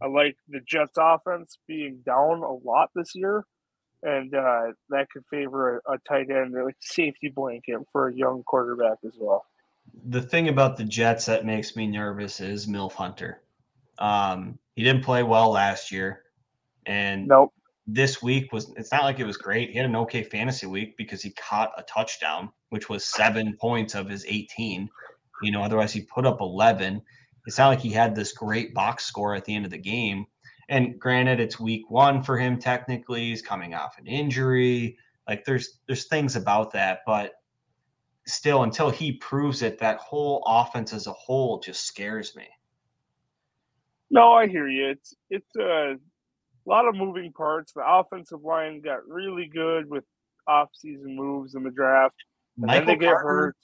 I 0.00 0.06
like 0.06 0.36
the 0.48 0.60
Jets 0.66 0.96
offense 0.98 1.58
being 1.66 2.00
down 2.04 2.42
a 2.42 2.52
lot 2.52 2.90
this 2.94 3.14
year, 3.14 3.44
and 4.02 4.34
uh, 4.34 4.72
that 4.90 5.08
could 5.12 5.24
favor 5.30 5.82
a, 5.86 5.94
a 5.94 5.98
tight 6.08 6.30
end 6.30 6.54
or 6.54 6.64
like 6.64 6.76
safety 6.80 7.28
blanket 7.28 7.78
for 7.92 8.08
a 8.08 8.14
young 8.14 8.42
quarterback 8.44 8.98
as 9.04 9.14
well. 9.18 9.44
The 10.06 10.22
thing 10.22 10.48
about 10.48 10.76
the 10.76 10.84
Jets 10.84 11.26
that 11.26 11.44
makes 11.44 11.76
me 11.76 11.86
nervous 11.86 12.40
is 12.40 12.66
Milf 12.66 12.92
Hunter. 12.92 13.42
Um, 13.98 14.58
he 14.74 14.84
didn't 14.84 15.04
play 15.04 15.22
well 15.22 15.50
last 15.50 15.92
year, 15.92 16.22
and 16.86 17.26
nope. 17.28 17.52
This 17.86 18.22
week 18.22 18.52
was 18.52 18.72
it's 18.76 18.92
not 18.92 19.04
like 19.04 19.18
it 19.18 19.26
was 19.26 19.36
great. 19.36 19.70
He 19.70 19.76
had 19.76 19.86
an 19.86 19.96
okay 19.96 20.22
fantasy 20.22 20.66
week 20.66 20.96
because 20.96 21.22
he 21.22 21.30
caught 21.30 21.72
a 21.76 21.82
touchdown, 21.82 22.50
which 22.70 22.88
was 22.88 23.04
seven 23.04 23.56
points 23.60 23.94
of 23.94 24.08
his 24.08 24.24
18. 24.26 24.88
You 25.42 25.52
know, 25.52 25.62
otherwise 25.62 25.92
he 25.92 26.02
put 26.02 26.26
up 26.26 26.40
11. 26.40 27.02
It's 27.46 27.58
not 27.58 27.68
like 27.68 27.80
he 27.80 27.90
had 27.90 28.14
this 28.14 28.32
great 28.32 28.72
box 28.72 29.04
score 29.04 29.34
at 29.34 29.44
the 29.44 29.54
end 29.54 29.64
of 29.64 29.72
the 29.72 29.78
game. 29.78 30.26
And 30.68 30.98
granted, 30.98 31.40
it's 31.40 31.58
week 31.58 31.90
one 31.90 32.22
for 32.22 32.38
him 32.38 32.58
technically. 32.58 33.30
He's 33.30 33.42
coming 33.42 33.74
off 33.74 33.98
an 33.98 34.06
injury. 34.06 34.96
Like 35.28 35.44
there's 35.44 35.80
there's 35.86 36.06
things 36.06 36.36
about 36.36 36.72
that, 36.72 37.00
but 37.06 37.32
still, 38.26 38.62
until 38.62 38.90
he 38.90 39.12
proves 39.12 39.62
it, 39.62 39.78
that 39.78 39.98
whole 39.98 40.42
offense 40.46 40.92
as 40.92 41.06
a 41.06 41.12
whole 41.12 41.60
just 41.60 41.86
scares 41.86 42.36
me. 42.36 42.46
No, 44.10 44.32
I 44.32 44.46
hear 44.46 44.68
you. 44.68 44.90
It's 44.90 45.14
it's 45.30 45.56
uh, 45.56 45.94
a 46.66 46.68
lot 46.68 46.86
of 46.86 46.94
moving 46.94 47.32
parts. 47.32 47.72
The 47.72 47.82
offensive 47.86 48.42
line 48.42 48.80
got 48.80 49.06
really 49.06 49.46
good 49.46 49.88
with 49.88 50.04
off-season 50.46 51.14
moves 51.16 51.54
in 51.54 51.62
the 51.62 51.70
draft. 51.70 52.16
And 52.56 52.66
Michael 52.66 52.86
then 52.86 52.98
they 52.98 53.04
get 53.04 53.14
Carter, 53.14 53.28
hurt. 53.28 53.56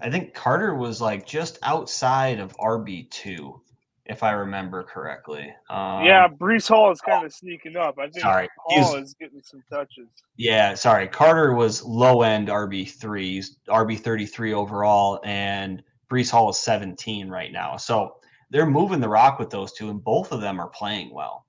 I 0.00 0.10
think 0.10 0.34
Carter 0.34 0.74
was 0.74 1.00
like 1.00 1.26
just 1.26 1.58
outside 1.62 2.38
of 2.38 2.56
RB 2.56 3.10
two 3.10 3.60
if 4.06 4.22
I 4.22 4.32
remember 4.32 4.82
correctly. 4.82 5.54
Um, 5.70 6.04
yeah, 6.04 6.28
Breece 6.28 6.68
Hall 6.68 6.90
is 6.90 7.00
kind 7.00 7.24
of 7.24 7.32
sneaking 7.32 7.76
up. 7.76 7.98
I 7.98 8.04
think 8.04 8.20
sorry, 8.20 8.48
Hall 8.58 8.96
is 8.96 9.14
getting 9.20 9.42
some 9.42 9.62
touches. 9.70 10.08
Yeah, 10.36 10.74
sorry. 10.74 11.08
Carter 11.08 11.54
was 11.54 11.82
low 11.82 12.22
end 12.22 12.48
RB 12.48 12.90
threes, 12.90 13.58
RB 13.68 13.98
thirty 13.98 14.26
three 14.26 14.54
overall, 14.54 15.20
and 15.24 15.82
Breece 16.10 16.30
Hall 16.30 16.50
is 16.50 16.58
seventeen 16.58 17.28
right 17.28 17.52
now. 17.52 17.76
So 17.76 18.16
they're 18.50 18.66
moving 18.66 19.00
the 19.00 19.08
rock 19.08 19.38
with 19.38 19.50
those 19.50 19.72
two, 19.72 19.90
and 19.90 20.02
both 20.02 20.32
of 20.32 20.40
them 20.40 20.60
are 20.60 20.68
playing 20.68 21.12
well 21.12 21.46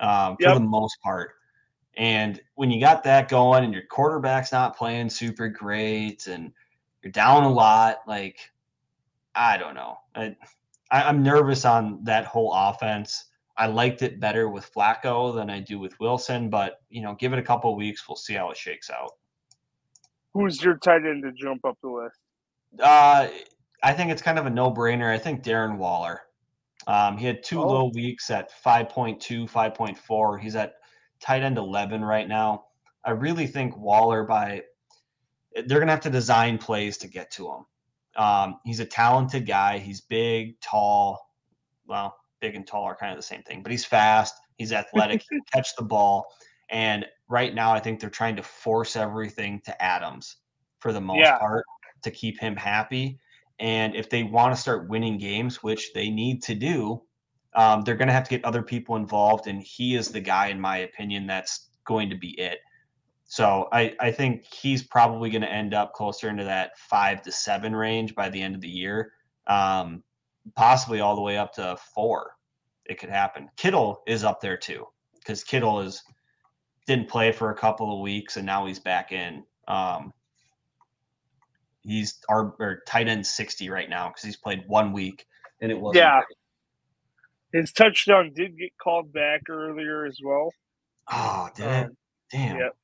um, 0.00 0.36
for 0.36 0.48
yep. 0.48 0.54
the 0.54 0.60
most 0.60 1.00
part. 1.02 1.32
And 1.96 2.40
when 2.54 2.70
you 2.70 2.80
got 2.80 3.04
that 3.04 3.28
going, 3.28 3.64
and 3.64 3.72
your 3.72 3.82
quarterback's 3.90 4.52
not 4.52 4.76
playing 4.76 5.10
super 5.10 5.48
great, 5.48 6.26
and 6.26 6.52
you're 7.02 7.12
down 7.12 7.44
a 7.44 7.52
lot, 7.52 7.98
like 8.06 8.38
I 9.34 9.56
don't 9.56 9.74
know. 9.74 9.98
I, 10.14 10.36
I, 10.90 11.08
am 11.08 11.22
nervous 11.22 11.64
on 11.64 12.02
that 12.04 12.24
whole 12.24 12.52
offense. 12.52 13.26
I 13.56 13.66
liked 13.66 14.02
it 14.02 14.20
better 14.20 14.48
with 14.48 14.72
Flacco 14.72 15.34
than 15.34 15.50
I 15.50 15.60
do 15.60 15.78
with 15.78 15.98
Wilson, 16.00 16.48
but 16.48 16.80
you 16.88 17.02
know, 17.02 17.14
give 17.14 17.32
it 17.32 17.38
a 17.38 17.42
couple 17.42 17.74
weeks, 17.76 18.08
we'll 18.08 18.16
see 18.16 18.34
how 18.34 18.50
it 18.50 18.56
shakes 18.56 18.90
out. 18.90 19.12
Who's 20.32 20.62
your 20.62 20.78
tight 20.78 21.04
end 21.04 21.22
to 21.24 21.32
jump 21.32 21.64
up 21.64 21.76
the 21.82 21.90
list? 21.90 22.18
Uh, 22.78 23.28
I 23.82 23.92
think 23.92 24.10
it's 24.10 24.22
kind 24.22 24.38
of 24.38 24.46
a 24.46 24.50
no-brainer. 24.50 25.12
I 25.12 25.18
think 25.18 25.42
Darren 25.42 25.76
Waller. 25.76 26.22
Um, 26.86 27.16
he 27.16 27.26
had 27.26 27.42
two 27.42 27.62
oh. 27.62 27.68
low 27.68 27.90
weeks 27.94 28.30
at 28.30 28.50
5.2, 28.64 29.50
5.4. 29.50 30.40
He's 30.40 30.56
at 30.56 30.74
tight 31.20 31.42
end 31.42 31.58
11 31.58 32.02
right 32.04 32.28
now. 32.28 32.64
I 33.04 33.12
really 33.12 33.46
think 33.46 33.76
Waller 33.76 34.24
by 34.24 34.62
they're 35.66 35.80
gonna 35.80 35.90
have 35.90 36.00
to 36.00 36.10
design 36.10 36.58
plays 36.58 36.96
to 36.98 37.08
get 37.08 37.30
to 37.32 37.50
him. 37.50 37.64
Um, 38.16 38.60
he's 38.64 38.80
a 38.80 38.84
talented 38.84 39.46
guy. 39.46 39.78
He's 39.78 40.00
big, 40.00 40.60
tall. 40.60 41.18
Well, 41.86 42.16
big 42.40 42.54
and 42.54 42.66
tall 42.66 42.84
are 42.84 42.96
kind 42.96 43.12
of 43.12 43.18
the 43.18 43.22
same 43.22 43.42
thing, 43.42 43.62
but 43.62 43.72
he's 43.72 43.84
fast. 43.84 44.34
He's 44.56 44.72
athletic. 44.72 45.22
he 45.22 45.28
can 45.28 45.40
catch 45.52 45.74
the 45.76 45.84
ball. 45.84 46.26
And 46.70 47.06
right 47.28 47.54
now, 47.54 47.72
I 47.72 47.80
think 47.80 48.00
they're 48.00 48.10
trying 48.10 48.36
to 48.36 48.42
force 48.42 48.94
everything 48.96 49.60
to 49.64 49.82
Adams 49.82 50.36
for 50.78 50.92
the 50.92 51.00
most 51.00 51.18
yeah. 51.18 51.38
part 51.38 51.64
to 52.02 52.10
keep 52.10 52.38
him 52.38 52.56
happy. 52.56 53.18
And 53.60 53.94
if 53.94 54.08
they 54.08 54.22
want 54.22 54.54
to 54.54 54.60
start 54.60 54.88
winning 54.88 55.18
games, 55.18 55.62
which 55.62 55.92
they 55.92 56.10
need 56.10 56.42
to 56.44 56.54
do, 56.54 57.02
um, 57.54 57.82
they're 57.82 57.96
going 57.96 58.08
to 58.08 58.14
have 58.14 58.24
to 58.24 58.30
get 58.30 58.44
other 58.44 58.62
people 58.62 58.96
involved. 58.96 59.46
And 59.46 59.62
he 59.62 59.94
is 59.94 60.08
the 60.08 60.20
guy, 60.20 60.48
in 60.48 60.60
my 60.60 60.78
opinion, 60.78 61.26
that's 61.26 61.68
going 61.84 62.08
to 62.10 62.16
be 62.16 62.30
it. 62.40 62.60
So 63.24 63.68
I, 63.70 63.94
I 64.00 64.10
think 64.10 64.44
he's 64.44 64.82
probably 64.82 65.30
going 65.30 65.42
to 65.42 65.52
end 65.52 65.74
up 65.74 65.92
closer 65.92 66.28
into 66.28 66.44
that 66.44 66.76
five 66.78 67.22
to 67.22 67.30
seven 67.30 67.76
range 67.76 68.14
by 68.14 68.28
the 68.28 68.42
end 68.42 68.54
of 68.54 68.60
the 68.60 68.68
year, 68.68 69.12
um, 69.46 70.02
possibly 70.56 71.00
all 71.00 71.14
the 71.14 71.22
way 71.22 71.36
up 71.36 71.52
to 71.54 71.76
four. 71.94 72.32
It 72.86 72.98
could 72.98 73.10
happen. 73.10 73.48
Kittle 73.56 74.02
is 74.06 74.24
up 74.24 74.40
there 74.40 74.56
too 74.56 74.86
because 75.18 75.44
Kittle 75.44 75.80
is 75.80 76.02
didn't 76.86 77.08
play 77.08 77.30
for 77.30 77.50
a 77.50 77.54
couple 77.54 77.94
of 77.94 78.00
weeks 78.00 78.36
and 78.36 78.44
now 78.44 78.66
he's 78.66 78.80
back 78.80 79.12
in. 79.12 79.44
Um, 79.68 80.12
he's 81.82 82.18
our 82.28 82.54
or 82.58 82.82
tight 82.86 83.08
end 83.08 83.26
sixty 83.26 83.70
right 83.70 83.88
now 83.88 84.08
because 84.08 84.22
he's 84.22 84.36
played 84.36 84.62
one 84.66 84.92
week 84.92 85.26
and 85.60 85.70
it 85.70 85.80
was 85.80 85.96
yeah. 85.96 86.20
Great. 86.20 87.62
His 87.62 87.72
touchdown 87.72 88.32
did 88.34 88.56
get 88.56 88.70
called 88.80 89.12
back 89.12 89.42
earlier 89.50 90.06
as 90.06 90.18
well. 90.22 90.52
Oh, 91.10 91.48
damn! 91.56 91.86
um, 91.86 91.96
Damn. 92.30 92.56
Yep. 92.58 92.76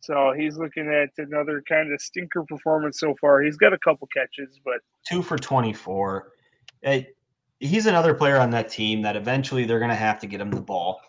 So 0.00 0.34
he's 0.36 0.58
looking 0.58 0.92
at 0.92 1.08
another 1.16 1.62
kind 1.66 1.92
of 1.92 2.00
stinker 2.00 2.44
performance 2.44 3.00
so 3.00 3.14
far. 3.20 3.40
He's 3.40 3.56
got 3.56 3.72
a 3.72 3.78
couple 3.78 4.06
catches, 4.08 4.60
but 4.62 4.80
two 5.08 5.22
for 5.22 5.38
24. 5.38 6.32
he's 7.58 7.86
another 7.86 8.12
player 8.12 8.36
on 8.36 8.50
that 8.50 8.68
team 8.68 9.00
that 9.00 9.16
eventually 9.16 9.64
they're 9.64 9.78
going 9.78 9.90
to 9.90 9.94
have 9.94 10.20
to 10.20 10.26
get 10.26 10.42
him 10.42 10.50
the 10.50 10.60
ball. 10.60 11.00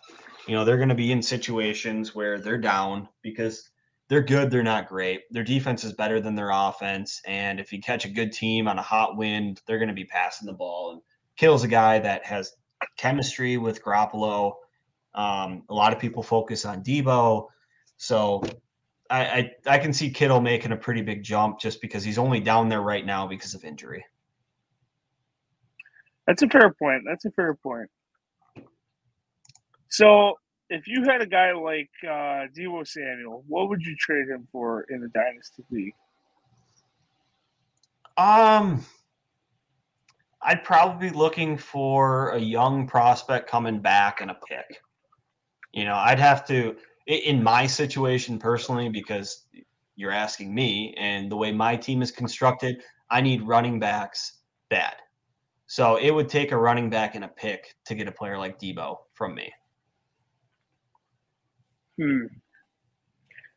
You 0.48 0.54
know, 0.54 0.64
they're 0.64 0.78
going 0.78 0.88
to 0.88 0.94
be 0.94 1.12
in 1.12 1.20
situations 1.20 2.14
where 2.14 2.38
they're 2.38 2.56
down 2.56 3.06
because 3.20 3.68
they're 4.08 4.22
good, 4.22 4.50
they're 4.50 4.62
not 4.62 4.88
great. 4.88 5.22
Their 5.30 5.42
defense 5.42 5.84
is 5.84 5.92
better 5.92 6.20
than 6.20 6.34
their 6.34 6.50
offense. 6.50 7.20
And 7.26 7.58
if 7.58 7.72
you 7.72 7.80
catch 7.80 8.04
a 8.04 8.08
good 8.10 8.32
team 8.32 8.68
on 8.68 8.78
a 8.78 8.82
hot 8.82 9.16
wind, 9.16 9.60
they're 9.66 9.78
going 9.78 9.88
to 9.88 9.94
be 9.94 10.04
passing 10.04 10.46
the 10.46 10.52
ball. 10.52 10.92
And 10.92 11.00
Kittle's 11.36 11.64
a 11.64 11.68
guy 11.68 11.98
that 11.98 12.24
has 12.24 12.52
chemistry 12.96 13.56
with 13.56 13.82
Garoppolo. 13.82 14.54
Um, 15.14 15.64
a 15.68 15.74
lot 15.74 15.92
of 15.92 15.98
people 15.98 16.22
focus 16.22 16.64
on 16.64 16.82
Deebo. 16.82 17.48
So 17.96 18.42
I, 19.10 19.24
I, 19.24 19.50
I 19.66 19.78
can 19.78 19.92
see 19.92 20.10
Kittle 20.10 20.40
making 20.40 20.72
a 20.72 20.76
pretty 20.76 21.02
big 21.02 21.22
jump 21.22 21.58
just 21.58 21.80
because 21.80 22.04
he's 22.04 22.18
only 22.18 22.40
down 22.40 22.68
there 22.68 22.82
right 22.82 23.04
now 23.04 23.26
because 23.26 23.54
of 23.54 23.64
injury. 23.64 24.04
That's 26.26 26.42
a 26.42 26.48
fair 26.48 26.74
point. 26.78 27.02
That's 27.06 27.24
a 27.24 27.30
fair 27.30 27.54
point. 27.54 27.88
So, 29.88 30.34
if 30.70 30.86
you 30.86 31.04
had 31.04 31.22
a 31.22 31.26
guy 31.26 31.52
like 31.52 31.90
uh, 32.04 32.48
Deebo 32.56 32.86
Samuel, 32.86 33.44
what 33.46 33.68
would 33.68 33.82
you 33.82 33.94
trade 33.96 34.28
him 34.28 34.46
for 34.50 34.82
in 34.90 35.00
the 35.00 35.08
dynasty 35.08 35.64
league? 35.70 35.94
Um, 38.16 38.84
I'd 40.42 40.64
probably 40.64 41.10
be 41.10 41.16
looking 41.16 41.56
for 41.56 42.30
a 42.30 42.38
young 42.38 42.86
prospect 42.86 43.48
coming 43.48 43.80
back 43.80 44.20
and 44.20 44.30
a 44.30 44.38
pick. 44.48 44.80
You 45.72 45.84
know, 45.84 45.94
I'd 45.94 46.18
have 46.18 46.46
to 46.48 46.76
in 47.06 47.42
my 47.42 47.66
situation 47.66 48.38
personally, 48.38 48.88
because 48.88 49.44
you're 49.94 50.10
asking 50.10 50.54
me, 50.54 50.94
and 50.98 51.30
the 51.30 51.36
way 51.36 51.52
my 51.52 51.76
team 51.76 52.02
is 52.02 52.10
constructed, 52.10 52.82
I 53.10 53.20
need 53.20 53.42
running 53.42 53.78
backs 53.78 54.40
bad. 54.68 54.94
So 55.66 55.96
it 55.96 56.10
would 56.10 56.28
take 56.28 56.52
a 56.52 56.56
running 56.56 56.90
back 56.90 57.14
and 57.14 57.24
a 57.24 57.28
pick 57.28 57.74
to 57.86 57.94
get 57.94 58.08
a 58.08 58.12
player 58.12 58.38
like 58.38 58.58
Deebo 58.58 58.96
from 59.14 59.34
me. 59.34 59.52
Hmm. 62.00 62.26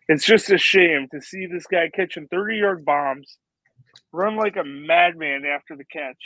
It's 0.07 0.25
just 0.25 0.51
a 0.51 0.57
shame 0.57 1.07
to 1.13 1.21
see 1.21 1.45
this 1.45 1.67
guy 1.67 1.89
catching 1.93 2.27
30 2.27 2.57
yard 2.57 2.85
bombs, 2.85 3.37
run 4.11 4.35
like 4.35 4.55
a 4.55 4.63
madman 4.63 5.43
after 5.45 5.75
the 5.75 5.85
catch. 5.85 6.17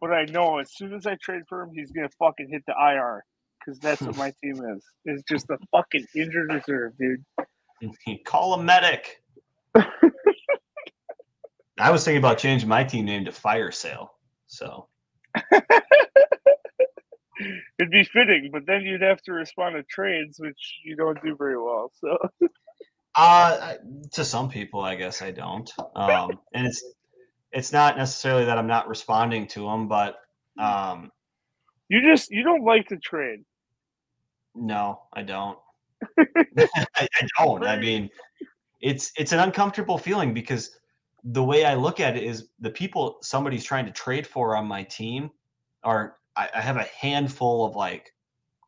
But 0.00 0.12
I 0.12 0.24
know 0.26 0.58
as 0.58 0.72
soon 0.74 0.94
as 0.94 1.06
I 1.06 1.16
trade 1.20 1.42
for 1.48 1.62
him, 1.62 1.70
he's 1.74 1.90
going 1.90 2.08
to 2.08 2.14
fucking 2.18 2.48
hit 2.50 2.62
the 2.66 2.74
IR 2.74 3.24
because 3.58 3.80
that's 3.80 4.02
what 4.02 4.16
my 4.16 4.32
team 4.42 4.54
is. 4.54 4.84
It's 5.04 5.22
just 5.28 5.50
a 5.50 5.58
fucking 5.72 6.06
injured 6.14 6.52
reserve, 6.52 6.92
dude. 6.98 7.24
Call 8.24 8.54
a 8.54 8.62
medic. 8.62 9.22
I 11.78 11.90
was 11.90 12.04
thinking 12.04 12.18
about 12.18 12.38
changing 12.38 12.68
my 12.68 12.84
team 12.84 13.04
name 13.06 13.24
to 13.24 13.32
Fire 13.32 13.72
Sale. 13.72 14.12
So 14.46 14.88
it'd 17.78 17.90
be 17.90 18.04
fitting, 18.04 18.50
but 18.52 18.66
then 18.66 18.82
you'd 18.82 19.02
have 19.02 19.22
to 19.22 19.32
respond 19.32 19.76
to 19.76 19.82
trades, 19.84 20.38
which 20.38 20.80
you 20.84 20.96
don't 20.96 21.22
do 21.22 21.36
very 21.36 21.60
well. 21.60 21.90
So 21.94 22.18
uh 23.14 23.74
to 24.12 24.24
some 24.24 24.50
people 24.50 24.80
I 24.80 24.96
guess 24.96 25.22
I 25.22 25.30
don't. 25.30 25.70
Um 25.94 26.38
and 26.52 26.66
it's 26.66 26.84
it's 27.52 27.72
not 27.72 27.96
necessarily 27.96 28.46
that 28.46 28.58
I'm 28.58 28.66
not 28.66 28.88
responding 28.88 29.46
to 29.48 29.60
them, 29.60 29.88
but 29.88 30.16
um 30.58 31.10
you 31.88 32.00
just 32.02 32.30
you 32.30 32.42
don't 32.42 32.64
like 32.64 32.88
to 32.88 32.96
trade. 32.96 33.44
No, 34.54 35.02
I 35.12 35.22
don't. 35.22 35.58
I, 36.18 36.68
I 36.96 37.28
don't. 37.38 37.64
I 37.64 37.78
mean, 37.78 38.10
it's 38.80 39.12
it's 39.16 39.32
an 39.32 39.40
uncomfortable 39.40 39.98
feeling 39.98 40.34
because 40.34 40.70
the 41.24 41.42
way 41.42 41.64
I 41.64 41.74
look 41.74 42.00
at 42.00 42.16
it 42.16 42.22
is 42.22 42.48
the 42.60 42.70
people 42.70 43.18
somebody's 43.22 43.64
trying 43.64 43.86
to 43.86 43.92
trade 43.92 44.26
for 44.26 44.56
on 44.56 44.66
my 44.66 44.82
team 44.84 45.30
are 45.82 46.16
I, 46.36 46.48
I 46.54 46.60
have 46.60 46.76
a 46.76 46.88
handful 46.98 47.64
of 47.64 47.76
like 47.76 48.12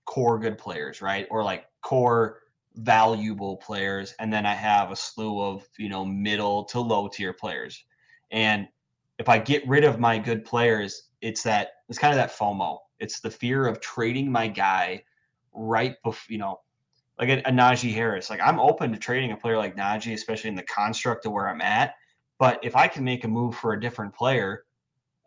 core 0.05 0.39
good 0.39 0.59
players, 0.59 1.03
right? 1.03 1.27
Or 1.31 1.43
like 1.43 1.67
core 1.83 2.41
valuable 2.77 3.57
players, 3.57 4.15
and 4.19 4.33
then 4.33 4.47
I 4.47 4.55
have 4.55 4.91
a 4.91 4.97
slew 4.97 5.41
of 5.41 5.67
you 5.79 5.89
know 5.89 6.05
middle 6.05 6.65
to 6.65 6.81
low 6.81 7.09
tier 7.09 7.33
players. 7.33 7.85
And 8.31 8.69
if 9.19 9.29
I 9.29 9.39
get 9.39 9.67
rid 9.67 9.85
of 9.85 9.99
my 9.99 10.19
good 10.19 10.45
players, 10.45 11.09
it's 11.21 11.43
that 11.45 11.71
it's 11.89 11.99
kind 11.99 12.13
of 12.13 12.19
that 12.19 12.37
FOMO. 12.37 12.79
It's 12.99 13.21
the 13.21 13.31
fear 13.31 13.67
of 13.67 13.81
trading 13.81 14.31
my 14.31 14.49
guy 14.49 15.03
right 15.53 15.97
before 16.05 16.33
you 16.33 16.39
know 16.39 16.61
like 17.19 17.29
a, 17.29 17.39
a 17.41 17.53
Najee 17.53 17.95
Harris. 17.95 18.31
Like 18.31 18.41
I'm 18.41 18.61
open 18.61 18.93
to 18.93 18.99
trading 18.99 19.33
a 19.33 19.37
player 19.37 19.57
like 19.57 19.77
Najee, 19.77 20.15
especially 20.15 20.51
in 20.51 20.57
the 20.57 20.63
construct 20.63 21.27
of 21.27 21.33
where 21.33 21.49
I'm 21.49 21.63
at. 21.63 21.95
But 22.39 22.61
if 22.63 22.77
I 22.77 22.87
can 22.89 23.05
make 23.05 23.25
a 23.25 23.29
move 23.29 23.57
for 23.57 23.73
a 23.73 23.81
different 23.81 24.15
player, 24.15 24.65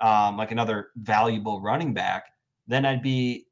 um, 0.02 0.38
like 0.38 0.52
another 0.52 0.90
valuable 0.96 1.62
running 1.62 1.94
back, 1.94 2.26
then 2.68 2.86
I'd 2.86 3.02
be 3.02 3.48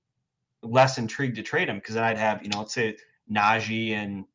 less 0.63 0.97
intrigued 0.97 1.35
to 1.35 1.43
trade 1.43 1.69
him 1.69 1.77
because 1.77 1.95
then 1.95 2.03
I'd 2.03 2.17
have, 2.17 2.43
you 2.43 2.49
know, 2.49 2.59
let's 2.59 2.73
say 2.73 2.97
Najee 3.31 3.91
and 3.91 4.25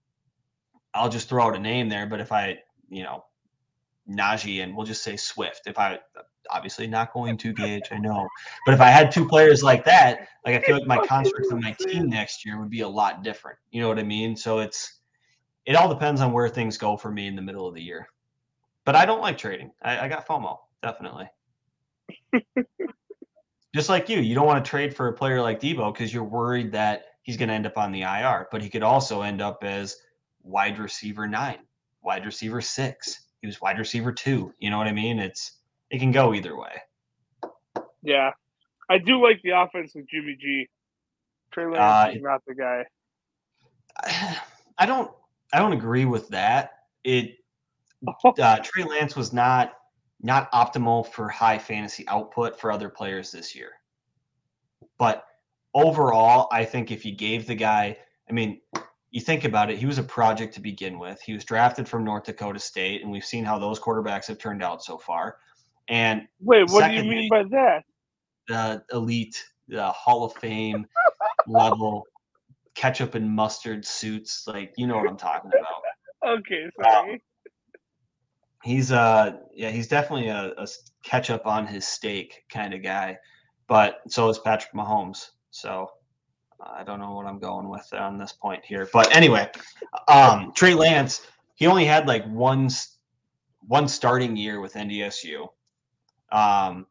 I'll 0.95 1.09
just 1.09 1.29
throw 1.29 1.45
out 1.45 1.57
a 1.57 1.59
name 1.59 1.89
there. 1.89 2.07
But 2.07 2.21
if 2.21 2.33
I, 2.33 2.59
you 2.89 3.03
know, 3.03 3.25
Najee 4.09 4.63
and 4.63 4.77
we'll 4.77 4.87
just 4.87 5.03
say 5.03 5.17
Swift, 5.17 5.63
if 5.67 5.79
I 5.79 5.99
obviously 6.51 6.87
not 6.87 7.13
going 7.13 7.37
to 7.39 7.53
gauge, 7.53 7.89
I 7.91 7.99
know, 7.99 8.29
but 8.67 8.75
if 8.75 8.81
I 8.81 8.89
had 8.89 9.11
two 9.11 9.27
players 9.27 9.63
like 9.63 9.85
that, 9.85 10.29
like 10.45 10.57
I 10.57 10.61
feel 10.61 10.77
like 10.77 10.87
my 10.87 10.99
construct 11.07 11.53
of 11.53 11.61
my 11.61 11.73
team 11.73 12.09
next 12.09 12.45
year 12.45 12.59
would 12.59 12.71
be 12.71 12.81
a 12.81 12.89
lot 12.89 13.23
different. 13.23 13.59
You 13.71 13.81
know 13.81 13.89
what 13.89 13.99
I 13.99 14.03
mean? 14.03 14.37
So 14.37 14.59
it's 14.59 14.99
it 15.65 15.77
all 15.77 15.89
depends 15.89 16.21
on 16.21 16.33
where 16.33 16.49
things 16.49 16.77
go 16.77 16.97
for 16.97 17.11
me 17.11 17.29
in 17.29 17.37
the 17.37 17.43
middle 17.43 17.67
of 17.69 17.75
the 17.75 17.83
year. 17.83 18.09
But 18.85 18.97
I 18.97 19.07
don't 19.07 19.21
like 19.21 19.39
trading. 19.39 19.71
I, 19.83 20.01
I 20.01 20.09
got 20.09 20.27
FOMO, 20.27 20.59
definitely. 20.83 21.29
Just 23.75 23.89
like 23.89 24.09
you, 24.09 24.19
you 24.21 24.35
don't 24.35 24.47
want 24.47 24.63
to 24.63 24.69
trade 24.69 24.95
for 24.95 25.09
a 25.09 25.13
player 25.13 25.41
like 25.41 25.61
Deebo 25.61 25.93
because 25.95 26.13
you're 26.13 26.25
worried 26.25 26.73
that 26.73 27.07
he's 27.23 27.37
going 27.37 27.49
to 27.49 27.55
end 27.55 27.67
up 27.67 27.79
on 27.79 27.91
the 27.91 28.03
IR, 28.03 28.49
but 28.51 28.61
he 28.63 28.69
could 28.69 28.83
also 28.83 29.23
end 29.23 29.41
up 29.41 29.65
as 29.65 29.97
wide 30.43 30.79
receiver 30.79 31.27
nine, 31.27 31.59
wide 32.03 32.27
receiver 32.27 32.61
six. 32.61 33.23
He 33.41 33.47
was 33.47 33.61
wide 33.61 33.79
receiver 33.79 34.13
two. 34.13 34.53
You 34.59 34.71
know 34.71 34.79
what 34.79 34.89
I 34.89 34.93
mean? 34.93 35.19
It's 35.19 35.59
it 35.91 35.99
can 35.99 36.13
go 36.13 36.35
either 36.35 36.57
way. 36.57 36.83
Yeah, 38.03 38.33
I 38.91 38.99
do 38.99 39.23
like 39.23 39.41
the 39.43 39.51
offense 39.51 39.93
with 39.95 40.07
Jimmy 40.09 40.37
G. 40.41 40.69
Trey 41.53 41.67
Lance 41.67 41.79
uh, 41.79 42.17
is 42.17 42.23
not 42.23 42.43
the 42.47 42.55
guy. 42.55 42.85
I 44.79 44.87
don't. 44.87 45.11
I 45.53 45.59
don't 45.59 45.73
agree 45.73 46.05
with 46.05 46.29
that. 46.29 46.73
It 47.05 47.37
uh, 48.25 48.59
Trey 48.63 48.85
Lance 48.85 49.17
was 49.17 49.33
not 49.33 49.75
not 50.23 50.51
optimal 50.53 51.07
for 51.07 51.29
high 51.29 51.59
fantasy 51.59 52.07
output 52.09 52.59
for 52.59 52.71
other 52.71 52.89
players 52.89 53.31
this 53.33 53.55
year. 53.55 53.71
But 54.99 55.25
overall, 55.75 56.49
I 56.53 56.65
think 56.65 56.91
if 56.91 57.05
you 57.05 57.13
gave 57.13 57.47
the 57.47 57.55
guy, 57.55 57.99
I 58.29 58.33
mean, 58.33 58.61
you 59.11 59.21
think 59.21 59.45
about 59.45 59.71
it, 59.71 59.79
he 59.79 59.87
was 59.87 59.99
a 59.99 60.03
project 60.03 60.55
to 60.55 60.61
begin 60.61 60.99
with. 60.99 61.21
He 61.21 61.35
was 61.35 61.45
drafted 61.45 61.89
from 61.89 62.05
North 62.05 62.25
Dakota 62.25 62.59
State, 62.59 63.03
and 63.03 63.11
we've 63.11 63.25
seen 63.25 63.45
how 63.45 63.59
those 63.59 63.79
quarterbacks 63.79 64.27
have 64.29 64.39
turned 64.39 64.63
out 64.63 64.83
so 64.83 64.97
far. 64.97 65.37
And 65.89 66.23
wait, 66.41 66.71
what 66.71 66.89
do 66.89 66.95
you 66.95 67.05
mean 67.05 67.29
by 67.29 67.43
that? 67.51 67.85
The 68.49 68.83
elite, 68.93 69.45
the 69.69 69.91
Hall 69.91 70.25
of 70.25 70.35
Fame 70.35 70.87
level 71.47 72.07
ketchup 72.75 73.15
and 73.15 73.29
mustard 73.29 73.85
suits, 73.85 74.45
like 74.47 74.73
you 74.77 74.87
know 74.87 74.97
what 74.97 75.09
I'm 75.09 75.17
talking 75.17 75.51
about. 75.51 76.39
okay, 76.39 76.71
sorry. 76.83 77.13
Um, 77.15 77.19
he's 78.63 78.93
uh 78.93 79.39
yeah 79.55 79.71
he's 79.71 79.89
definitely 79.89 80.29
a, 80.29 80.53
a 80.59 80.67
up 81.33 81.47
on 81.47 81.67
his 81.67 81.87
steak 81.87 82.45
kind 82.49 82.73
of 82.75 82.83
guy, 82.83 83.19
but 83.69 84.01
so 84.09 84.29
is 84.29 84.39
Patrick 84.39 84.73
Mahomes. 84.73 85.31
So 85.51 85.91
I 86.61 86.85
don't 86.85 87.01
know 87.01 87.13
what 87.13 87.27
I'm 87.27 87.39
going 87.39 87.69
with 87.69 87.93
on 87.93 88.19
this 88.19 88.33
point 88.33 88.65
here, 88.65 88.89
but 88.93 89.15
anyway, 89.15 89.51
um, 90.09 90.53
Trey 90.55 90.75
Lance 90.75 91.27
he 91.55 91.67
only 91.67 91.85
had 91.85 92.07
like 92.07 92.25
one 92.27 92.69
one 93.67 93.89
starting 93.89 94.37
year 94.37 94.61
with 94.61 94.75
NDSU. 94.75 95.47
Um, 96.31 96.87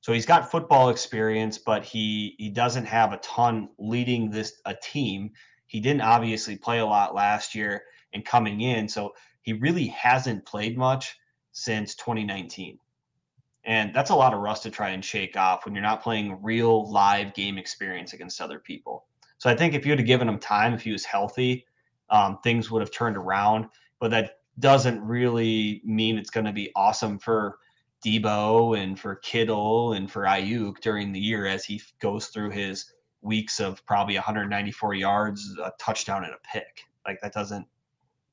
so 0.00 0.12
he's 0.12 0.26
got 0.26 0.50
football 0.50 0.88
experience, 0.88 1.58
but 1.58 1.84
he 1.84 2.34
he 2.38 2.48
doesn't 2.48 2.86
have 2.86 3.12
a 3.12 3.18
ton 3.18 3.68
leading 3.78 4.30
this 4.30 4.60
a 4.64 4.74
team. 4.74 5.30
He 5.66 5.80
didn't 5.80 6.00
obviously 6.00 6.56
play 6.56 6.78
a 6.78 6.86
lot 6.86 7.14
last 7.14 7.54
year 7.54 7.82
and 8.12 8.24
coming 8.24 8.62
in, 8.62 8.88
so 8.88 9.12
he 9.42 9.54
really 9.54 9.86
hasn't 9.86 10.46
played 10.46 10.76
much 10.76 11.16
since 11.52 11.94
2019. 11.94 12.78
And 13.64 13.94
that's 13.94 14.10
a 14.10 14.14
lot 14.14 14.32
of 14.32 14.40
rust 14.40 14.62
to 14.62 14.70
try 14.70 14.90
and 14.90 15.04
shake 15.04 15.36
off 15.36 15.64
when 15.64 15.74
you're 15.74 15.82
not 15.82 16.02
playing 16.02 16.42
real 16.42 16.90
live 16.90 17.34
game 17.34 17.58
experience 17.58 18.12
against 18.12 18.40
other 18.40 18.58
people. 18.58 19.06
So 19.38 19.50
I 19.50 19.56
think 19.56 19.74
if 19.74 19.84
you 19.84 19.92
had 19.92 20.06
given 20.06 20.28
him 20.28 20.38
time, 20.38 20.72
if 20.74 20.82
he 20.82 20.92
was 20.92 21.04
healthy, 21.04 21.66
um, 22.10 22.38
things 22.42 22.70
would 22.70 22.80
have 22.80 22.90
turned 22.90 23.16
around. 23.16 23.66
But 23.98 24.10
that 24.12 24.38
doesn't 24.58 25.00
really 25.02 25.82
mean 25.84 26.18
it's 26.18 26.30
going 26.30 26.46
to 26.46 26.52
be 26.52 26.70
awesome 26.74 27.18
for 27.18 27.58
Deebo 28.04 28.78
and 28.78 28.98
for 28.98 29.16
Kittle 29.16 29.92
and 29.92 30.10
for 30.10 30.24
Aiyuk 30.24 30.80
during 30.80 31.12
the 31.12 31.20
year 31.20 31.46
as 31.46 31.64
he 31.64 31.80
goes 32.00 32.28
through 32.28 32.50
his 32.50 32.92
weeks 33.22 33.60
of 33.60 33.84
probably 33.86 34.14
194 34.14 34.94
yards, 34.94 35.54
a 35.62 35.72
touchdown, 35.78 36.24
and 36.24 36.32
a 36.32 36.38
pick. 36.50 36.84
Like 37.06 37.20
that 37.20 37.32
doesn't 37.32 37.66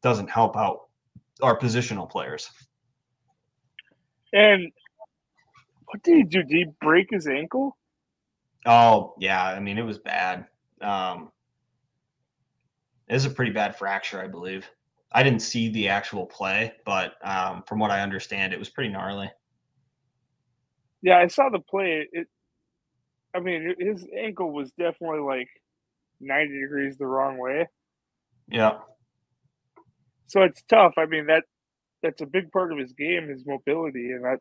doesn't 0.02 0.30
help 0.30 0.56
out 0.56 0.87
our 1.42 1.58
positional 1.58 2.10
players. 2.10 2.50
And 4.34 4.72
what 5.86 6.04
did 6.04 6.18
he 6.18 6.24
do? 6.24 6.44
Did 6.44 6.58
he 6.58 6.66
break 6.82 7.08
his 7.12 7.28
ankle? 7.28 7.78
Oh 8.66 9.14
yeah, 9.20 9.44
I 9.44 9.60
mean 9.60 9.78
it 9.78 9.84
was 9.84 9.98
bad. 9.98 10.46
Um, 10.82 11.32
it 13.08 13.14
was 13.14 13.26
a 13.26 13.30
pretty 13.30 13.52
bad 13.52 13.78
fracture, 13.78 14.22
I 14.22 14.28
believe. 14.28 14.70
I 15.12 15.24
didn't 15.24 15.42
see 15.42 15.70
the 15.70 15.88
actual 15.88 16.26
play, 16.26 16.74
but 16.86 17.14
um, 17.24 17.64
from 17.66 17.80
what 17.80 17.92
I 17.92 18.02
understand, 18.02 18.52
it 18.52 18.60
was 18.60 18.70
pretty 18.70 18.90
gnarly. 18.90 19.32
Yeah, 21.02 21.18
I 21.18 21.28
saw 21.28 21.50
the 21.50 21.60
play. 21.60 22.08
It, 22.12 22.28
I 23.34 23.40
mean, 23.40 23.76
his 23.80 24.06
ankle 24.18 24.52
was 24.52 24.72
definitely 24.72 25.20
like 25.20 25.48
ninety 26.20 26.60
degrees 26.60 26.98
the 26.98 27.06
wrong 27.06 27.38
way. 27.38 27.68
Yeah. 28.50 28.80
So 30.28 30.42
it's 30.42 30.62
tough. 30.70 30.94
I 30.98 31.06
mean 31.06 31.28
that 31.28 31.44
that's 32.04 32.22
a 32.22 32.26
big 32.26 32.52
part 32.52 32.72
of 32.72 32.78
his 32.78 32.94
game, 32.94 33.28
his 33.30 33.46
mobility, 33.46 34.12
and 34.12 34.24
that 34.24 34.40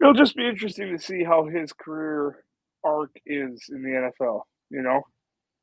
it'll 0.00 0.14
just 0.14 0.36
be 0.36 0.48
interesting 0.48 0.96
to 0.96 1.02
see 1.02 1.22
how 1.22 1.46
his 1.46 1.72
career 1.72 2.44
arc 2.84 3.10
is 3.26 3.64
in 3.70 3.82
the 3.82 4.10
NFL. 4.20 4.42
You 4.70 4.82
know. 4.82 5.02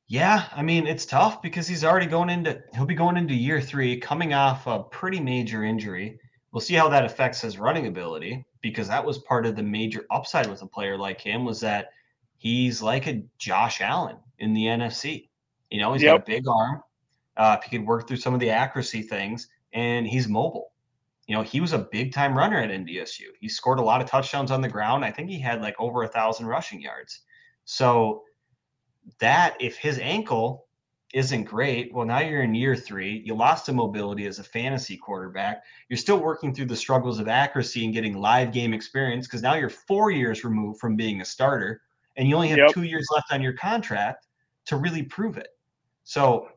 Yeah, 0.07 0.45
I 0.51 0.61
mean 0.61 0.87
it's 0.87 1.05
tough 1.05 1.41
because 1.41 1.67
he's 1.67 1.83
already 1.83 2.07
going 2.07 2.29
into 2.29 2.61
he'll 2.73 2.85
be 2.85 2.95
going 2.95 3.17
into 3.17 3.33
year 3.33 3.61
three, 3.61 3.97
coming 3.97 4.33
off 4.33 4.67
a 4.67 4.83
pretty 4.83 5.19
major 5.19 5.63
injury. 5.63 6.19
We'll 6.51 6.61
see 6.61 6.73
how 6.73 6.89
that 6.89 7.05
affects 7.05 7.41
his 7.41 7.59
running 7.59 7.87
ability 7.87 8.43
because 8.61 8.87
that 8.87 9.05
was 9.05 9.19
part 9.19 9.45
of 9.45 9.55
the 9.55 9.63
major 9.63 10.05
upside 10.11 10.47
with 10.47 10.61
a 10.63 10.67
player 10.67 10.97
like 10.97 11.21
him 11.21 11.45
was 11.45 11.61
that 11.61 11.89
he's 12.37 12.81
like 12.81 13.07
a 13.07 13.23
Josh 13.37 13.81
Allen 13.81 14.17
in 14.39 14.53
the 14.53 14.65
NFC. 14.65 15.29
You 15.69 15.79
know, 15.79 15.93
he's 15.93 16.01
yep. 16.01 16.25
got 16.25 16.33
a 16.33 16.37
big 16.37 16.47
arm 16.47 16.81
uh, 17.39 17.57
if 17.57 17.63
he 17.63 17.77
could 17.77 17.87
work 17.87 18.07
through 18.07 18.17
some 18.17 18.33
of 18.33 18.39
the 18.39 18.49
accuracy 18.49 19.01
things, 19.01 19.47
and 19.73 20.05
he's 20.05 20.27
mobile. 20.27 20.73
You 21.25 21.35
know, 21.35 21.41
he 21.41 21.61
was 21.61 21.73
a 21.73 21.79
big 21.79 22.13
time 22.13 22.37
runner 22.37 22.57
at 22.57 22.69
NDSU. 22.69 23.27
He 23.39 23.47
scored 23.47 23.79
a 23.79 23.83
lot 23.83 24.01
of 24.01 24.09
touchdowns 24.09 24.51
on 24.51 24.61
the 24.61 24.67
ground. 24.67 25.05
I 25.05 25.11
think 25.11 25.29
he 25.29 25.39
had 25.39 25.61
like 25.61 25.75
over 25.79 26.03
a 26.03 26.07
thousand 26.07 26.47
rushing 26.47 26.81
yards. 26.81 27.21
So 27.63 28.23
that 29.19 29.55
if 29.59 29.77
his 29.77 29.99
ankle 29.99 30.65
isn't 31.13 31.45
great, 31.45 31.93
well, 31.93 32.05
now 32.05 32.19
you're 32.19 32.41
in 32.41 32.53
year 32.53 32.75
three. 32.75 33.23
You 33.25 33.35
lost 33.35 33.67
the 33.67 33.73
mobility 33.73 34.25
as 34.25 34.39
a 34.39 34.43
fantasy 34.43 34.97
quarterback. 34.97 35.63
You're 35.87 35.97
still 35.97 36.19
working 36.19 36.53
through 36.53 36.65
the 36.65 36.75
struggles 36.75 37.19
of 37.19 37.27
accuracy 37.27 37.85
and 37.85 37.93
getting 37.93 38.17
live 38.17 38.51
game 38.51 38.73
experience 38.73 39.27
because 39.27 39.41
now 39.41 39.53
you're 39.53 39.69
four 39.69 40.11
years 40.11 40.43
removed 40.43 40.79
from 40.79 40.95
being 40.95 41.21
a 41.21 41.25
starter, 41.25 41.81
and 42.17 42.27
you 42.27 42.35
only 42.35 42.49
have 42.49 42.57
yep. 42.57 42.71
two 42.71 42.83
years 42.83 43.07
left 43.13 43.31
on 43.31 43.41
your 43.41 43.53
contract 43.53 44.27
to 44.65 44.75
really 44.75 45.03
prove 45.03 45.37
it. 45.37 45.49
So 46.03 46.49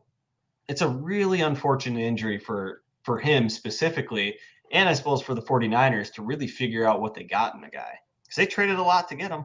it's 0.68 0.82
a 0.82 0.88
really 0.88 1.40
unfortunate 1.40 2.00
injury 2.00 2.38
for 2.38 2.82
for 3.04 3.18
him 3.18 3.48
specifically, 3.48 4.36
and 4.72 4.88
I 4.88 4.94
suppose 4.94 5.22
for 5.22 5.34
the 5.34 5.42
49ers 5.42 6.12
to 6.14 6.22
really 6.22 6.46
figure 6.46 6.86
out 6.86 7.00
what 7.00 7.14
they 7.14 7.24
got 7.24 7.54
in 7.54 7.60
the 7.60 7.68
guy. 7.68 7.98
Because 8.22 8.36
they 8.36 8.46
traded 8.46 8.78
a 8.78 8.82
lot 8.82 9.08
to 9.08 9.16
get 9.16 9.30
him. 9.30 9.44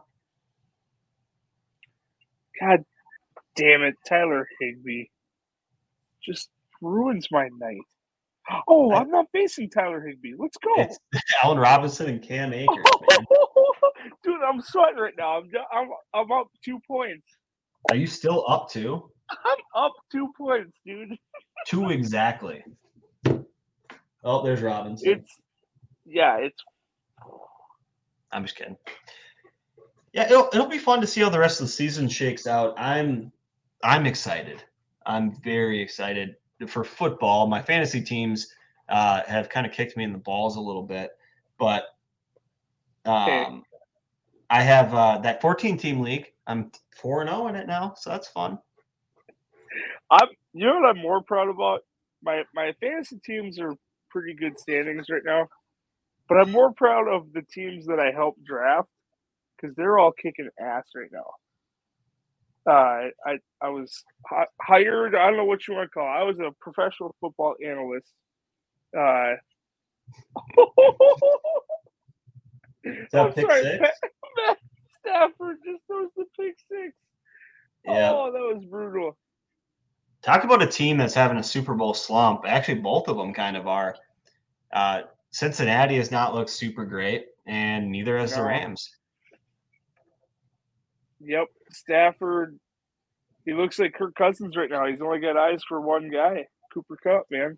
God 2.61 2.83
damn 3.55 3.83
it, 3.83 3.95
Tyler 4.07 4.47
Higbee 4.61 5.05
Just 6.23 6.49
ruins 6.81 7.27
my 7.31 7.49
night. 7.59 7.81
Oh, 8.69 8.93
I'm 8.93 9.09
not 9.09 9.25
facing 9.33 9.69
Tyler 9.69 10.01
Higbee. 10.07 10.33
Let's 10.37 10.57
go. 10.57 10.69
It's 10.77 10.97
Allen 11.43 11.59
Robinson 11.59 12.07
and 12.07 12.21
Cam 12.21 12.53
Akers, 12.53 12.85
Dude, 14.23 14.37
I'm 14.47 14.61
sweating 14.61 14.97
right 14.97 15.13
now. 15.17 15.39
I'm, 15.39 15.49
I'm 15.73 15.89
I'm 16.13 16.31
up 16.31 16.47
two 16.63 16.79
points. 16.87 17.25
Are 17.89 17.95
you 17.97 18.07
still 18.07 18.45
up 18.47 18.69
two? 18.69 19.09
I'm 19.29 19.57
up 19.75 19.93
two 20.11 20.31
points, 20.37 20.73
dude. 20.85 21.17
two 21.67 21.89
exactly. 21.89 22.63
Oh, 24.23 24.43
there's 24.43 24.61
Robinson. 24.61 25.09
It's 25.09 25.39
yeah, 26.05 26.37
it's. 26.37 26.63
I'm 28.31 28.43
just 28.43 28.55
kidding. 28.55 28.77
Yeah, 30.13 30.25
it'll 30.25 30.49
it'll 30.53 30.67
be 30.67 30.77
fun 30.77 31.01
to 31.01 31.07
see 31.07 31.21
how 31.21 31.29
the 31.29 31.39
rest 31.39 31.59
of 31.59 31.67
the 31.67 31.71
season 31.71 32.07
shakes 32.07 32.47
out. 32.47 32.73
I'm 32.77 33.31
I'm 33.83 34.05
excited. 34.05 34.63
I'm 35.05 35.35
very 35.43 35.81
excited 35.81 36.35
for 36.67 36.83
football. 36.83 37.47
My 37.47 37.61
fantasy 37.61 38.01
teams 38.01 38.53
uh, 38.89 39.21
have 39.27 39.49
kind 39.49 39.65
of 39.65 39.71
kicked 39.71 39.95
me 39.95 40.03
in 40.03 40.11
the 40.11 40.17
balls 40.17 40.55
a 40.55 40.61
little 40.61 40.83
bit, 40.83 41.11
but 41.57 41.85
um, 43.05 43.29
okay. 43.29 43.61
I 44.49 44.61
have 44.61 44.93
uh, 44.93 45.17
that 45.19 45.41
14 45.41 45.77
team 45.77 46.01
league. 46.01 46.33
I'm 46.47 46.71
four 46.95 47.21
and 47.21 47.29
zero 47.29 47.43
oh 47.43 47.47
in 47.47 47.55
it 47.55 47.67
now, 47.67 47.93
so 47.97 48.09
that's 48.09 48.27
fun. 48.27 48.59
I'm. 50.11 50.27
You 50.53 50.65
know 50.65 50.75
what 50.79 50.89
I'm 50.89 51.01
more 51.01 51.21
proud 51.21 51.49
about? 51.49 51.81
My 52.23 52.43
my 52.53 52.73
fantasy 52.79 53.19
teams 53.23 53.59
are 53.59 53.73
pretty 54.09 54.33
good 54.33 54.59
standings 54.59 55.07
right 55.09 55.21
now, 55.25 55.47
but 56.27 56.35
I'm 56.35 56.51
more 56.51 56.73
proud 56.73 57.07
of 57.07 57.31
the 57.33 57.43
teams 57.43 57.85
that 57.87 57.99
I 57.99 58.11
helped 58.11 58.43
draft 58.43 58.89
because 59.55 59.75
they're 59.75 59.97
all 59.97 60.11
kicking 60.11 60.49
ass 60.59 60.85
right 60.95 61.11
now. 61.11 62.71
Uh, 62.71 63.09
I 63.25 63.37
I 63.61 63.69
was 63.69 64.03
hired. 64.61 65.15
I 65.15 65.27
don't 65.27 65.37
know 65.37 65.45
what 65.45 65.67
you 65.67 65.75
want 65.75 65.89
to 65.89 65.91
call. 65.91 66.05
It. 66.05 66.19
I 66.19 66.23
was 66.23 66.39
a 66.39 66.51
professional 66.59 67.15
football 67.21 67.55
analyst. 67.65 68.11
Uh, 68.97 69.35
I'm 73.13 73.33
sorry, 73.35 73.63
Matt, 73.79 73.93
Matt 74.37 74.57
Stafford 74.99 75.57
just 75.65 75.83
throws 75.87 76.09
the 76.15 76.25
pick 76.37 76.55
six. 76.69 76.93
Yeah. 77.85 78.11
Oh, 78.13 78.31
that 78.31 78.55
was 78.55 78.65
brutal. 78.69 79.17
Talk 80.27 80.43
about 80.43 80.61
a 80.61 80.67
team 80.67 80.97
that's 80.97 81.13
having 81.13 81.37
a 81.37 81.43
Super 81.43 81.73
Bowl 81.73 81.93
slump. 81.93 82.41
Actually, 82.45 82.81
both 82.81 83.07
of 83.07 83.15
them 83.15 83.33
kind 83.33 83.55
of 83.55 83.65
are. 83.65 83.95
Uh, 84.73 85.03
Cincinnati 85.31 85.95
has 85.95 86.11
not 86.11 86.35
looked 86.35 86.49
super 86.49 86.83
great, 86.83 87.27
and 87.45 87.89
neither 87.89 88.17
has 88.17 88.31
no. 88.31 88.39
the 88.39 88.43
Rams. 88.43 88.93
Yep, 91.21 91.47
Stafford. 91.71 92.59
He 93.45 93.53
looks 93.53 93.79
like 93.79 93.93
Kirk 93.93 94.15
Cousins 94.15 94.57
right 94.57 94.69
now. 94.69 94.85
He's 94.85 94.99
only 94.99 95.19
got 95.19 95.37
eyes 95.37 95.63
for 95.65 95.79
one 95.79 96.09
guy, 96.09 96.45
Cooper 96.73 96.97
Kupp, 97.01 97.27
man. 97.31 97.57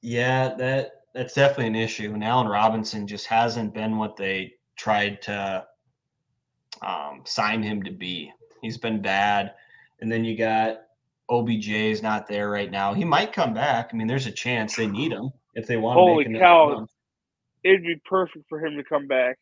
Yeah, 0.00 0.54
that 0.54 0.92
that's 1.12 1.34
definitely 1.34 1.66
an 1.66 1.74
issue. 1.74 2.14
And 2.14 2.22
Allen 2.22 2.46
Robinson 2.46 3.04
just 3.08 3.26
hasn't 3.26 3.74
been 3.74 3.98
what 3.98 4.16
they 4.16 4.52
tried 4.76 5.20
to 5.22 5.66
um, 6.82 7.22
sign 7.24 7.64
him 7.64 7.82
to 7.82 7.90
be. 7.90 8.32
He's 8.62 8.78
been 8.78 9.02
bad. 9.02 9.54
And 10.00 10.12
then 10.12 10.24
you 10.24 10.38
got 10.38 10.83
OBJ 11.28 11.68
is 11.68 12.02
not 12.02 12.26
there 12.26 12.50
right 12.50 12.70
now. 12.70 12.94
He 12.94 13.04
might 13.04 13.32
come 13.32 13.54
back. 13.54 13.90
I 13.92 13.96
mean, 13.96 14.06
there's 14.06 14.26
a 14.26 14.32
chance 14.32 14.76
they 14.76 14.86
need 14.86 15.12
him 15.12 15.30
if 15.54 15.66
they 15.66 15.76
want 15.76 15.98
Holy 15.98 16.24
to 16.24 16.30
make 16.30 16.40
cow. 16.40 16.86
It'd 17.62 17.82
be 17.82 18.00
perfect 18.04 18.44
for 18.48 18.64
him 18.64 18.76
to 18.76 18.84
come 18.84 19.06
back. 19.06 19.38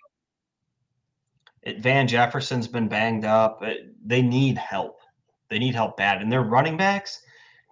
It, 1.62 1.80
Van 1.80 2.06
Jefferson's 2.06 2.68
been 2.68 2.88
banged 2.88 3.24
up. 3.24 3.62
It, 3.62 3.94
they 4.04 4.22
need 4.22 4.58
help. 4.58 5.00
They 5.48 5.58
need 5.58 5.74
help 5.74 5.96
bad. 5.96 6.22
And 6.22 6.30
their 6.30 6.42
running 6.42 6.76
backs, 6.76 7.20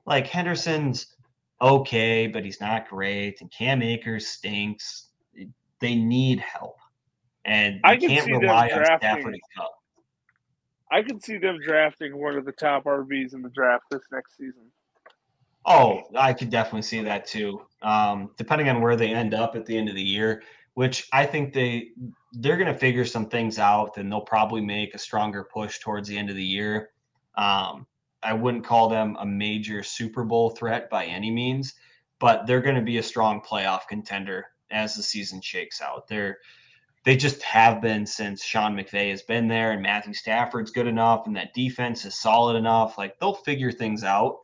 like 0.06 0.26
Henderson's 0.26 1.14
okay, 1.60 2.26
but 2.26 2.44
he's 2.44 2.60
not 2.60 2.88
great. 2.88 3.40
And 3.40 3.50
Cam 3.50 3.82
Akers 3.82 4.26
stinks. 4.26 5.08
They 5.80 5.94
need 5.94 6.40
help. 6.40 6.76
And 7.44 7.80
I 7.84 7.96
can't 7.96 8.26
rely 8.26 8.68
on 8.68 8.84
Stafford 8.84 9.34
and 9.34 9.42
Kupp. 9.56 9.79
I 10.90 11.02
can 11.02 11.20
see 11.20 11.38
them 11.38 11.58
drafting 11.64 12.16
one 12.16 12.36
of 12.36 12.44
the 12.44 12.52
top 12.52 12.84
RBs 12.84 13.34
in 13.34 13.42
the 13.42 13.50
draft 13.50 13.84
this 13.90 14.02
next 14.10 14.36
season. 14.36 14.70
Oh, 15.66 16.02
I 16.16 16.32
could 16.32 16.50
definitely 16.50 16.82
see 16.82 17.02
that 17.02 17.26
too. 17.26 17.62
Um, 17.82 18.30
depending 18.36 18.68
on 18.68 18.80
where 18.80 18.96
they 18.96 19.12
end 19.12 19.34
up 19.34 19.54
at 19.56 19.66
the 19.66 19.76
end 19.76 19.88
of 19.88 19.94
the 19.94 20.02
year, 20.02 20.42
which 20.74 21.08
I 21.12 21.26
think 21.26 21.52
they 21.52 21.90
they're 22.32 22.56
going 22.56 22.72
to 22.72 22.78
figure 22.78 23.04
some 23.04 23.28
things 23.28 23.58
out, 23.58 23.96
and 23.96 24.10
they'll 24.10 24.20
probably 24.20 24.60
make 24.60 24.94
a 24.94 24.98
stronger 24.98 25.44
push 25.44 25.78
towards 25.80 26.08
the 26.08 26.16
end 26.16 26.30
of 26.30 26.36
the 26.36 26.44
year. 26.44 26.90
Um, 27.36 27.86
I 28.22 28.32
wouldn't 28.32 28.64
call 28.64 28.88
them 28.88 29.16
a 29.20 29.26
major 29.26 29.82
Super 29.82 30.24
Bowl 30.24 30.50
threat 30.50 30.90
by 30.90 31.06
any 31.06 31.30
means, 31.30 31.74
but 32.18 32.46
they're 32.46 32.60
going 32.60 32.76
to 32.76 32.82
be 32.82 32.98
a 32.98 33.02
strong 33.02 33.40
playoff 33.40 33.86
contender 33.88 34.46
as 34.70 34.94
the 34.94 35.02
season 35.02 35.40
shakes 35.40 35.80
out. 35.80 36.06
They're 36.06 36.38
they 37.04 37.16
just 37.16 37.42
have 37.42 37.80
been 37.80 38.04
since 38.04 38.44
Sean 38.44 38.76
McVay 38.76 39.10
has 39.10 39.22
been 39.22 39.48
there 39.48 39.72
and 39.72 39.82
Matthew 39.82 40.12
Stafford's 40.12 40.70
good 40.70 40.86
enough 40.86 41.26
and 41.26 41.36
that 41.36 41.54
defense 41.54 42.04
is 42.04 42.14
solid 42.14 42.56
enough. 42.56 42.98
Like 42.98 43.18
they'll 43.18 43.34
figure 43.34 43.72
things 43.72 44.04
out. 44.04 44.40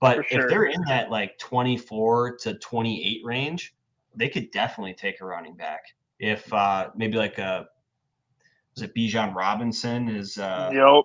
But 0.00 0.26
sure. 0.26 0.42
if 0.42 0.50
they're 0.50 0.66
in 0.66 0.82
that 0.86 1.10
like 1.10 1.38
24 1.38 2.36
to 2.38 2.54
28 2.54 3.24
range, 3.24 3.74
they 4.14 4.28
could 4.28 4.50
definitely 4.50 4.94
take 4.94 5.20
a 5.20 5.24
running 5.24 5.56
back. 5.56 5.84
If 6.18 6.52
uh 6.52 6.90
maybe 6.94 7.16
like 7.16 7.38
a 7.38 7.68
was 8.74 8.82
it 8.82 8.94
Bijan 8.94 9.34
Robinson 9.34 10.08
is 10.08 10.36
uh 10.36 10.70
yep. 10.74 11.04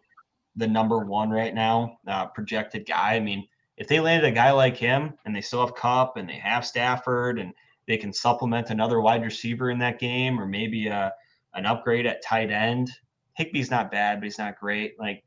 the 0.58 0.68
number 0.68 1.00
one 1.00 1.30
right 1.30 1.54
now, 1.54 1.98
uh 2.08 2.26
projected 2.26 2.86
guy. 2.86 3.16
I 3.16 3.20
mean, 3.22 3.48
if 3.78 3.88
they 3.88 4.02
landed 4.02 4.28
a 4.28 4.34
guy 4.34 4.52
like 4.52 4.76
him 4.76 5.14
and 5.24 5.34
they 5.34 5.42
still 5.42 5.66
have 5.66 5.76
Kupp 5.76 6.18
and 6.18 6.28
they 6.28 6.34
have 6.34 6.66
Stafford 6.66 7.40
and 7.40 7.54
they 7.90 7.98
can 7.98 8.14
supplement 8.14 8.70
another 8.70 9.02
wide 9.02 9.24
receiver 9.24 9.72
in 9.72 9.80
that 9.80 9.98
game 9.98 10.40
or 10.40 10.46
maybe 10.46 10.88
a, 10.88 10.94
uh, 10.94 11.10
an 11.56 11.66
upgrade 11.66 12.06
at 12.06 12.24
tight 12.24 12.52
end. 12.52 12.92
Higbee's 13.38 13.72
not 13.72 13.90
bad, 13.90 14.20
but 14.20 14.26
he's 14.26 14.38
not 14.38 14.60
great. 14.60 14.94
Like, 15.00 15.24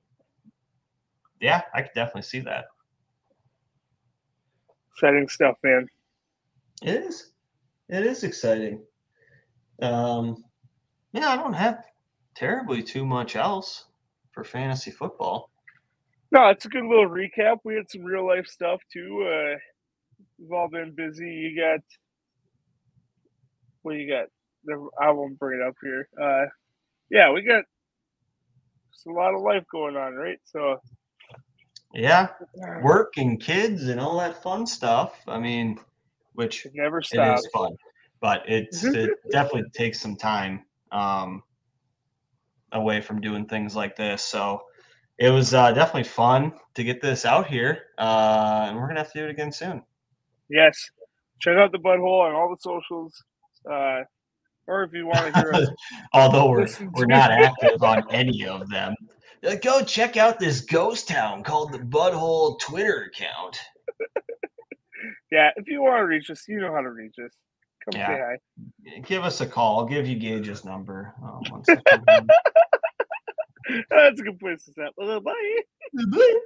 yeah, 1.40 1.62
I 1.74 1.82
could 1.82 1.90
definitely 1.96 2.22
see 2.22 2.38
that. 2.40 2.66
Exciting 4.92 5.28
stuff, 5.28 5.56
man. 5.64 5.88
It 6.82 7.02
is. 7.02 7.32
It 7.88 8.06
is 8.06 8.22
exciting. 8.22 8.80
Um, 9.80 10.44
yeah, 11.12 11.30
I 11.30 11.36
don't 11.36 11.54
have 11.54 11.82
terribly 12.36 12.80
too 12.80 13.04
much 13.04 13.34
else 13.34 13.86
for 14.30 14.44
fantasy 14.44 14.92
football. 14.92 15.50
No, 16.30 16.48
it's 16.50 16.64
a 16.64 16.68
good 16.68 16.84
little 16.84 17.08
recap. 17.08 17.56
We 17.64 17.74
had 17.74 17.90
some 17.90 18.04
real 18.04 18.24
life 18.24 18.46
stuff 18.46 18.80
too. 18.92 19.28
Uh, 19.28 19.58
we've 20.38 20.52
all 20.52 20.68
been 20.68 20.94
busy. 20.94 21.26
You 21.26 21.60
got 21.60 21.80
what 23.82 23.96
you 23.96 24.08
got? 24.08 24.26
I 25.00 25.10
won't 25.10 25.38
bring 25.38 25.60
it 25.60 25.66
up 25.66 25.74
here. 25.82 26.08
Uh, 26.20 26.46
yeah, 27.10 27.30
we 27.32 27.42
got 27.42 27.64
a 29.06 29.10
lot 29.10 29.34
of 29.34 29.42
life 29.42 29.64
going 29.70 29.96
on, 29.96 30.14
right? 30.14 30.38
So, 30.44 30.80
yeah, 31.92 32.28
work 32.82 33.14
and 33.16 33.40
kids 33.40 33.88
and 33.88 34.00
all 34.00 34.18
that 34.18 34.42
fun 34.42 34.66
stuff. 34.66 35.20
I 35.26 35.38
mean, 35.38 35.78
which 36.34 36.66
it 36.66 36.72
never 36.74 37.02
stops. 37.02 37.42
It 37.42 37.46
is 37.46 37.48
fun, 37.52 37.76
but 38.20 38.42
it's 38.46 38.84
it 38.94 39.10
definitely 39.30 39.70
takes 39.74 40.00
some 40.00 40.16
time 40.16 40.64
um, 40.90 41.42
away 42.72 43.00
from 43.00 43.20
doing 43.20 43.46
things 43.46 43.76
like 43.76 43.96
this. 43.96 44.22
So 44.22 44.62
it 45.18 45.30
was 45.30 45.54
uh, 45.54 45.72
definitely 45.72 46.04
fun 46.04 46.52
to 46.74 46.84
get 46.84 47.00
this 47.00 47.24
out 47.24 47.46
here, 47.46 47.82
uh, 47.98 48.66
and 48.68 48.76
we're 48.76 48.86
gonna 48.86 49.00
have 49.00 49.12
to 49.12 49.18
do 49.18 49.24
it 49.26 49.30
again 49.30 49.52
soon. 49.52 49.82
Yes, 50.48 50.90
check 51.40 51.56
out 51.56 51.72
the 51.72 51.78
butthole 51.78 52.26
on 52.26 52.34
all 52.34 52.48
the 52.48 52.60
socials. 52.60 53.22
Uh, 53.70 54.02
or 54.66 54.84
if 54.84 54.92
you 54.92 55.06
want 55.06 55.34
to 55.34 55.40
hear 55.40 55.52
us, 55.52 55.68
although 56.12 56.48
we're 56.48 56.68
we're 56.94 57.06
not 57.06 57.30
active 57.30 57.82
on 57.82 58.04
any 58.10 58.46
of 58.46 58.68
them, 58.70 58.94
uh, 59.46 59.56
go 59.56 59.82
check 59.82 60.16
out 60.16 60.38
this 60.38 60.60
ghost 60.60 61.08
town 61.08 61.42
called 61.42 61.72
the 61.72 61.78
Butthole 61.78 62.60
Twitter 62.60 63.10
account. 63.12 63.58
yeah, 65.32 65.50
if 65.56 65.66
you 65.66 65.82
want 65.82 65.98
to 65.98 66.06
reach 66.06 66.30
us, 66.30 66.44
you 66.48 66.60
know 66.60 66.72
how 66.72 66.80
to 66.80 66.90
reach 66.90 67.16
us. 67.24 67.32
Come 67.84 67.98
yeah. 67.98 68.06
say 68.06 68.20
hi. 68.20 69.00
Give 69.00 69.24
us 69.24 69.40
a 69.40 69.46
call. 69.46 69.80
I'll 69.80 69.86
give 69.86 70.06
you 70.06 70.16
Gage's 70.16 70.64
number. 70.64 71.14
Oh, 71.24 71.40
That's 73.90 74.20
a 74.20 74.24
good 74.24 74.38
place 74.38 74.64
to 74.64 74.72
start. 74.72 74.94
Bye. 74.96 75.18
Bye. 76.08 76.40